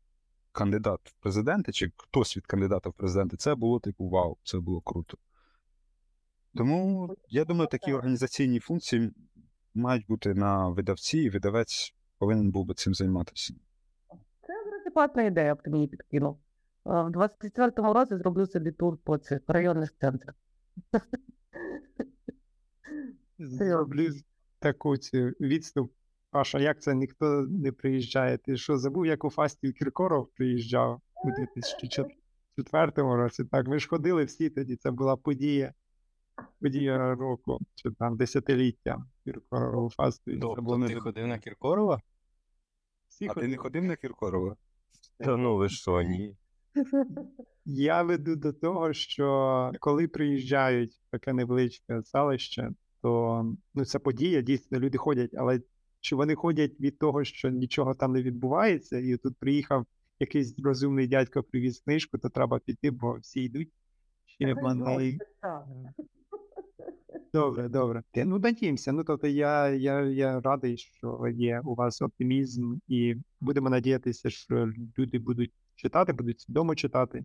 кандидат 0.55 1.01
в 1.05 1.13
президенти, 1.13 1.73
чи 1.73 1.93
хтось 1.97 2.37
від 2.37 2.47
кандидата 2.47 2.91
в 2.91 2.93
президенти, 2.93 3.37
це 3.37 3.55
було 3.55 3.81
типу 3.81 4.09
вау, 4.09 4.37
це 4.45 4.59
було 4.59 4.81
круто. 4.81 5.19
Тому 6.55 7.11
я 7.29 7.45
думаю, 7.45 7.69
такі 7.69 7.93
організаційні 7.93 8.61
функції 8.61 9.13
мають 9.75 10.07
бути 10.07 10.35
на 10.35 10.69
видавці, 10.69 11.19
і 11.19 11.31
видавець 11.31 11.95
повинен 12.19 12.51
був 12.51 12.67
би 12.67 12.75
цим 12.75 12.95
займатися. 12.95 13.55
це 14.47 14.53
адекватна 14.81 15.23
ідея, 15.23 15.55
б 15.55 15.63
ти 15.63 15.71
мені 15.71 15.89
підкинув. 15.89 16.35
Е, 16.35 16.39
В 16.85 17.09
24-му 17.09 17.93
році 17.93 18.17
зроблю 18.17 18.47
собі 18.47 18.73
тур 18.73 18.99
по 18.99 19.19
цих 19.19 19.41
районних 19.49 19.95
центрах. 20.01 20.35
Зроблю 23.39 24.09
таку 24.59 24.91
відступ. 25.41 25.93
Паша, 26.35 26.59
як 26.59 26.83
це 26.83 26.95
ніхто 26.95 27.47
не 27.51 27.73
приїжджає? 27.73 28.39
Ти 28.39 28.57
що 28.57 28.79
забув, 28.79 29.07
як 29.07 29.25
у 29.25 29.31
Фастів 29.31 29.73
Кіркоров 29.73 30.29
приїжджав 30.37 31.01
у 31.25 31.31
2004 31.31 32.93
році? 32.97 33.45
Так, 33.45 33.69
ви 33.69 33.79
ж 33.79 33.89
ходили 33.89 34.25
всі 34.25 34.51
тоді, 34.51 34.77
це 34.77 34.91
була 34.91 35.17
подія, 35.17 35.75
подія 36.61 37.15
року, 37.15 37.59
чи 37.75 37.91
там 37.91 38.17
десятиліття 38.17 39.05
Кіркорова 39.25 39.83
у 39.83 39.91
Фастові. 39.91 40.39
Тобто 40.39 40.79
не 40.79 40.89
ти 40.89 40.95
ходив 40.95 41.27
на 41.27 41.39
Кіркорова? 41.39 42.01
всі 43.09 43.29
А 43.31 43.35
ти 43.35 43.49
не 43.49 43.57
ходив 43.57 43.85
на 43.85 43.97
Кіркорова? 43.97 44.57
Та 45.19 45.37
ну 45.37 45.57
ви 45.57 45.69
що, 45.69 46.03
ні. 46.03 46.37
Я 47.65 48.03
веду 48.03 48.37
до 48.37 48.53
того, 48.53 48.93
що 48.93 49.73
коли 49.81 50.09
приїжджають 50.09 50.93
в 50.93 51.11
таке 51.11 51.33
невеличке 51.33 52.03
селище, 52.03 52.71
то 53.03 53.45
ну, 53.75 53.85
це 53.85 53.99
подія, 53.99 54.41
дійсно, 54.41 54.79
люди 54.79 54.99
ходять, 54.99 55.35
але 55.35 55.61
чи 56.05 56.17
вони 56.17 56.35
ходять 56.35 56.81
від 56.81 56.99
того, 56.99 57.25
що 57.25 57.51
нічого 57.51 57.95
там 57.95 58.13
не 58.13 58.23
відбувається, 58.23 58.99
і 58.99 59.17
тут 59.17 59.37
приїхав 59.37 59.87
якийсь 60.21 60.59
розумний 60.59 61.07
дядько, 61.07 61.43
привіз 61.43 61.81
книжку, 61.81 62.19
то 62.19 62.29
треба 62.29 62.59
піти, 62.59 62.91
бо 62.91 63.15
всі 63.15 63.43
йдуть. 63.43 63.73
Ще 64.27 64.55
вони... 64.55 65.19
Добре, 67.33 67.69
добре. 67.69 68.03
Ну, 68.17 68.39
надіємося. 68.39 68.93
Ну, 68.93 69.05
тобто 69.05 69.27
я, 69.27 69.69
я, 69.69 70.01
я 70.01 70.41
радий, 70.41 70.77
що 70.77 71.29
є 71.35 71.61
у 71.65 71.75
вас 71.75 72.03
оптимізм, 72.03 72.77
і 72.89 73.15
будемо 73.41 73.71
надіятися, 73.71 74.31
що 74.31 74.73
люди 74.99 75.19
будуть 75.19 75.53
читати, 75.75 76.13
будуть 76.13 76.41
свідомо 76.41 76.75
читати. 76.75 77.25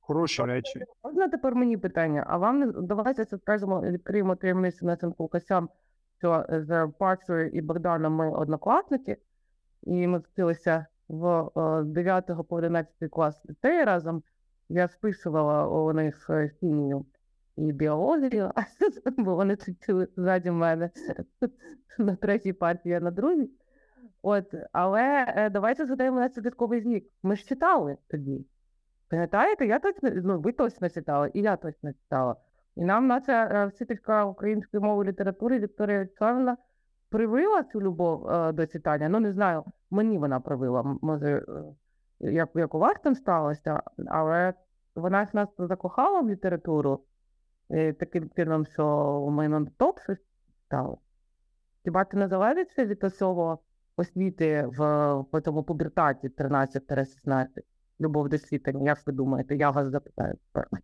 Хороші 0.00 0.42
речі. 0.42 0.80
Можна 1.04 1.28
тепер 1.28 1.54
мені 1.54 1.76
питання? 1.76 2.24
А 2.28 2.36
вам 2.36 2.58
не 2.58 2.66
давайте 2.66 3.24
це 3.24 3.38
скажемо, 3.38 3.80
відкриємо 3.80 4.36
таємницю 4.36 4.86
нашим 4.86 5.12
кулкасям, 5.12 5.68
що 6.18 6.46
з 6.48 6.86
Пашою 6.98 7.48
і 7.48 7.60
Богданом 7.60 8.12
ми 8.12 8.30
однокласники, 8.30 9.16
і 9.82 10.06
ми 10.06 10.18
вчилися 10.18 10.86
в 11.08 11.50
е, 11.56 11.84
9 11.84 12.26
по 12.48 12.56
11 12.56 13.10
клас 13.10 13.46
ліцеї 13.50 13.84
разом. 13.84 14.22
Я 14.68 14.88
списувала 14.88 15.68
у 15.68 15.92
них 15.92 16.30
е, 16.30 16.48
хімію 16.60 17.06
і 17.56 17.72
біологію, 17.72 18.52
бо 19.18 19.34
вони 19.34 19.54
вчили 19.54 20.08
ззаді 20.16 20.50
мене 20.50 20.90
на 21.98 22.16
третій 22.16 22.52
партії, 22.52 22.94
а 22.94 23.00
на 23.00 23.10
другій. 23.10 23.50
От, 24.22 24.54
але 24.72 25.34
е, 25.36 25.50
давайте 25.50 25.86
згадаємо 25.86 26.20
наш 26.20 26.32
святковий 26.32 26.80
вік. 26.80 27.10
Ми 27.22 27.36
ж 27.36 27.46
читали 27.46 27.96
тоді. 28.08 28.46
Пам'ятаєте, 29.08 29.66
я 29.66 29.78
точно, 29.78 30.10
ну 30.14 30.40
ви 30.40 30.52
точно 30.52 30.88
читали, 30.90 31.30
і 31.34 31.40
я 31.40 31.56
точно 31.56 31.92
читала. 31.92 32.36
І 32.78 32.84
нам 32.84 33.06
наша 33.06 33.44
е, 33.44 33.66
вчителька 33.66 34.24
української 34.24 34.82
мови 34.82 35.04
і 35.04 35.08
літератури 35.08 35.58
Вікторія 35.58 35.98
Вячеславівна 35.98 36.56
привила 37.08 37.64
цю 37.64 37.80
любов 37.80 38.28
е, 38.28 38.52
до 38.52 38.66
читання. 38.66 39.08
Ну, 39.08 39.20
не 39.20 39.32
знаю, 39.32 39.64
мені 39.90 40.18
вона 40.18 40.40
привила. 40.40 40.82
Може, 41.02 41.44
е, 41.48 42.30
як, 42.30 42.50
як 42.54 42.74
у 42.74 42.78
вас 42.78 42.96
там 43.04 43.14
сталося, 43.14 43.82
але 44.06 44.54
вона 44.94 45.24
ж 45.24 45.30
нас 45.32 45.48
закохала 45.58 46.20
в 46.20 46.28
літературу 46.28 47.04
таким 47.98 48.30
чином, 48.30 48.66
що 48.66 49.26
ми 49.30 49.48
на 49.48 49.66
топ 49.76 50.00
щось 50.00 50.18
читали. 50.62 50.96
Хіба 51.84 52.04
це 52.04 52.16
не 52.16 52.28
залежить 52.28 52.78
від 52.78 53.14
цього 53.14 53.58
освіти 53.96 54.66
в, 54.66 55.14
в 55.32 55.40
цьому 55.40 55.62
пубертаті 55.62 56.28
13-16? 56.28 57.46
Любов 58.00 58.28
до 58.28 58.38
світання, 58.38 58.84
як 58.84 59.06
ви 59.06 59.12
думаєте? 59.12 59.56
Я 59.56 59.70
вас 59.70 59.88
запитаю 59.88 60.34
тепер. 60.52 60.82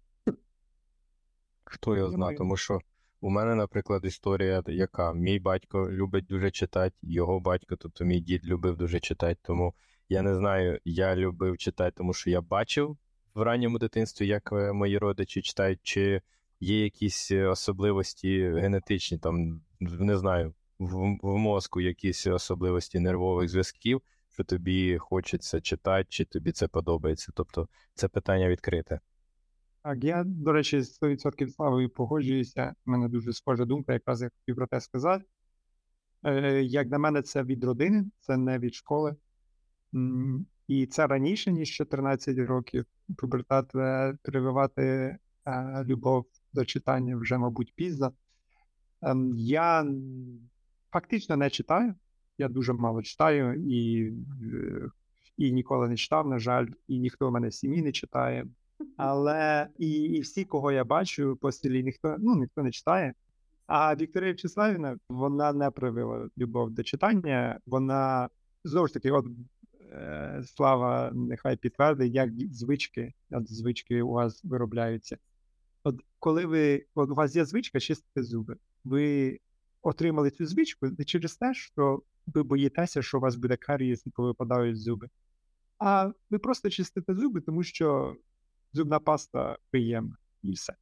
Хто 1.65 1.97
його 1.97 2.11
знає, 2.11 2.37
тому 2.37 2.57
що 2.57 2.81
у 3.21 3.31
мене, 3.31 3.55
наприклад, 3.55 4.05
історія, 4.05 4.63
яка 4.67 5.13
мій 5.13 5.39
батько 5.39 5.91
любить 5.91 6.27
дуже 6.27 6.51
читати, 6.51 6.97
його 7.03 7.41
батько, 7.41 7.77
тобто 7.77 8.05
мій 8.05 8.21
дід 8.21 8.47
любив 8.47 8.77
дуже 8.77 9.01
читати. 9.01 9.41
Тому 9.43 9.75
я 10.09 10.23
не 10.23 10.35
знаю, 10.35 10.81
я 10.85 11.17
любив 11.17 11.59
читати, 11.59 11.95
тому 11.97 12.13
що 12.15 12.31
я 12.31 12.41
бачив 12.41 12.97
в 13.35 13.43
ранньому 13.43 13.79
дитинстві, 13.79 14.27
як 14.27 14.53
е, 14.53 14.73
мої 14.73 14.99
родичі 14.99 15.43
читають, 15.43 15.81
чи 15.83 16.23
є 16.61 16.85
якісь 16.85 17.31
е, 17.31 17.47
особливості 17.47 18.49
генетичні, 18.49 19.19
там 19.19 19.61
не 19.81 20.19
знаю, 20.19 20.55
в, 20.79 21.19
в 21.23 21.37
мозку 21.37 21.81
якісь 21.81 22.27
особливості 22.27 23.01
нервових 23.01 23.49
зв'язків, 23.49 24.03
що 24.33 24.45
тобі 24.45 24.99
хочеться 24.99 25.61
читати, 25.61 26.07
чи 26.09 26.25
тобі 26.25 26.53
це 26.53 26.69
подобається. 26.69 27.33
Тобто 27.35 27.69
це 27.95 28.09
питання 28.09 28.49
відкрите. 28.49 29.01
Так, 29.85 30.05
я, 30.05 30.25
до 30.25 30.53
речі, 30.53 30.81
з 30.81 31.03
100% 31.03 31.49
славою 31.49 31.89
погоджуюся. 31.91 32.75
У 32.87 32.91
мене 32.91 33.09
дуже 33.09 33.33
схожа 33.33 33.65
думка, 33.65 33.93
якраз 33.93 34.23
я 34.23 34.31
хотів 34.39 34.57
про 34.57 34.67
те 34.67 34.81
сказати. 34.81 35.25
Е, 36.27 36.63
Як 36.63 36.89
на 36.89 36.99
мене, 36.99 37.23
це 37.23 37.43
від 37.43 37.65
родини, 37.65 38.05
це 38.21 38.37
не 38.37 38.59
від 38.59 38.75
школи. 38.75 39.17
І 40.69 40.87
це 40.87 41.07
раніше, 41.07 41.53
ніж 41.53 41.71
14 41.77 42.39
років. 42.39 42.85
Пубертат 43.17 43.73
прививати 44.23 44.83
е, 44.83 45.85
любов 45.85 46.27
до 46.53 46.65
читання 46.65 47.17
вже, 47.17 47.39
мабуть, 47.39 47.75
пізно. 47.75 48.13
Ем, 49.03 49.33
Я 49.37 49.87
фактично 50.93 51.37
не 51.37 51.51
читаю. 51.51 51.95
Я 52.39 52.49
дуже 52.49 52.73
мало 52.73 53.03
читаю 53.03 53.55
і, 53.55 54.13
е, 54.43 54.91
і 55.37 55.53
ніколи 55.53 55.89
не 55.89 55.97
читав, 55.97 56.29
на 56.29 56.39
жаль, 56.39 56.67
і 56.89 56.99
ніхто 56.99 57.29
в 57.29 57.33
мене 57.33 57.49
в 57.49 57.55
сім'ї 57.55 57.83
не 57.83 57.93
читає. 57.93 58.47
Але 58.97 59.69
і, 59.79 59.91
і 59.91 60.21
всі, 60.21 60.45
кого 60.45 60.73
я 60.73 60.85
бачу 60.85 61.37
по 61.41 61.53
селі, 61.53 61.83
ніхто 61.83 62.17
ну 62.19 62.37
ніхто 62.37 62.63
не 62.63 62.71
читає. 62.71 63.15
А 63.67 63.95
Вікторія 63.95 64.33
Вячеславівна, 64.33 64.99
вона 65.09 65.53
не 65.53 65.71
привила 65.71 66.29
любов 66.39 66.71
до 66.71 66.83
читання. 66.83 67.61
Вона 67.67 68.29
знову 68.65 68.87
ж 68.87 68.95
таки, 68.95 69.11
от 69.11 69.27
е, 69.93 70.43
слава, 70.47 71.11
нехай 71.15 71.57
підтвердить, 71.57 72.15
як 72.15 72.31
звички, 72.53 73.13
от 73.31 73.53
звички 73.53 74.03
у 74.03 74.09
вас 74.09 74.45
виробляються. 74.45 75.19
От 75.85 76.01
коли 76.19 76.47
ви 76.47 76.87
от 76.95 77.11
у 77.11 77.15
вас 77.15 77.37
є 77.37 77.45
звичка 77.45 77.81
чистити 77.81 78.23
зуби, 78.23 78.57
ви 78.85 79.39
отримали 79.83 80.31
цю 80.31 80.47
звичку 80.47 80.87
не 80.99 81.05
через 81.05 81.37
те, 81.37 81.55
що 81.55 82.03
ви 82.27 82.43
боїтеся, 82.43 83.03
що 83.03 83.19
у 83.19 83.21
вас 83.21 83.37
буде 83.37 83.57
карієс 83.57 84.07
і 84.07 84.11
повипадають 84.11 84.81
зуби. 84.81 85.09
А 85.79 86.11
ви 86.31 86.39
просто 86.39 86.71
чистите 86.71 87.15
зуби, 87.15 87.41
тому 87.41 87.63
що 87.63 88.17
зубна 88.75 88.99
паста 88.99 89.59
приємна. 89.71 90.17
і 90.43 90.53
все. 90.53 90.75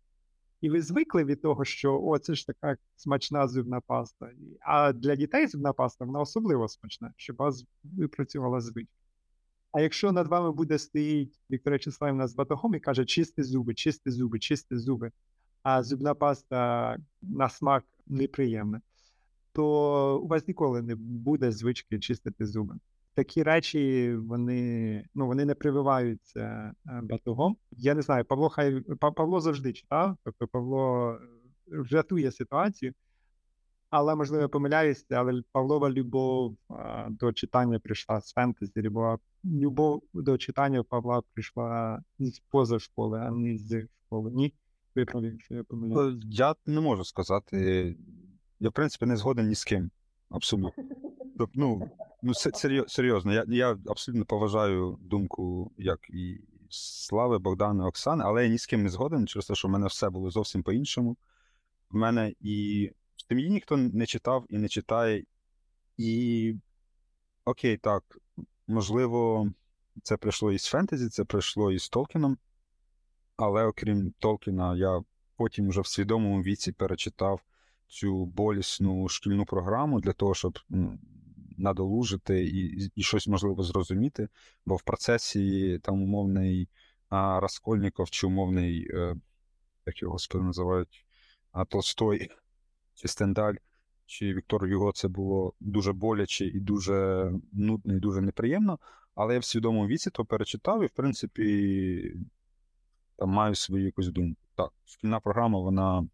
І 0.61 0.71
ви 0.71 0.83
звикли 0.83 1.25
від 1.25 1.43
того, 1.43 1.65
що 1.65 2.01
о, 2.03 2.19
це 2.19 2.35
ж 2.35 2.47
така 2.47 2.77
смачна 2.97 3.49
зубна 3.49 3.81
паста. 3.81 4.31
А 4.61 4.93
для 4.93 5.17
дітей 5.17 5.47
зубна 5.47 5.73
паста 5.73 6.05
вона 6.05 6.21
особливо 6.21 6.69
смачна, 6.69 7.13
щоб 7.17 7.37
вас 7.37 7.65
випрацювала 7.85 8.61
звичка. 8.61 8.93
А 9.73 9.81
якщо 9.81 10.13
над 10.13 10.29
вами 10.29 10.53
буде 10.53 10.79
стоїть 10.79 11.41
Вікторія 11.51 11.79
Числавівна 11.79 12.29
з 12.29 12.35
батогом 12.35 12.75
і 12.75 12.81
каже, 12.81 13.05
чисти 13.05 13.43
зуби, 13.43 13.75
чисти 13.75 14.11
зуби, 14.11 14.39
чисти 14.39 14.79
зуби, 14.79 15.13
а 15.63 15.83
зубна 15.83 16.15
паста 16.15 16.97
на 17.23 17.49
смак 17.49 17.85
неприємна, 18.07 18.81
то 19.53 20.19
у 20.19 20.27
вас 20.27 20.49
ніколи 20.49 20.83
не 20.83 20.95
буде 20.95 21.53
звички 21.53 21.99
чистити 21.99 22.47
зуби. 22.47 22.75
Такі 23.15 23.43
речі 23.43 24.15
вони 24.17 25.05
ну, 25.15 25.27
вони 25.27 25.45
не 25.45 25.55
прививаються 25.55 26.75
е, 26.87 27.01
батогом. 27.03 27.57
Я 27.71 27.95
не 27.95 28.03
знаю, 28.03 28.25
Павло 28.25 28.49
хай 28.49 28.81
Павло 29.17 29.41
завжди 29.41 29.73
читав, 29.73 30.17
тобто 30.25 30.47
Павло 30.47 31.19
рятує 31.91 32.33
ситуацію, 32.33 32.93
але 33.91 34.15
можливо 34.15 34.43
я 34.43 34.49
помиляюся, 34.49 35.05
але 35.11 35.43
Павлова 35.53 35.91
любов 35.91 36.57
а, 36.69 37.09
до 37.11 37.33
читання 37.33 37.79
прийшла 37.79 38.21
з 38.21 38.33
фентезі, 38.33 38.73
любов, 38.77 39.19
любов 39.45 40.03
до 40.15 40.39
читання 40.39 40.83
Павла 40.83 41.23
прийшла 41.35 42.03
з 42.19 42.41
поза 42.41 42.79
школи, 42.79 43.21
а 43.21 43.31
не 43.31 43.59
з 43.59 43.87
школи. 44.07 44.31
Ні, 44.31 44.55
виправив, 44.95 45.41
що 45.41 45.55
я 45.55 45.65
помиляюся. 45.65 46.17
Е, 46.17 46.29
Я 46.31 46.55
не 46.67 46.81
можу 46.81 47.05
сказати. 47.05 47.97
Я, 48.61 48.69
в 48.69 48.73
принципі, 48.73 49.07
не 49.07 49.17
згоден 49.17 49.49
ні 49.49 49.55
з 49.55 49.65
ким. 49.65 49.91
Абсолютно. 50.31 50.85
Тобто, 51.39 51.53
ну, 51.55 51.91
ну 52.23 52.35
серйозно, 52.35 53.33
я, 53.33 53.45
я 53.49 53.79
абсолютно 53.87 54.25
поважаю 54.25 54.99
думку 55.01 55.73
як 55.79 56.11
і 56.11 56.41
Слави, 56.71 57.39
Богдана, 57.39 57.87
Оксани, 57.87 58.25
але 58.25 58.43
я 58.43 58.49
ні 58.49 58.59
з 58.59 58.67
ким 58.67 58.83
не 58.83 58.89
згоден 58.89 59.27
через 59.27 59.47
те, 59.47 59.55
що 59.55 59.69
в 59.69 59.71
мене 59.71 59.87
все 59.87 60.11
було 60.11 60.31
зовсім 60.31 60.63
по-іншому. 60.63 61.17
В 61.91 61.97
мене 61.97 62.35
і 62.41 62.91
в 63.17 63.29
сім'ї 63.29 63.51
ніхто 63.51 63.77
не 63.77 64.07
читав 64.07 64.47
і 64.49 64.59
не 64.59 64.69
читає. 64.69 65.25
І 65.97 66.55
окей, 67.45 67.77
так, 67.77 68.19
можливо, 68.67 69.49
це 70.03 70.17
прийшло 70.17 70.53
із 70.53 70.67
фентезі, 70.67 71.09
це 71.09 71.25
прийшло 71.25 71.73
із 71.73 71.89
Толкіном. 71.89 72.39
Але 73.37 73.65
окрім 73.65 74.15
Толкіна, 74.19 74.77
я 74.77 75.03
потім 75.37 75.69
вже 75.69 75.81
в 75.81 75.87
свідомому 75.87 76.43
віці 76.43 76.73
перечитав 76.73 77.41
цю 77.87 78.25
болісну 78.27 79.09
шкільну 79.09 79.45
програму 79.45 80.01
для 80.01 80.13
того, 80.13 80.35
щоб 80.35 80.59
надолужити 81.63 82.45
і, 82.45 82.91
і 82.95 83.03
щось 83.03 83.29
можливо 83.29 83.63
зрозуміти. 83.63 84.29
Бо 84.67 84.77
в 84.77 84.83
процесі 84.83 85.79
там 85.83 86.03
умовний 86.03 86.69
а, 87.09 87.41
Раскольніков 87.41 88.11
чи 88.11 88.27
умовний, 88.27 88.89
е, 88.91 89.17
як 89.87 90.03
його 90.03 90.13
господи 90.13 90.45
називають, 90.45 91.07
Толстой 91.69 92.31
чи 92.95 93.09
Стендаль, 93.09 93.55
чи 94.07 94.35
Віктор 94.35 94.67
Юго 94.67 94.93
це 94.93 95.09
було 95.09 95.53
дуже 95.61 95.93
боляче 95.93 96.47
і 96.47 96.61
дуже 96.61 97.31
нудно, 97.53 97.95
і 97.95 97.99
дуже 97.99 98.21
неприємно. 98.21 98.79
Але 99.15 99.35
я 99.35 99.41
в 99.41 99.45
свідомому 99.45 99.87
віці 99.87 100.11
то 100.11 100.25
перечитав 100.25 100.83
і, 100.83 100.87
в 100.87 100.91
принципі, 100.91 102.17
там 103.17 103.29
маю 103.29 103.55
свою 103.55 103.85
якусь 103.85 104.09
думку. 104.09 104.41
Так, 104.55 104.73
шкільна 104.85 105.21
програма, 105.21 105.59
вона, 105.59 106.07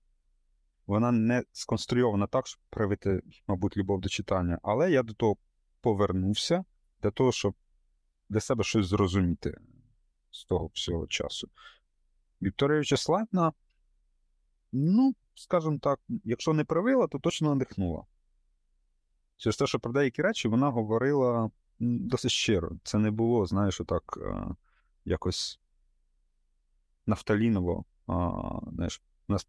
вона 0.89 1.13
не 1.13 1.45
сконструйована 1.53 2.27
так, 2.27 2.47
щоб 2.47 2.61
привити, 2.71 3.23
мабуть, 3.47 3.77
любов 3.77 4.01
до 4.01 4.09
читання. 4.09 4.59
Але 4.63 4.91
я 4.91 5.03
до 5.03 5.15
того 5.15 5.37
повернувся 5.81 6.65
для 7.03 7.11
того, 7.11 7.33
щоб 7.33 7.55
для 8.29 8.41
себе 8.41 8.65
щось 8.65 8.87
зрозуміти 8.87 9.59
з 10.31 10.45
того 10.45 10.71
всього 10.75 11.07
часу. 11.07 11.49
Вікторія 12.43 12.79
Вячеславівна, 12.79 13.53
ну, 14.73 15.15
скажімо 15.35 15.79
так, 15.79 16.01
якщо 16.09 16.53
не 16.53 16.65
привила, 16.65 17.07
то 17.07 17.19
точно 17.19 17.55
надихнула. 17.55 18.05
Через 19.37 19.57
те, 19.57 19.67
що 19.67 19.81
про 19.81 19.93
деякі 19.93 20.23
речі 20.23 20.49
вона 20.49 20.71
говорила 20.71 21.51
досить 21.81 22.31
щиро. 22.31 22.71
Це 22.83 22.99
не 22.99 23.11
було, 23.11 23.47
знаєш, 23.47 23.81
отак 23.81 24.19
е, 24.23 24.47
якось 25.05 25.61
нафталіново, 27.07 27.85
знаєш, 28.73 29.03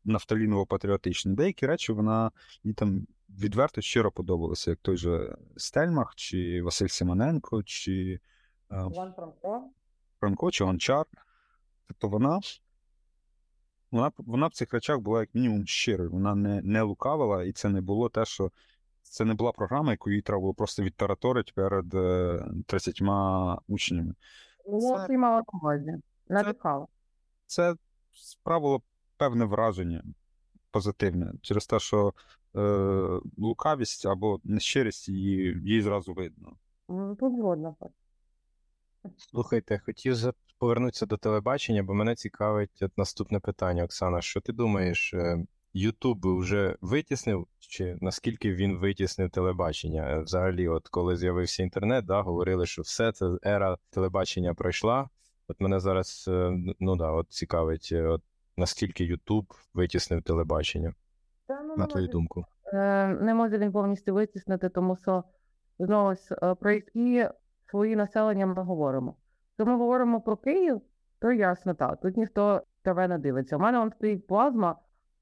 нафталіново-патріотично. 0.05 1.35
Деякі 1.35 1.65
речі 1.65 1.91
вона 1.91 2.31
їй 2.63 2.73
там 2.73 3.07
відверто 3.29 3.81
щиро 3.81 4.11
подобалися, 4.11 4.69
як 4.69 4.79
той 4.79 4.97
же 4.97 5.37
Стельмах, 5.57 6.15
чи 6.15 6.61
Василь 6.61 6.87
Симоненко, 6.87 7.63
чи 7.63 8.19
е, 8.71 8.87
Іван 8.91 9.13
Франко. 9.13 9.63
Франко, 10.19 10.51
чи 10.51 10.63
Гончар. 10.63 11.05
Тобто 11.87 12.07
вона, 12.07 12.39
вона, 13.91 14.11
вона 14.17 14.47
в 14.47 14.53
цих 14.53 14.73
речах 14.73 14.99
була 14.99 15.19
як 15.19 15.35
мінімум 15.35 15.67
щирою. 15.67 16.11
Вона 16.11 16.35
не, 16.35 16.61
не 16.61 16.81
лукавила, 16.81 17.43
і 17.43 17.51
це 17.51 17.69
не 17.69 17.81
було 17.81 18.09
те, 18.09 18.25
що 18.25 18.51
це 19.01 19.25
не 19.25 19.33
була 19.33 19.51
програма, 19.51 19.91
яку 19.91 20.11
їй 20.11 20.21
треба 20.21 20.39
було 20.39 20.53
просто 20.53 20.83
відтараторити 20.83 21.51
перед 21.55 21.93
е, 21.93 22.45
30 22.65 23.01
учнями. 23.67 24.13
Ну, 24.67 24.79
Це-. 24.79 24.89
Надихала. 26.29 26.87
це 27.45 27.75
справило 28.13 28.81
певне 29.19 29.45
враження 29.45 30.03
позитивне 30.71 31.33
через 31.41 31.67
те, 31.67 31.79
що 31.79 32.13
е, 32.55 32.61
лукавість 33.37 34.05
або 34.05 34.39
нещирість 34.43 35.09
її, 35.09 35.57
її 35.63 35.81
зразу 35.81 36.13
видно. 36.13 36.53
Ну, 36.89 37.15
Тут 37.15 37.37
згодна. 37.37 37.75
Слухайте, 39.17 39.81
хотів 39.85 40.15
повернутися 40.57 41.05
до 41.05 41.17
телебачення, 41.17 41.83
бо 41.83 41.93
мене 41.93 42.15
цікавить 42.15 42.81
от 42.81 42.97
наступне 42.97 43.39
питання, 43.39 43.83
Оксана. 43.83 44.21
Що 44.21 44.41
ти 44.41 44.53
думаєш, 44.53 45.13
е, 45.13 45.45
Ютуб 45.73 46.19
вже 46.25 46.75
витіснив, 46.81 47.47
чи 47.59 47.97
наскільки 48.01 48.53
він 48.53 48.77
витіснив 48.77 49.29
телебачення? 49.29 50.19
Взагалі, 50.19 50.67
от 50.67 50.87
коли 50.87 51.17
з'явився 51.17 51.63
інтернет, 51.63 52.05
да, 52.05 52.21
говорили, 52.21 52.65
що 52.65 52.81
все 52.81 53.11
це 53.11 53.37
ера 53.45 53.77
телебачення 53.89 54.53
пройшла. 54.53 55.09
От 55.47 55.61
мене 55.61 55.79
зараз 55.79 56.25
е, 56.27 56.51
ну 56.79 56.95
да, 56.95 57.11
от 57.11 57.29
цікавить, 57.29 57.89
е, 57.91 58.03
от 58.03 58.21
наскільки 58.59 59.03
Ютуб 59.03 59.53
витіснив 59.73 60.23
телебачення, 60.23 60.93
Та, 61.47 61.61
ну, 61.63 61.75
на 61.77 61.85
твою 61.85 62.05
може- 62.05 62.11
думку. 62.11 62.45
Е, 62.73 63.07
Не 63.07 63.33
може 63.33 63.57
він 63.57 63.71
повністю 63.71 64.13
витіснити, 64.13 64.69
тому 64.69 64.97
що 64.97 65.23
знову 65.79 66.15
ж 66.15 66.35
е, 66.43 66.55
про 66.55 66.71
які 66.71 67.27
свої 67.71 67.95
населення 67.95 68.45
ми 68.45 68.63
говоримо. 68.63 69.15
Якщо 69.57 69.71
ми 69.71 69.77
говоримо 69.77 70.21
про 70.21 70.37
Київ, 70.37 70.81
то 71.19 71.31
ясно 71.31 71.73
так. 71.73 71.99
Тут 72.01 72.17
ніхто 72.17 72.63
тебе 72.83 73.07
не 73.07 73.17
дивиться. 73.17 73.55
У 73.57 73.59
мене 73.59 73.79
вон 73.79 73.91
стоїть 73.91 74.27
плазма, 74.27 74.75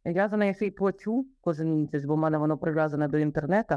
я 0.06 0.30
за 0.30 0.38
неї 0.38 0.54
ще 0.54 0.66
й 0.66 0.72
плачу 0.72 1.26
кожен 1.42 1.76
місяць, 1.76 2.06
бо 2.06 2.16
в 2.16 2.18
мене 2.18 2.38
воно 2.38 2.58
прив'язане 2.58 3.08
до 3.08 3.18
інтернету. 3.18 3.76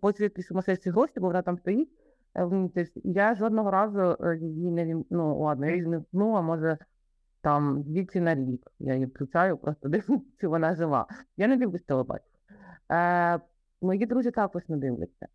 Плачу 0.00 0.22
якісь 0.24 0.46
сумасшедші 0.46 0.90
гроші, 0.90 1.12
бо 1.16 1.26
вона 1.26 1.42
там 1.42 1.58
стоїть 1.58 1.90
е. 2.36 2.86
Я 3.04 3.34
жодного 3.34 3.70
разу 3.70 4.16
її 4.40 4.70
не 4.70 5.02
ну 5.10 5.38
ладно, 5.38 5.66
я 5.66 5.72
її 5.72 5.84
зімкну, 5.84 6.34
а 6.34 6.40
може 6.42 6.78
там 7.42 7.82
двічі 7.82 8.20
на 8.20 8.34
рік. 8.34 8.72
Я 8.78 8.94
її 8.94 9.06
включаю, 9.06 9.56
просто 9.56 9.88
дивлюся, 9.88 10.24
чи 10.40 10.48
вона 10.48 10.74
жива. 10.74 11.06
Я 11.36 11.46
не 11.46 11.56
дивлюсь 11.56 11.82
телебачення. 11.82 12.38
Е, 12.90 13.40
мої 13.80 14.06
друзі 14.06 14.30
також 14.30 14.68
не 14.68 14.76
дивляться. 14.76 15.28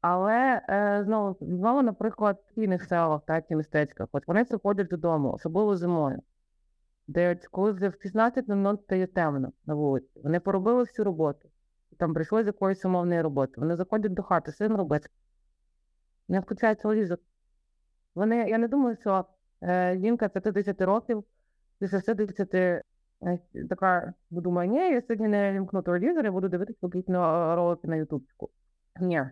Але 0.00 0.62
е, 0.68 1.02
знову, 1.04 1.36
знову, 1.40 1.82
наприклад, 1.82 2.42
в 2.50 2.54
цінних 2.54 2.84
селах, 2.84 3.22
так, 3.26 3.44
і 3.50 3.56
містечках, 3.56 4.08
от 4.12 4.28
вони 4.28 4.44
приходять 4.44 4.88
додому, 4.88 5.32
особливо 5.32 5.76
зимою, 5.76 6.22
де 7.06 7.34
коли 7.50 7.72
вже 7.72 7.88
в 7.88 7.92
16.00 7.92 8.82
стає 8.82 9.06
темно 9.06 9.52
на 9.66 9.74
вулиці, 9.74 10.20
вони 10.24 10.40
поробили 10.40 10.82
всю 10.82 11.04
роботу, 11.04 11.48
там 11.98 12.14
прийшли 12.14 12.44
з 12.44 12.46
якоїсь 12.46 12.84
умовної 12.84 13.22
роботи, 13.22 13.52
вони 13.56 13.76
заходять 13.76 14.14
до 14.14 14.22
хати, 14.22 14.52
що 14.52 14.64
їм 14.64 14.76
робити? 14.76 15.08
Не 16.28 16.40
включають 16.40 16.78
телевізор. 16.78 17.18
Вони, 18.14 18.36
я 18.36 18.58
не 18.58 18.68
думаю, 18.68 18.96
що 19.00 19.24
жінка 19.96 20.28
50 20.28 20.80
років, 20.80 21.24
після 21.78 22.00
60 22.00 22.54
е, 22.54 22.82
така 23.68 24.14
думає, 24.30 24.68
ні, 24.68 24.78
я 24.78 25.02
сьогодні 25.02 25.28
не 25.28 25.52
вімкну 25.52 25.82
телевізор, 25.82 26.24
я 26.24 26.32
буду 26.32 26.48
дивитися 26.48 26.78
виключно 26.82 27.52
е, 27.52 27.56
ролики 27.56 27.88
на 27.88 27.96
ютубчику. 27.96 28.50
Ні. 29.00 29.22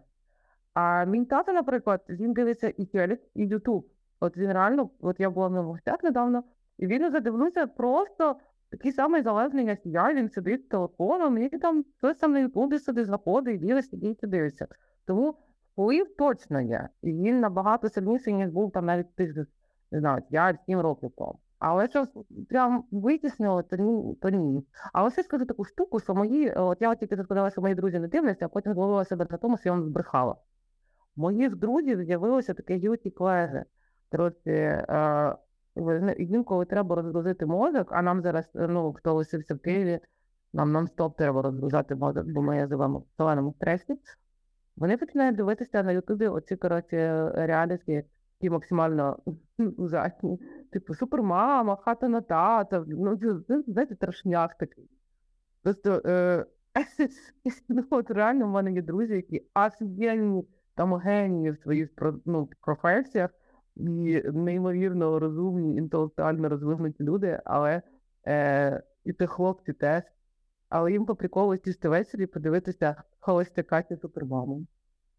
А 0.74 1.04
мій 1.04 1.24
тато, 1.24 1.52
наприклад, 1.52 2.04
він 2.08 2.32
дивиться 2.32 2.72
і 2.76 2.86
телек, 2.86 3.20
і 3.34 3.46
Ютуб. 3.46 3.86
От 4.20 4.36
він 4.36 4.52
реально, 4.52 4.90
от 5.00 5.20
я 5.20 5.30
була 5.30 5.48
в 5.48 5.52
новостях 5.52 6.02
недавно, 6.02 6.44
і 6.78 6.86
він 6.86 7.10
задивився 7.10 7.66
просто 7.66 8.36
такий 8.70 8.92
самий 8.92 9.22
залежний, 9.22 9.66
як 9.66 9.78
я, 9.84 10.14
він 10.14 10.28
сидить 10.28 10.64
з 10.64 10.68
телефоном, 10.68 11.38
і 11.38 11.48
там 11.48 11.84
хтось 11.98 12.16
там 12.16 12.32
на 12.32 12.38
Ютубі 12.38 12.78
сидить, 12.78 13.06
заходить, 13.06 13.62
і 13.62 13.82
сидить 13.82 14.22
і 14.22 14.26
дивиться. 14.26 14.66
Тому 15.06 15.34
вплив 15.72 16.16
точно 16.16 16.60
є. 16.60 16.88
І 17.02 17.12
він 17.12 17.40
набагато 17.40 17.88
сильніший, 17.88 18.34
ніж 18.34 18.50
був 18.50 18.72
там 18.72 18.86
навіть 18.86 19.14
тих, 19.14 19.34
не 19.90 20.00
знаю, 20.00 20.22
5-7 20.30 20.80
років 20.80 21.10
тому. 21.16 21.38
Але 21.58 21.88
що 21.88 22.06
прям 22.48 22.84
витіснило, 22.90 23.62
то 24.20 24.30
ні. 24.30 24.66
Але 24.92 25.10
ще 25.10 25.22
скажу 25.22 25.46
таку 25.46 25.64
штуку, 25.64 26.00
що 26.00 26.14
мої, 26.14 26.50
от 26.50 26.78
я 26.80 26.94
тільки 26.94 27.16
сказала, 27.16 27.50
що 27.50 27.60
мої 27.60 27.74
друзі 27.74 27.98
не 27.98 28.08
дивляться, 28.08 28.44
а 28.44 28.48
потім 28.48 28.74
зловила 28.74 29.04
себе 29.04 29.26
на 29.30 29.36
тому, 29.36 29.56
що 29.58 29.68
я 29.68 29.72
вам 29.72 29.84
збрехала. 29.84 30.36
Моїх 31.16 31.56
друзів 31.56 32.04
з'явилося 32.04 32.54
таке 32.54 32.78
guilty 32.78 33.12
pleasure. 33.12 33.64
Трохи 34.10 34.84
Інколи 36.18 36.64
треба 36.64 36.96
розгрузити 36.96 37.46
мозок, 37.46 37.88
а 37.92 38.02
нам 38.02 38.22
зараз, 38.22 38.50
е, 38.54 38.66
ну, 38.68 38.92
хто 38.92 39.14
лишився 39.14 39.54
в 39.54 39.58
Києві, 39.58 40.00
нам 40.52 40.76
non-stop 40.76 41.16
треба 41.16 41.42
розгружати 41.42 41.94
мозок, 41.94 42.26
бо 42.26 42.42
ми 42.42 42.66
живемо 42.66 42.98
в 42.98 43.06
шаленому 43.16 43.52
стресі. 43.52 44.00
Вони 44.76 44.96
починають 44.96 45.36
дивитися 45.36 45.82
на 45.82 45.92
Ютубі 45.92 46.28
оці, 46.28 46.56
коротше, 46.56 47.30
реаліті, 47.34 48.04
які 48.40 48.50
максимально 48.50 49.18
ужасні. 49.76 50.38
Типу, 50.72 50.94
супермама, 50.94 51.76
хата 51.76 52.08
на 52.08 52.20
тата. 52.20 52.84
Ну, 52.86 53.16
це, 53.16 53.62
знаєте, 53.66 53.94
трошняк 53.94 54.58
такий. 54.58 54.90
Просто 55.62 56.02
е, 56.06 56.46
ну, 57.68 57.84
от 57.90 58.10
реально 58.10 58.46
в 58.46 58.50
мене 58.50 58.72
є 58.72 58.82
друзі, 58.82 59.14
які 59.14 59.42
офігенні 59.54 60.44
там 60.74 60.94
генії 60.94 61.50
в 61.50 61.58
своїх 61.58 61.90
ну, 62.24 62.48
професіях 62.60 63.30
і 63.76 64.22
неймовірно 64.32 65.18
розумні, 65.18 65.76
інтелектуально 65.76 66.48
розвинуті 66.48 67.02
люди, 67.02 67.40
але 67.44 67.82
е, 68.26 68.82
і 69.04 69.12
ти 69.12 69.26
хлопці 69.26 69.72
теж. 69.72 70.02
Але 70.68 70.92
їм 70.92 71.06
по 71.06 71.14
приколу 71.14 71.56
сісти 71.56 71.88
ввечері 71.88 72.26
подивитися 72.26 73.02
холостяка 73.20 73.82
чи 73.82 73.96
супермаму. 73.96 74.66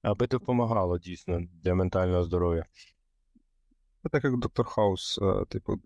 Аби 0.02 0.28
допомагало 0.28 0.98
дійсно 0.98 1.42
для 1.64 1.76
ментального 1.76 2.24
здоров'я. 2.24 2.66
Так 4.12 4.24
як 4.24 4.38
доктор 4.38 4.66
Хаус, 4.66 5.20
типу, 5.50 5.80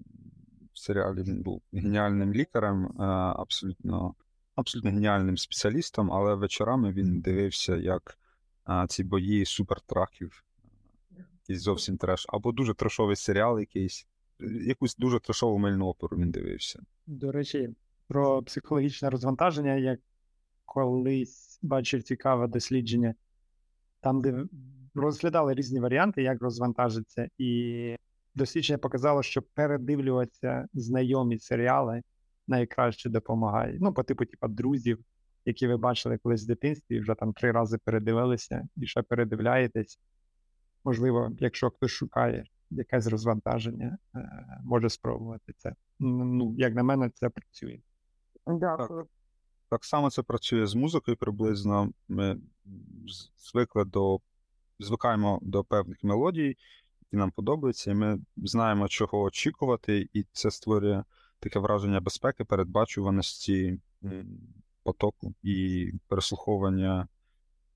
в 0.73 0.79
серіалі 0.79 1.23
він 1.23 1.41
був 1.41 1.61
геніальним 1.73 2.33
лікарем, 2.33 2.85
е, 2.85 3.03
абсолютно, 3.37 4.15
абсолютно 4.55 4.91
геніальним 4.91 5.37
спеціалістом, 5.37 6.11
але 6.11 6.35
вечорами 6.35 6.91
він 6.91 7.21
дивився, 7.21 7.75
як 7.75 8.17
ці 8.87 9.03
бої 9.03 9.45
супертраків, 9.45 10.43
якийсь 11.41 11.61
зовсім 11.61 11.97
треш, 11.97 12.25
або 12.29 12.51
дуже 12.51 12.73
трешовий 12.73 13.15
серіал 13.15 13.59
якийсь, 13.59 14.07
якусь 14.67 14.95
дуже 14.95 15.19
трешову 15.19 15.57
мильну 15.57 15.85
оперу 15.85 16.17
він 16.17 16.31
дивився. 16.31 16.83
До 17.07 17.31
речі, 17.31 17.69
про 18.07 18.43
психологічне 18.43 19.09
розвантаження 19.09 19.75
я 19.75 19.97
колись 20.65 21.59
бачив 21.61 22.03
цікаве 22.03 22.47
дослідження, 22.47 23.15
там, 23.99 24.21
де 24.21 24.45
розглядали 24.95 25.53
різні 25.53 25.79
варіанти, 25.79 26.23
як 26.23 26.41
розвантажитися, 26.41 27.27
і 27.37 27.95
дослідження 28.35 28.77
показало, 28.77 29.23
що 29.23 29.41
передивлюватися 29.41 30.67
знайомі 30.73 31.39
серіали 31.39 32.01
найкраще 32.47 33.09
допомагає. 33.09 33.77
Ну, 33.81 33.93
по 33.93 34.03
типу, 34.03 34.25
типа, 34.25 34.47
друзів, 34.47 34.99
які 35.45 35.67
ви 35.67 35.77
бачили 35.77 36.17
колись 36.17 36.43
в 36.43 36.47
дитинстві, 36.47 36.99
вже 36.99 37.15
там 37.15 37.33
три 37.33 37.51
рази 37.51 37.77
передивилися 37.77 38.67
і 38.77 38.87
ще 38.87 39.01
передивляєтесь. 39.01 39.99
Можливо, 40.83 41.31
якщо 41.39 41.69
хтось 41.69 41.91
шукає 41.91 42.45
якесь 42.69 43.07
розвантаження, 43.07 43.97
е, 44.15 44.59
може 44.63 44.89
спробувати 44.89 45.53
це. 45.57 45.73
Ну, 45.99 46.55
як 46.57 46.75
на 46.75 46.83
мене, 46.83 47.09
це 47.09 47.29
працює. 47.29 47.79
Дякую. 48.47 49.07
Так 49.69 49.85
само 49.85 50.09
це 50.09 50.23
працює 50.23 50.67
з 50.67 50.75
музикою 50.75 51.17
приблизно. 51.17 51.91
Ми 52.07 52.37
звикли 53.37 53.85
до 53.85 54.19
звикаємо 54.79 55.39
до 55.41 55.63
певних 55.63 56.03
мелодій, 56.03 56.57
які 57.01 57.17
нам 57.17 57.31
подобаються, 57.31 57.91
і 57.91 57.93
ми 57.93 58.19
знаємо, 58.37 58.87
чого 58.87 59.21
очікувати, 59.21 60.09
і 60.13 60.25
це 60.31 60.51
створює 60.51 61.03
таке 61.39 61.59
враження 61.59 61.99
безпеки, 61.99 62.43
передбачуваності 62.43 63.79
потоку 64.83 65.33
і 65.43 65.91
переслуховування. 66.07 67.07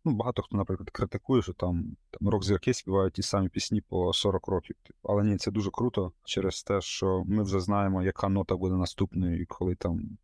Ну, 0.05 0.15
багато 0.15 0.41
хто, 0.41 0.57
наприклад, 0.57 0.89
критикує, 0.89 1.41
що 1.41 1.53
там, 1.53 1.97
там 2.11 2.29
рок-зірки 2.29 2.73
співають 2.73 3.13
ті 3.13 3.21
самі 3.21 3.49
пісні 3.49 3.81
по 3.81 4.13
40 4.13 4.47
років. 4.47 4.75
Типу. 4.83 4.99
Але 5.03 5.23
ні, 5.23 5.37
це 5.37 5.51
дуже 5.51 5.71
круто 5.71 6.11
через 6.23 6.63
те, 6.63 6.81
що 6.81 7.23
ми 7.27 7.43
вже 7.43 7.59
знаємо, 7.59 8.03
яка 8.03 8.29
нота 8.29 8.55
буде 8.55 8.75
наступною, 8.75 9.41
і 9.41 9.45
коли 9.45 9.75
там 9.75 10.17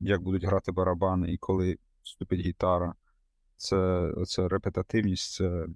як 0.00 0.22
будуть 0.22 0.44
грати 0.44 0.72
барабани, 0.72 1.32
і 1.32 1.38
коли 1.38 1.78
вступить 2.02 2.40
гітара. 2.40 2.94
Це, 3.56 4.10
це 4.26 4.48
репетативність, 4.48 5.34
це 5.34 5.66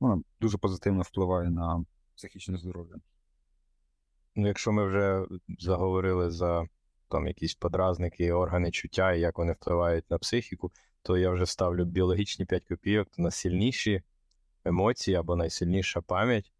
вона 0.00 0.22
дуже 0.40 0.58
позитивно 0.58 1.02
впливає 1.02 1.50
на 1.50 1.84
психічне 2.16 2.58
здоров'я. 2.58 2.96
Ну, 4.36 4.46
якщо 4.46 4.72
ми 4.72 4.86
вже 4.86 5.26
заговорили 5.58 6.30
за 6.30 6.68
там 7.08 7.26
якісь 7.26 7.54
подразники, 7.54 8.32
органи 8.32 8.70
чуття 8.70 9.12
і 9.12 9.20
як 9.20 9.38
вони 9.38 9.52
впливають 9.52 10.10
на 10.10 10.18
психіку, 10.18 10.72
то 11.02 11.18
я 11.18 11.30
вже 11.30 11.46
ставлю 11.46 11.84
біологічні 11.84 12.44
5 12.44 12.64
копійок, 12.64 13.08
то 13.10 13.22
найсильніші 13.22 14.02
емоції 14.64 15.16
або 15.16 15.36
найсильніша 15.36 16.00
пам'ять 16.00 16.52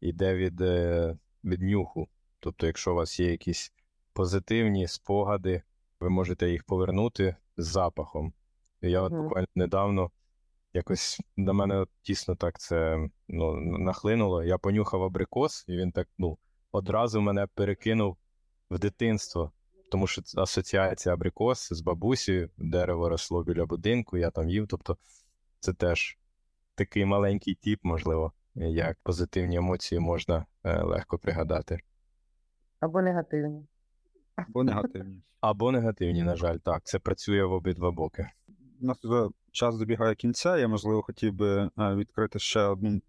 йде 0.00 0.34
від, 0.34 0.60
е, 0.60 1.16
від 1.44 1.62
нюху. 1.62 2.08
Тобто, 2.40 2.66
якщо 2.66 2.92
у 2.92 2.94
вас 2.94 3.20
є 3.20 3.30
якісь 3.30 3.72
позитивні 4.12 4.88
спогади, 4.88 5.62
ви 6.00 6.10
можете 6.10 6.50
їх 6.50 6.64
повернути 6.64 7.36
з 7.56 7.66
запахом. 7.66 8.32
І 8.82 8.90
я 8.90 9.02
от 9.02 9.12
буквально 9.12 9.48
недавно 9.54 10.10
якось 10.76 11.20
на 11.36 11.52
мене 11.52 11.86
тісно 12.02 12.36
так 12.36 12.58
це 12.58 13.08
ну, 13.28 13.54
нахлинуло. 13.60 14.44
Я 14.44 14.58
понюхав 14.58 15.02
абрикос, 15.02 15.64
і 15.68 15.76
він 15.76 15.92
так 15.92 16.08
ну, 16.18 16.38
одразу 16.72 17.20
мене 17.20 17.46
перекинув 17.54 18.16
в 18.70 18.78
дитинство. 18.78 19.52
Тому 19.90 20.06
що 20.06 20.22
асоціація 20.36 21.14
абрикос 21.14 21.72
з 21.72 21.80
бабусею, 21.80 22.50
дерево 22.56 23.08
росло 23.08 23.44
біля 23.44 23.66
будинку, 23.66 24.16
я 24.16 24.30
там 24.30 24.48
їв. 24.48 24.66
Тобто 24.68 24.96
це 25.60 25.72
теж 25.72 26.18
такий 26.74 27.04
маленький 27.04 27.54
тіп, 27.54 27.80
можливо, 27.82 28.32
як 28.54 28.98
позитивні 29.02 29.56
емоції 29.56 29.98
можна 29.98 30.46
е, 30.64 30.82
легко 30.82 31.18
пригадати. 31.18 31.80
Або 32.80 33.02
негативні. 33.02 33.66
Або 34.36 34.64
негативні. 34.64 35.22
Або 35.40 35.72
негативні, 35.72 36.22
на 36.22 36.36
жаль, 36.36 36.56
так. 36.56 36.84
Це 36.84 36.98
працює 36.98 37.44
в 37.44 37.52
обидва 37.52 37.90
боки. 37.90 38.30
У 38.80 38.86
нас 38.86 38.98
вже 39.04 39.28
час 39.56 39.76
добігає 39.76 40.14
кінця. 40.14 40.58
Я, 40.58 40.68
можливо, 40.68 41.02
хотів 41.02 41.32
би 41.32 41.70
відкрити 41.78 42.38
ще 42.38 42.60
одну. 42.60 43.00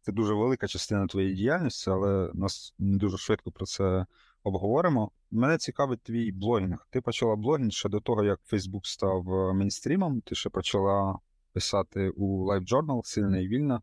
Це 0.00 0.12
дуже 0.12 0.34
велика 0.34 0.66
частина 0.66 1.06
твоєї 1.06 1.34
діяльності, 1.34 1.90
але 1.90 2.30
нас 2.34 2.74
не 2.78 2.98
дуже 2.98 3.18
швидко 3.18 3.50
про 3.50 3.66
це 3.66 4.06
обговоримо. 4.42 5.10
Мене 5.30 5.58
цікавить 5.58 6.02
твій 6.02 6.32
блогінг. 6.32 6.86
Ти 6.90 7.00
почала 7.00 7.36
блогінг 7.36 7.72
ще 7.72 7.88
до 7.88 8.00
того, 8.00 8.24
як 8.24 8.40
Facebook 8.52 8.80
став 8.82 9.34
е, 9.34 9.52
мейнстрімом. 9.52 10.20
Ти 10.20 10.34
ще 10.34 10.50
почала 10.50 11.18
писати 11.52 12.10
у 12.10 12.46
Live 12.52 12.68
Journal, 12.68 13.00
сильна 13.04 13.38
і 13.38 13.48
вільна. 13.48 13.82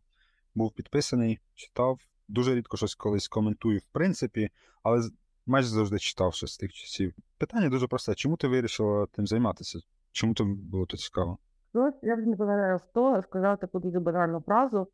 Був 0.54 0.72
підписаний, 0.72 1.38
читав. 1.54 2.00
Дуже 2.28 2.54
рідко 2.54 2.76
щось 2.76 2.94
колись 2.94 3.28
коментую, 3.28 3.78
в 3.78 3.92
принципі, 3.92 4.50
але 4.82 5.10
майже 5.46 5.68
завжди 5.68 5.98
читав 5.98 6.34
щось 6.34 6.52
з 6.52 6.58
тих 6.58 6.72
часів. 6.72 7.14
Питання 7.38 7.68
дуже 7.68 7.86
просте: 7.86 8.14
чому 8.14 8.36
ти 8.36 8.48
вирішила 8.48 9.06
тим 9.06 9.26
займатися? 9.26 9.78
Чому 10.12 10.34
тобі 10.34 10.52
було 10.52 10.86
то 10.86 10.96
цікаво? 10.96 11.38
Хтось, 11.70 11.94
я 12.02 12.14
вже 12.16 12.26
не 12.26 12.36
пам'ятаю 12.36 12.78
хто, 12.78 13.22
сказав 13.22 13.58
таку 13.58 13.78
дуже 13.78 14.00
банальну 14.00 14.40
фразу: 14.40 14.88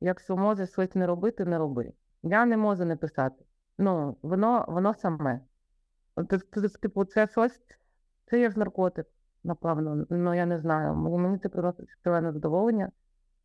якщо 0.00 0.36
можеш 0.36 0.70
щось 0.70 0.94
не 0.94 1.06
робити, 1.06 1.44
не 1.44 1.58
роби. 1.58 1.92
Я 2.22 2.46
не 2.46 2.56
можу 2.56 2.84
не 2.84 2.96
писати. 2.96 3.44
Ну, 3.78 4.16
воно, 4.22 4.64
воно 4.68 4.94
саме. 4.94 5.40
Типу, 6.80 7.04
це 7.04 7.26
щось, 7.26 7.60
це 8.26 8.40
як 8.40 8.56
наркотик, 8.56 9.06
напевно. 9.44 10.06
Ну, 10.10 10.34
я 10.34 10.46
не 10.46 10.58
знаю. 10.58 10.94
Мені 10.94 11.38
це 11.38 11.48
приносить 11.48 11.88
шалене 12.04 12.32
задоволення. 12.32 12.90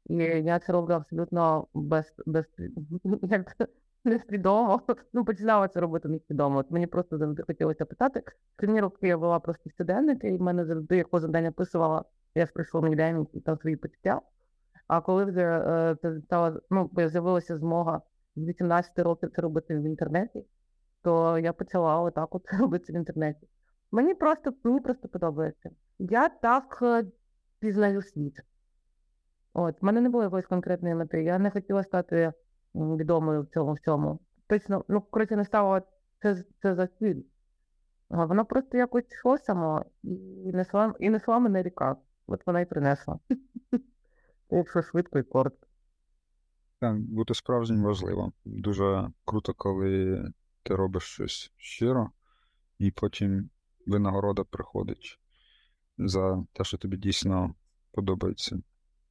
І 0.06 0.16
я 0.24 0.60
це 0.60 0.72
роблю 0.72 0.94
абсолютно 0.94 1.68
без, 1.74 2.14
без 2.26 2.46
як 3.22 3.56
несвідомо. 4.04 4.82
Ну, 5.14 5.26
починала 5.26 5.68
це 5.68 5.80
робити 5.80 6.08
несвідомо. 6.08 6.58
От 6.60 6.72
мені 6.72 6.88
просто 6.88 7.18
завжди 7.18 7.44
хотілося 7.44 7.86
питати. 7.86 8.24
Крайні 8.56 8.82
роки 8.82 9.08
я 9.08 9.18
була 9.18 9.40
просто 9.40 9.70
щоденники, 9.70 10.30
і 10.30 10.38
в 10.38 10.42
мене 10.42 10.66
завжди 10.66 10.98
я 10.98 11.04
кожен 11.04 11.32
день 11.32 11.46
описувала 11.46 12.06
я 12.38 12.46
ж 12.46 12.52
прийшов 12.52 12.84
мій 12.84 12.96
день 12.96 13.28
і 13.34 13.40
там 13.40 13.58
свої 13.58 13.76
почуття. 13.76 14.22
А 14.88 15.02
коли 15.02 15.26
вже 15.26 15.42
е, 15.42 15.96
це 16.02 16.22
стало, 16.22 16.62
ну, 16.70 16.90
з'явилася 16.98 17.58
змога 17.58 18.02
з 18.36 18.48
18 18.48 19.00
років 19.00 19.32
це 19.36 19.42
робити 19.42 19.78
в 19.78 19.84
інтернеті, 19.84 20.46
то 21.02 21.40
я 21.40 21.54
почала 21.54 22.00
отак 22.00 22.36
от 22.36 22.54
робити 22.60 22.94
в 22.94 22.96
інтернеті. 22.96 23.48
Мені 23.92 24.14
просто, 24.14 24.54
мені 24.64 24.80
просто 24.80 25.08
подобається. 25.08 25.70
Я 26.00 26.30
так 26.30 26.80
е, 26.82 27.04
пізнаю 27.60 28.02
світ. 28.02 28.42
От, 29.54 29.82
в 29.82 29.86
мене 29.86 30.02
не 30.02 30.10
було 30.10 30.24
якоїсь 30.24 30.48
конкретної 30.48 30.96
мети. 30.96 31.24
Я 31.24 31.40
не 31.40 31.52
хотіла 31.52 31.84
стати 31.84 32.34
відомою 32.76 33.42
в 33.42 33.48
цьому 33.48 33.74
всьому. 33.74 34.20
Точно, 34.48 34.86
ну, 34.88 35.02
коротше, 35.02 35.36
не 35.36 35.46
стало 35.46 35.82
це, 36.22 36.44
це 36.62 36.76
за. 36.76 36.88
А 38.10 38.26
Воно 38.26 38.46
просто 38.46 38.78
якось 38.78 39.12
йшло 39.12 39.38
само 39.38 39.86
і 40.04 40.52
несла, 40.54 40.94
і 41.00 41.10
несла 41.10 41.40
мене 41.40 41.64
ріка. 41.64 41.96
От 42.28 42.48
вона 42.48 42.60
і 42.62 42.66
принесла. 42.66 43.20
Якщо 44.50 44.82
швидко 44.82 45.20
і 45.20 45.24
коротко. 45.24 45.68
Так, 46.80 47.00
бути 47.00 47.34
справжнім 47.34 47.84
важливо. 47.84 48.32
Дуже 48.46 49.12
круто, 49.26 49.54
коли 49.54 50.24
ти 50.64 50.76
робиш 50.76 51.04
щось 51.04 51.52
щиро, 51.58 52.12
і 52.80 52.92
потім 52.92 53.50
винагорода 53.88 54.44
приходить 54.44 55.20
за 55.98 56.44
те, 56.54 56.64
що 56.64 56.78
тобі 56.78 56.98
дійсно 56.98 57.56
подобається. 57.92 58.62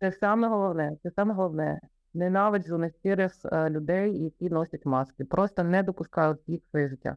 Це 0.01 0.13
саме 0.13 0.49
головне, 0.49 0.97
це 1.03 1.11
саме 1.11 1.35
головне. 1.35 1.81
ненавиджу 2.15 2.79
нещирих 2.79 3.33
е, 3.45 3.71
людей, 3.71 4.25
які 4.25 4.51
носять 4.51 4.87
маски. 4.87 5.25
Просто 5.25 5.65
не 5.65 5.83
допускаю 5.83 6.39
їх 6.47 6.63
в 6.63 6.71
своє 6.71 6.89
життя. 6.89 7.17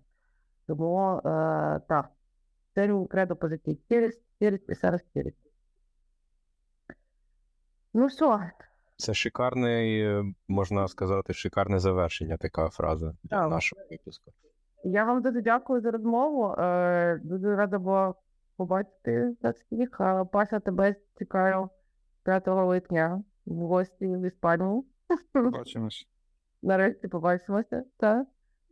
Тому 0.68 1.18
е, 1.18 1.22
так, 1.88 2.10
це 2.76 3.06
кредо 3.10 3.36
по 3.36 3.48
житті. 3.48 3.80
Щирість, 3.86 4.22
щирість 4.36 4.70
і 4.70 4.74
зараз 4.74 5.02
щирість. 5.12 5.49
Ну 7.94 8.10
що, 8.10 8.42
Це 8.98 9.14
шикарний, 9.14 10.02
е, 10.02 10.24
можна 10.48 10.88
сказати, 10.88 11.34
шикарне 11.34 11.80
завершення, 11.80 12.38
така 12.38 12.70
фраза 12.70 13.14
для 13.24 13.38
Так. 13.38 13.50
нашого 13.50 13.82
випуску. 13.92 14.32
я 14.84 15.04
вам 15.04 15.22
дуже 15.22 15.42
дякую 15.42 15.82
за 15.82 15.92
розмову. 15.92 16.54
Е, 16.54 17.20
дуже 17.24 17.56
рада 17.56 17.80
була 17.80 18.14
побачити 18.58 19.36
вас 19.42 19.56
всіх. 19.62 19.98
Е, 20.02 20.26
Паша, 20.32 20.60
тебе 20.60 20.96
чекаю 21.20 21.70
5 22.24 22.48
липня 22.66 23.24
в 23.46 23.56
гості 23.56 24.08
в 24.08 24.22
Іспанію. 24.28 24.86
Бачимось. 25.34 26.08
Нарешті 26.62 27.08
побачимося. 27.08 27.84
Так. 27.98 28.28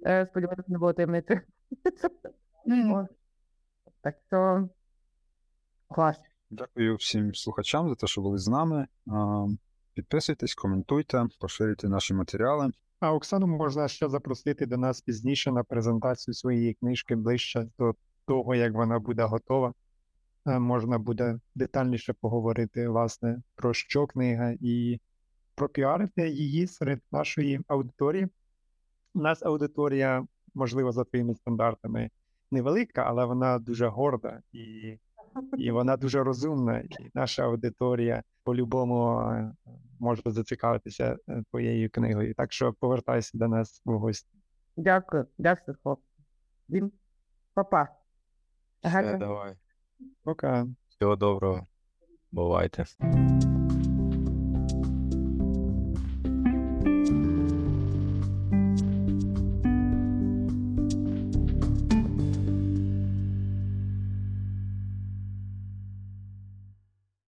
Е, 0.05 0.26
Сподіваюся, 0.26 0.63
не 0.68 0.78
було 0.78 0.93
таємниці. 0.93 1.41
О, 2.93 3.05
Так 4.01 4.15
що 4.28 4.70
клас. 5.89 6.20
Дякую 6.50 6.95
всім 6.95 7.36
слухачам 7.36 7.89
за 7.89 7.95
те, 7.95 8.08
що 8.08 8.22
були 8.22 8.38
з 8.38 8.48
нами. 8.48 8.88
Підписуйтесь, 9.93 10.56
коментуйте, 10.56 11.26
поширюйте 11.39 11.89
наші 11.89 12.14
матеріали. 12.14 12.72
А 13.00 13.14
Оксану 13.14 13.48
можна 13.48 13.88
ще 13.88 14.10
запросити 14.10 14.66
до 14.66 14.78
нас 14.78 15.02
пізніше 15.02 15.52
на 15.52 15.64
презентацію 15.64 16.34
своєї 16.34 16.74
книжки 16.74 17.16
ближче 17.16 17.68
до 17.80 17.95
того, 18.26 18.56
як 18.56 18.74
вона 18.74 19.00
буде 19.00 19.24
готова. 19.24 19.74
Е, 20.45 20.60
Можна 20.60 21.00
буде 21.00 21.39
детальніше 21.56 22.14
поговорити, 22.14 22.88
власне, 22.89 23.41
про 23.56 23.74
що 23.74 24.08
книга 24.08 24.54
і 24.62 25.00
пропіарити 25.56 26.30
її 26.30 26.68
серед 26.68 27.02
нашої 27.12 27.60
аудиторії. 27.68 28.28
У 29.14 29.20
нас 29.20 29.43
аудиторія, 29.43 30.28
можливо, 30.54 30.91
за 30.91 31.04
твоїми 31.04 31.36
стандартами 31.36 32.10
невелика, 32.52 33.04
але 33.04 33.26
вона 33.26 33.60
дуже 33.60 33.88
горда 33.88 34.41
і, 34.52 34.98
і 35.58 35.72
вона 35.72 35.98
дуже 35.98 36.24
розумна. 36.24 36.80
І 36.80 37.12
наша 37.14 37.44
аудиторія 37.44 38.24
по-любому 38.44 39.20
е, 39.20 39.54
може 40.00 40.22
зацікавитися 40.26 41.18
е, 41.30 41.44
твоєю 41.52 41.90
книгою. 41.90 42.34
Так 42.34 42.54
що 42.54 42.74
повертайся 42.74 43.38
до 43.38 43.48
нас 43.48 43.82
в 43.86 43.92
гості. 43.92 44.30
Дякую, 44.78 45.26
дякую, 45.38 45.78
хлопці. 45.84 46.04
Він, 46.70 46.92
папа. 47.54 47.88
Все, 48.84 49.18
давай. 49.18 49.56
Пока. 50.24 50.68
Всього 50.90 51.16
доброго. 51.16 51.68
Бувайте. 52.32 52.86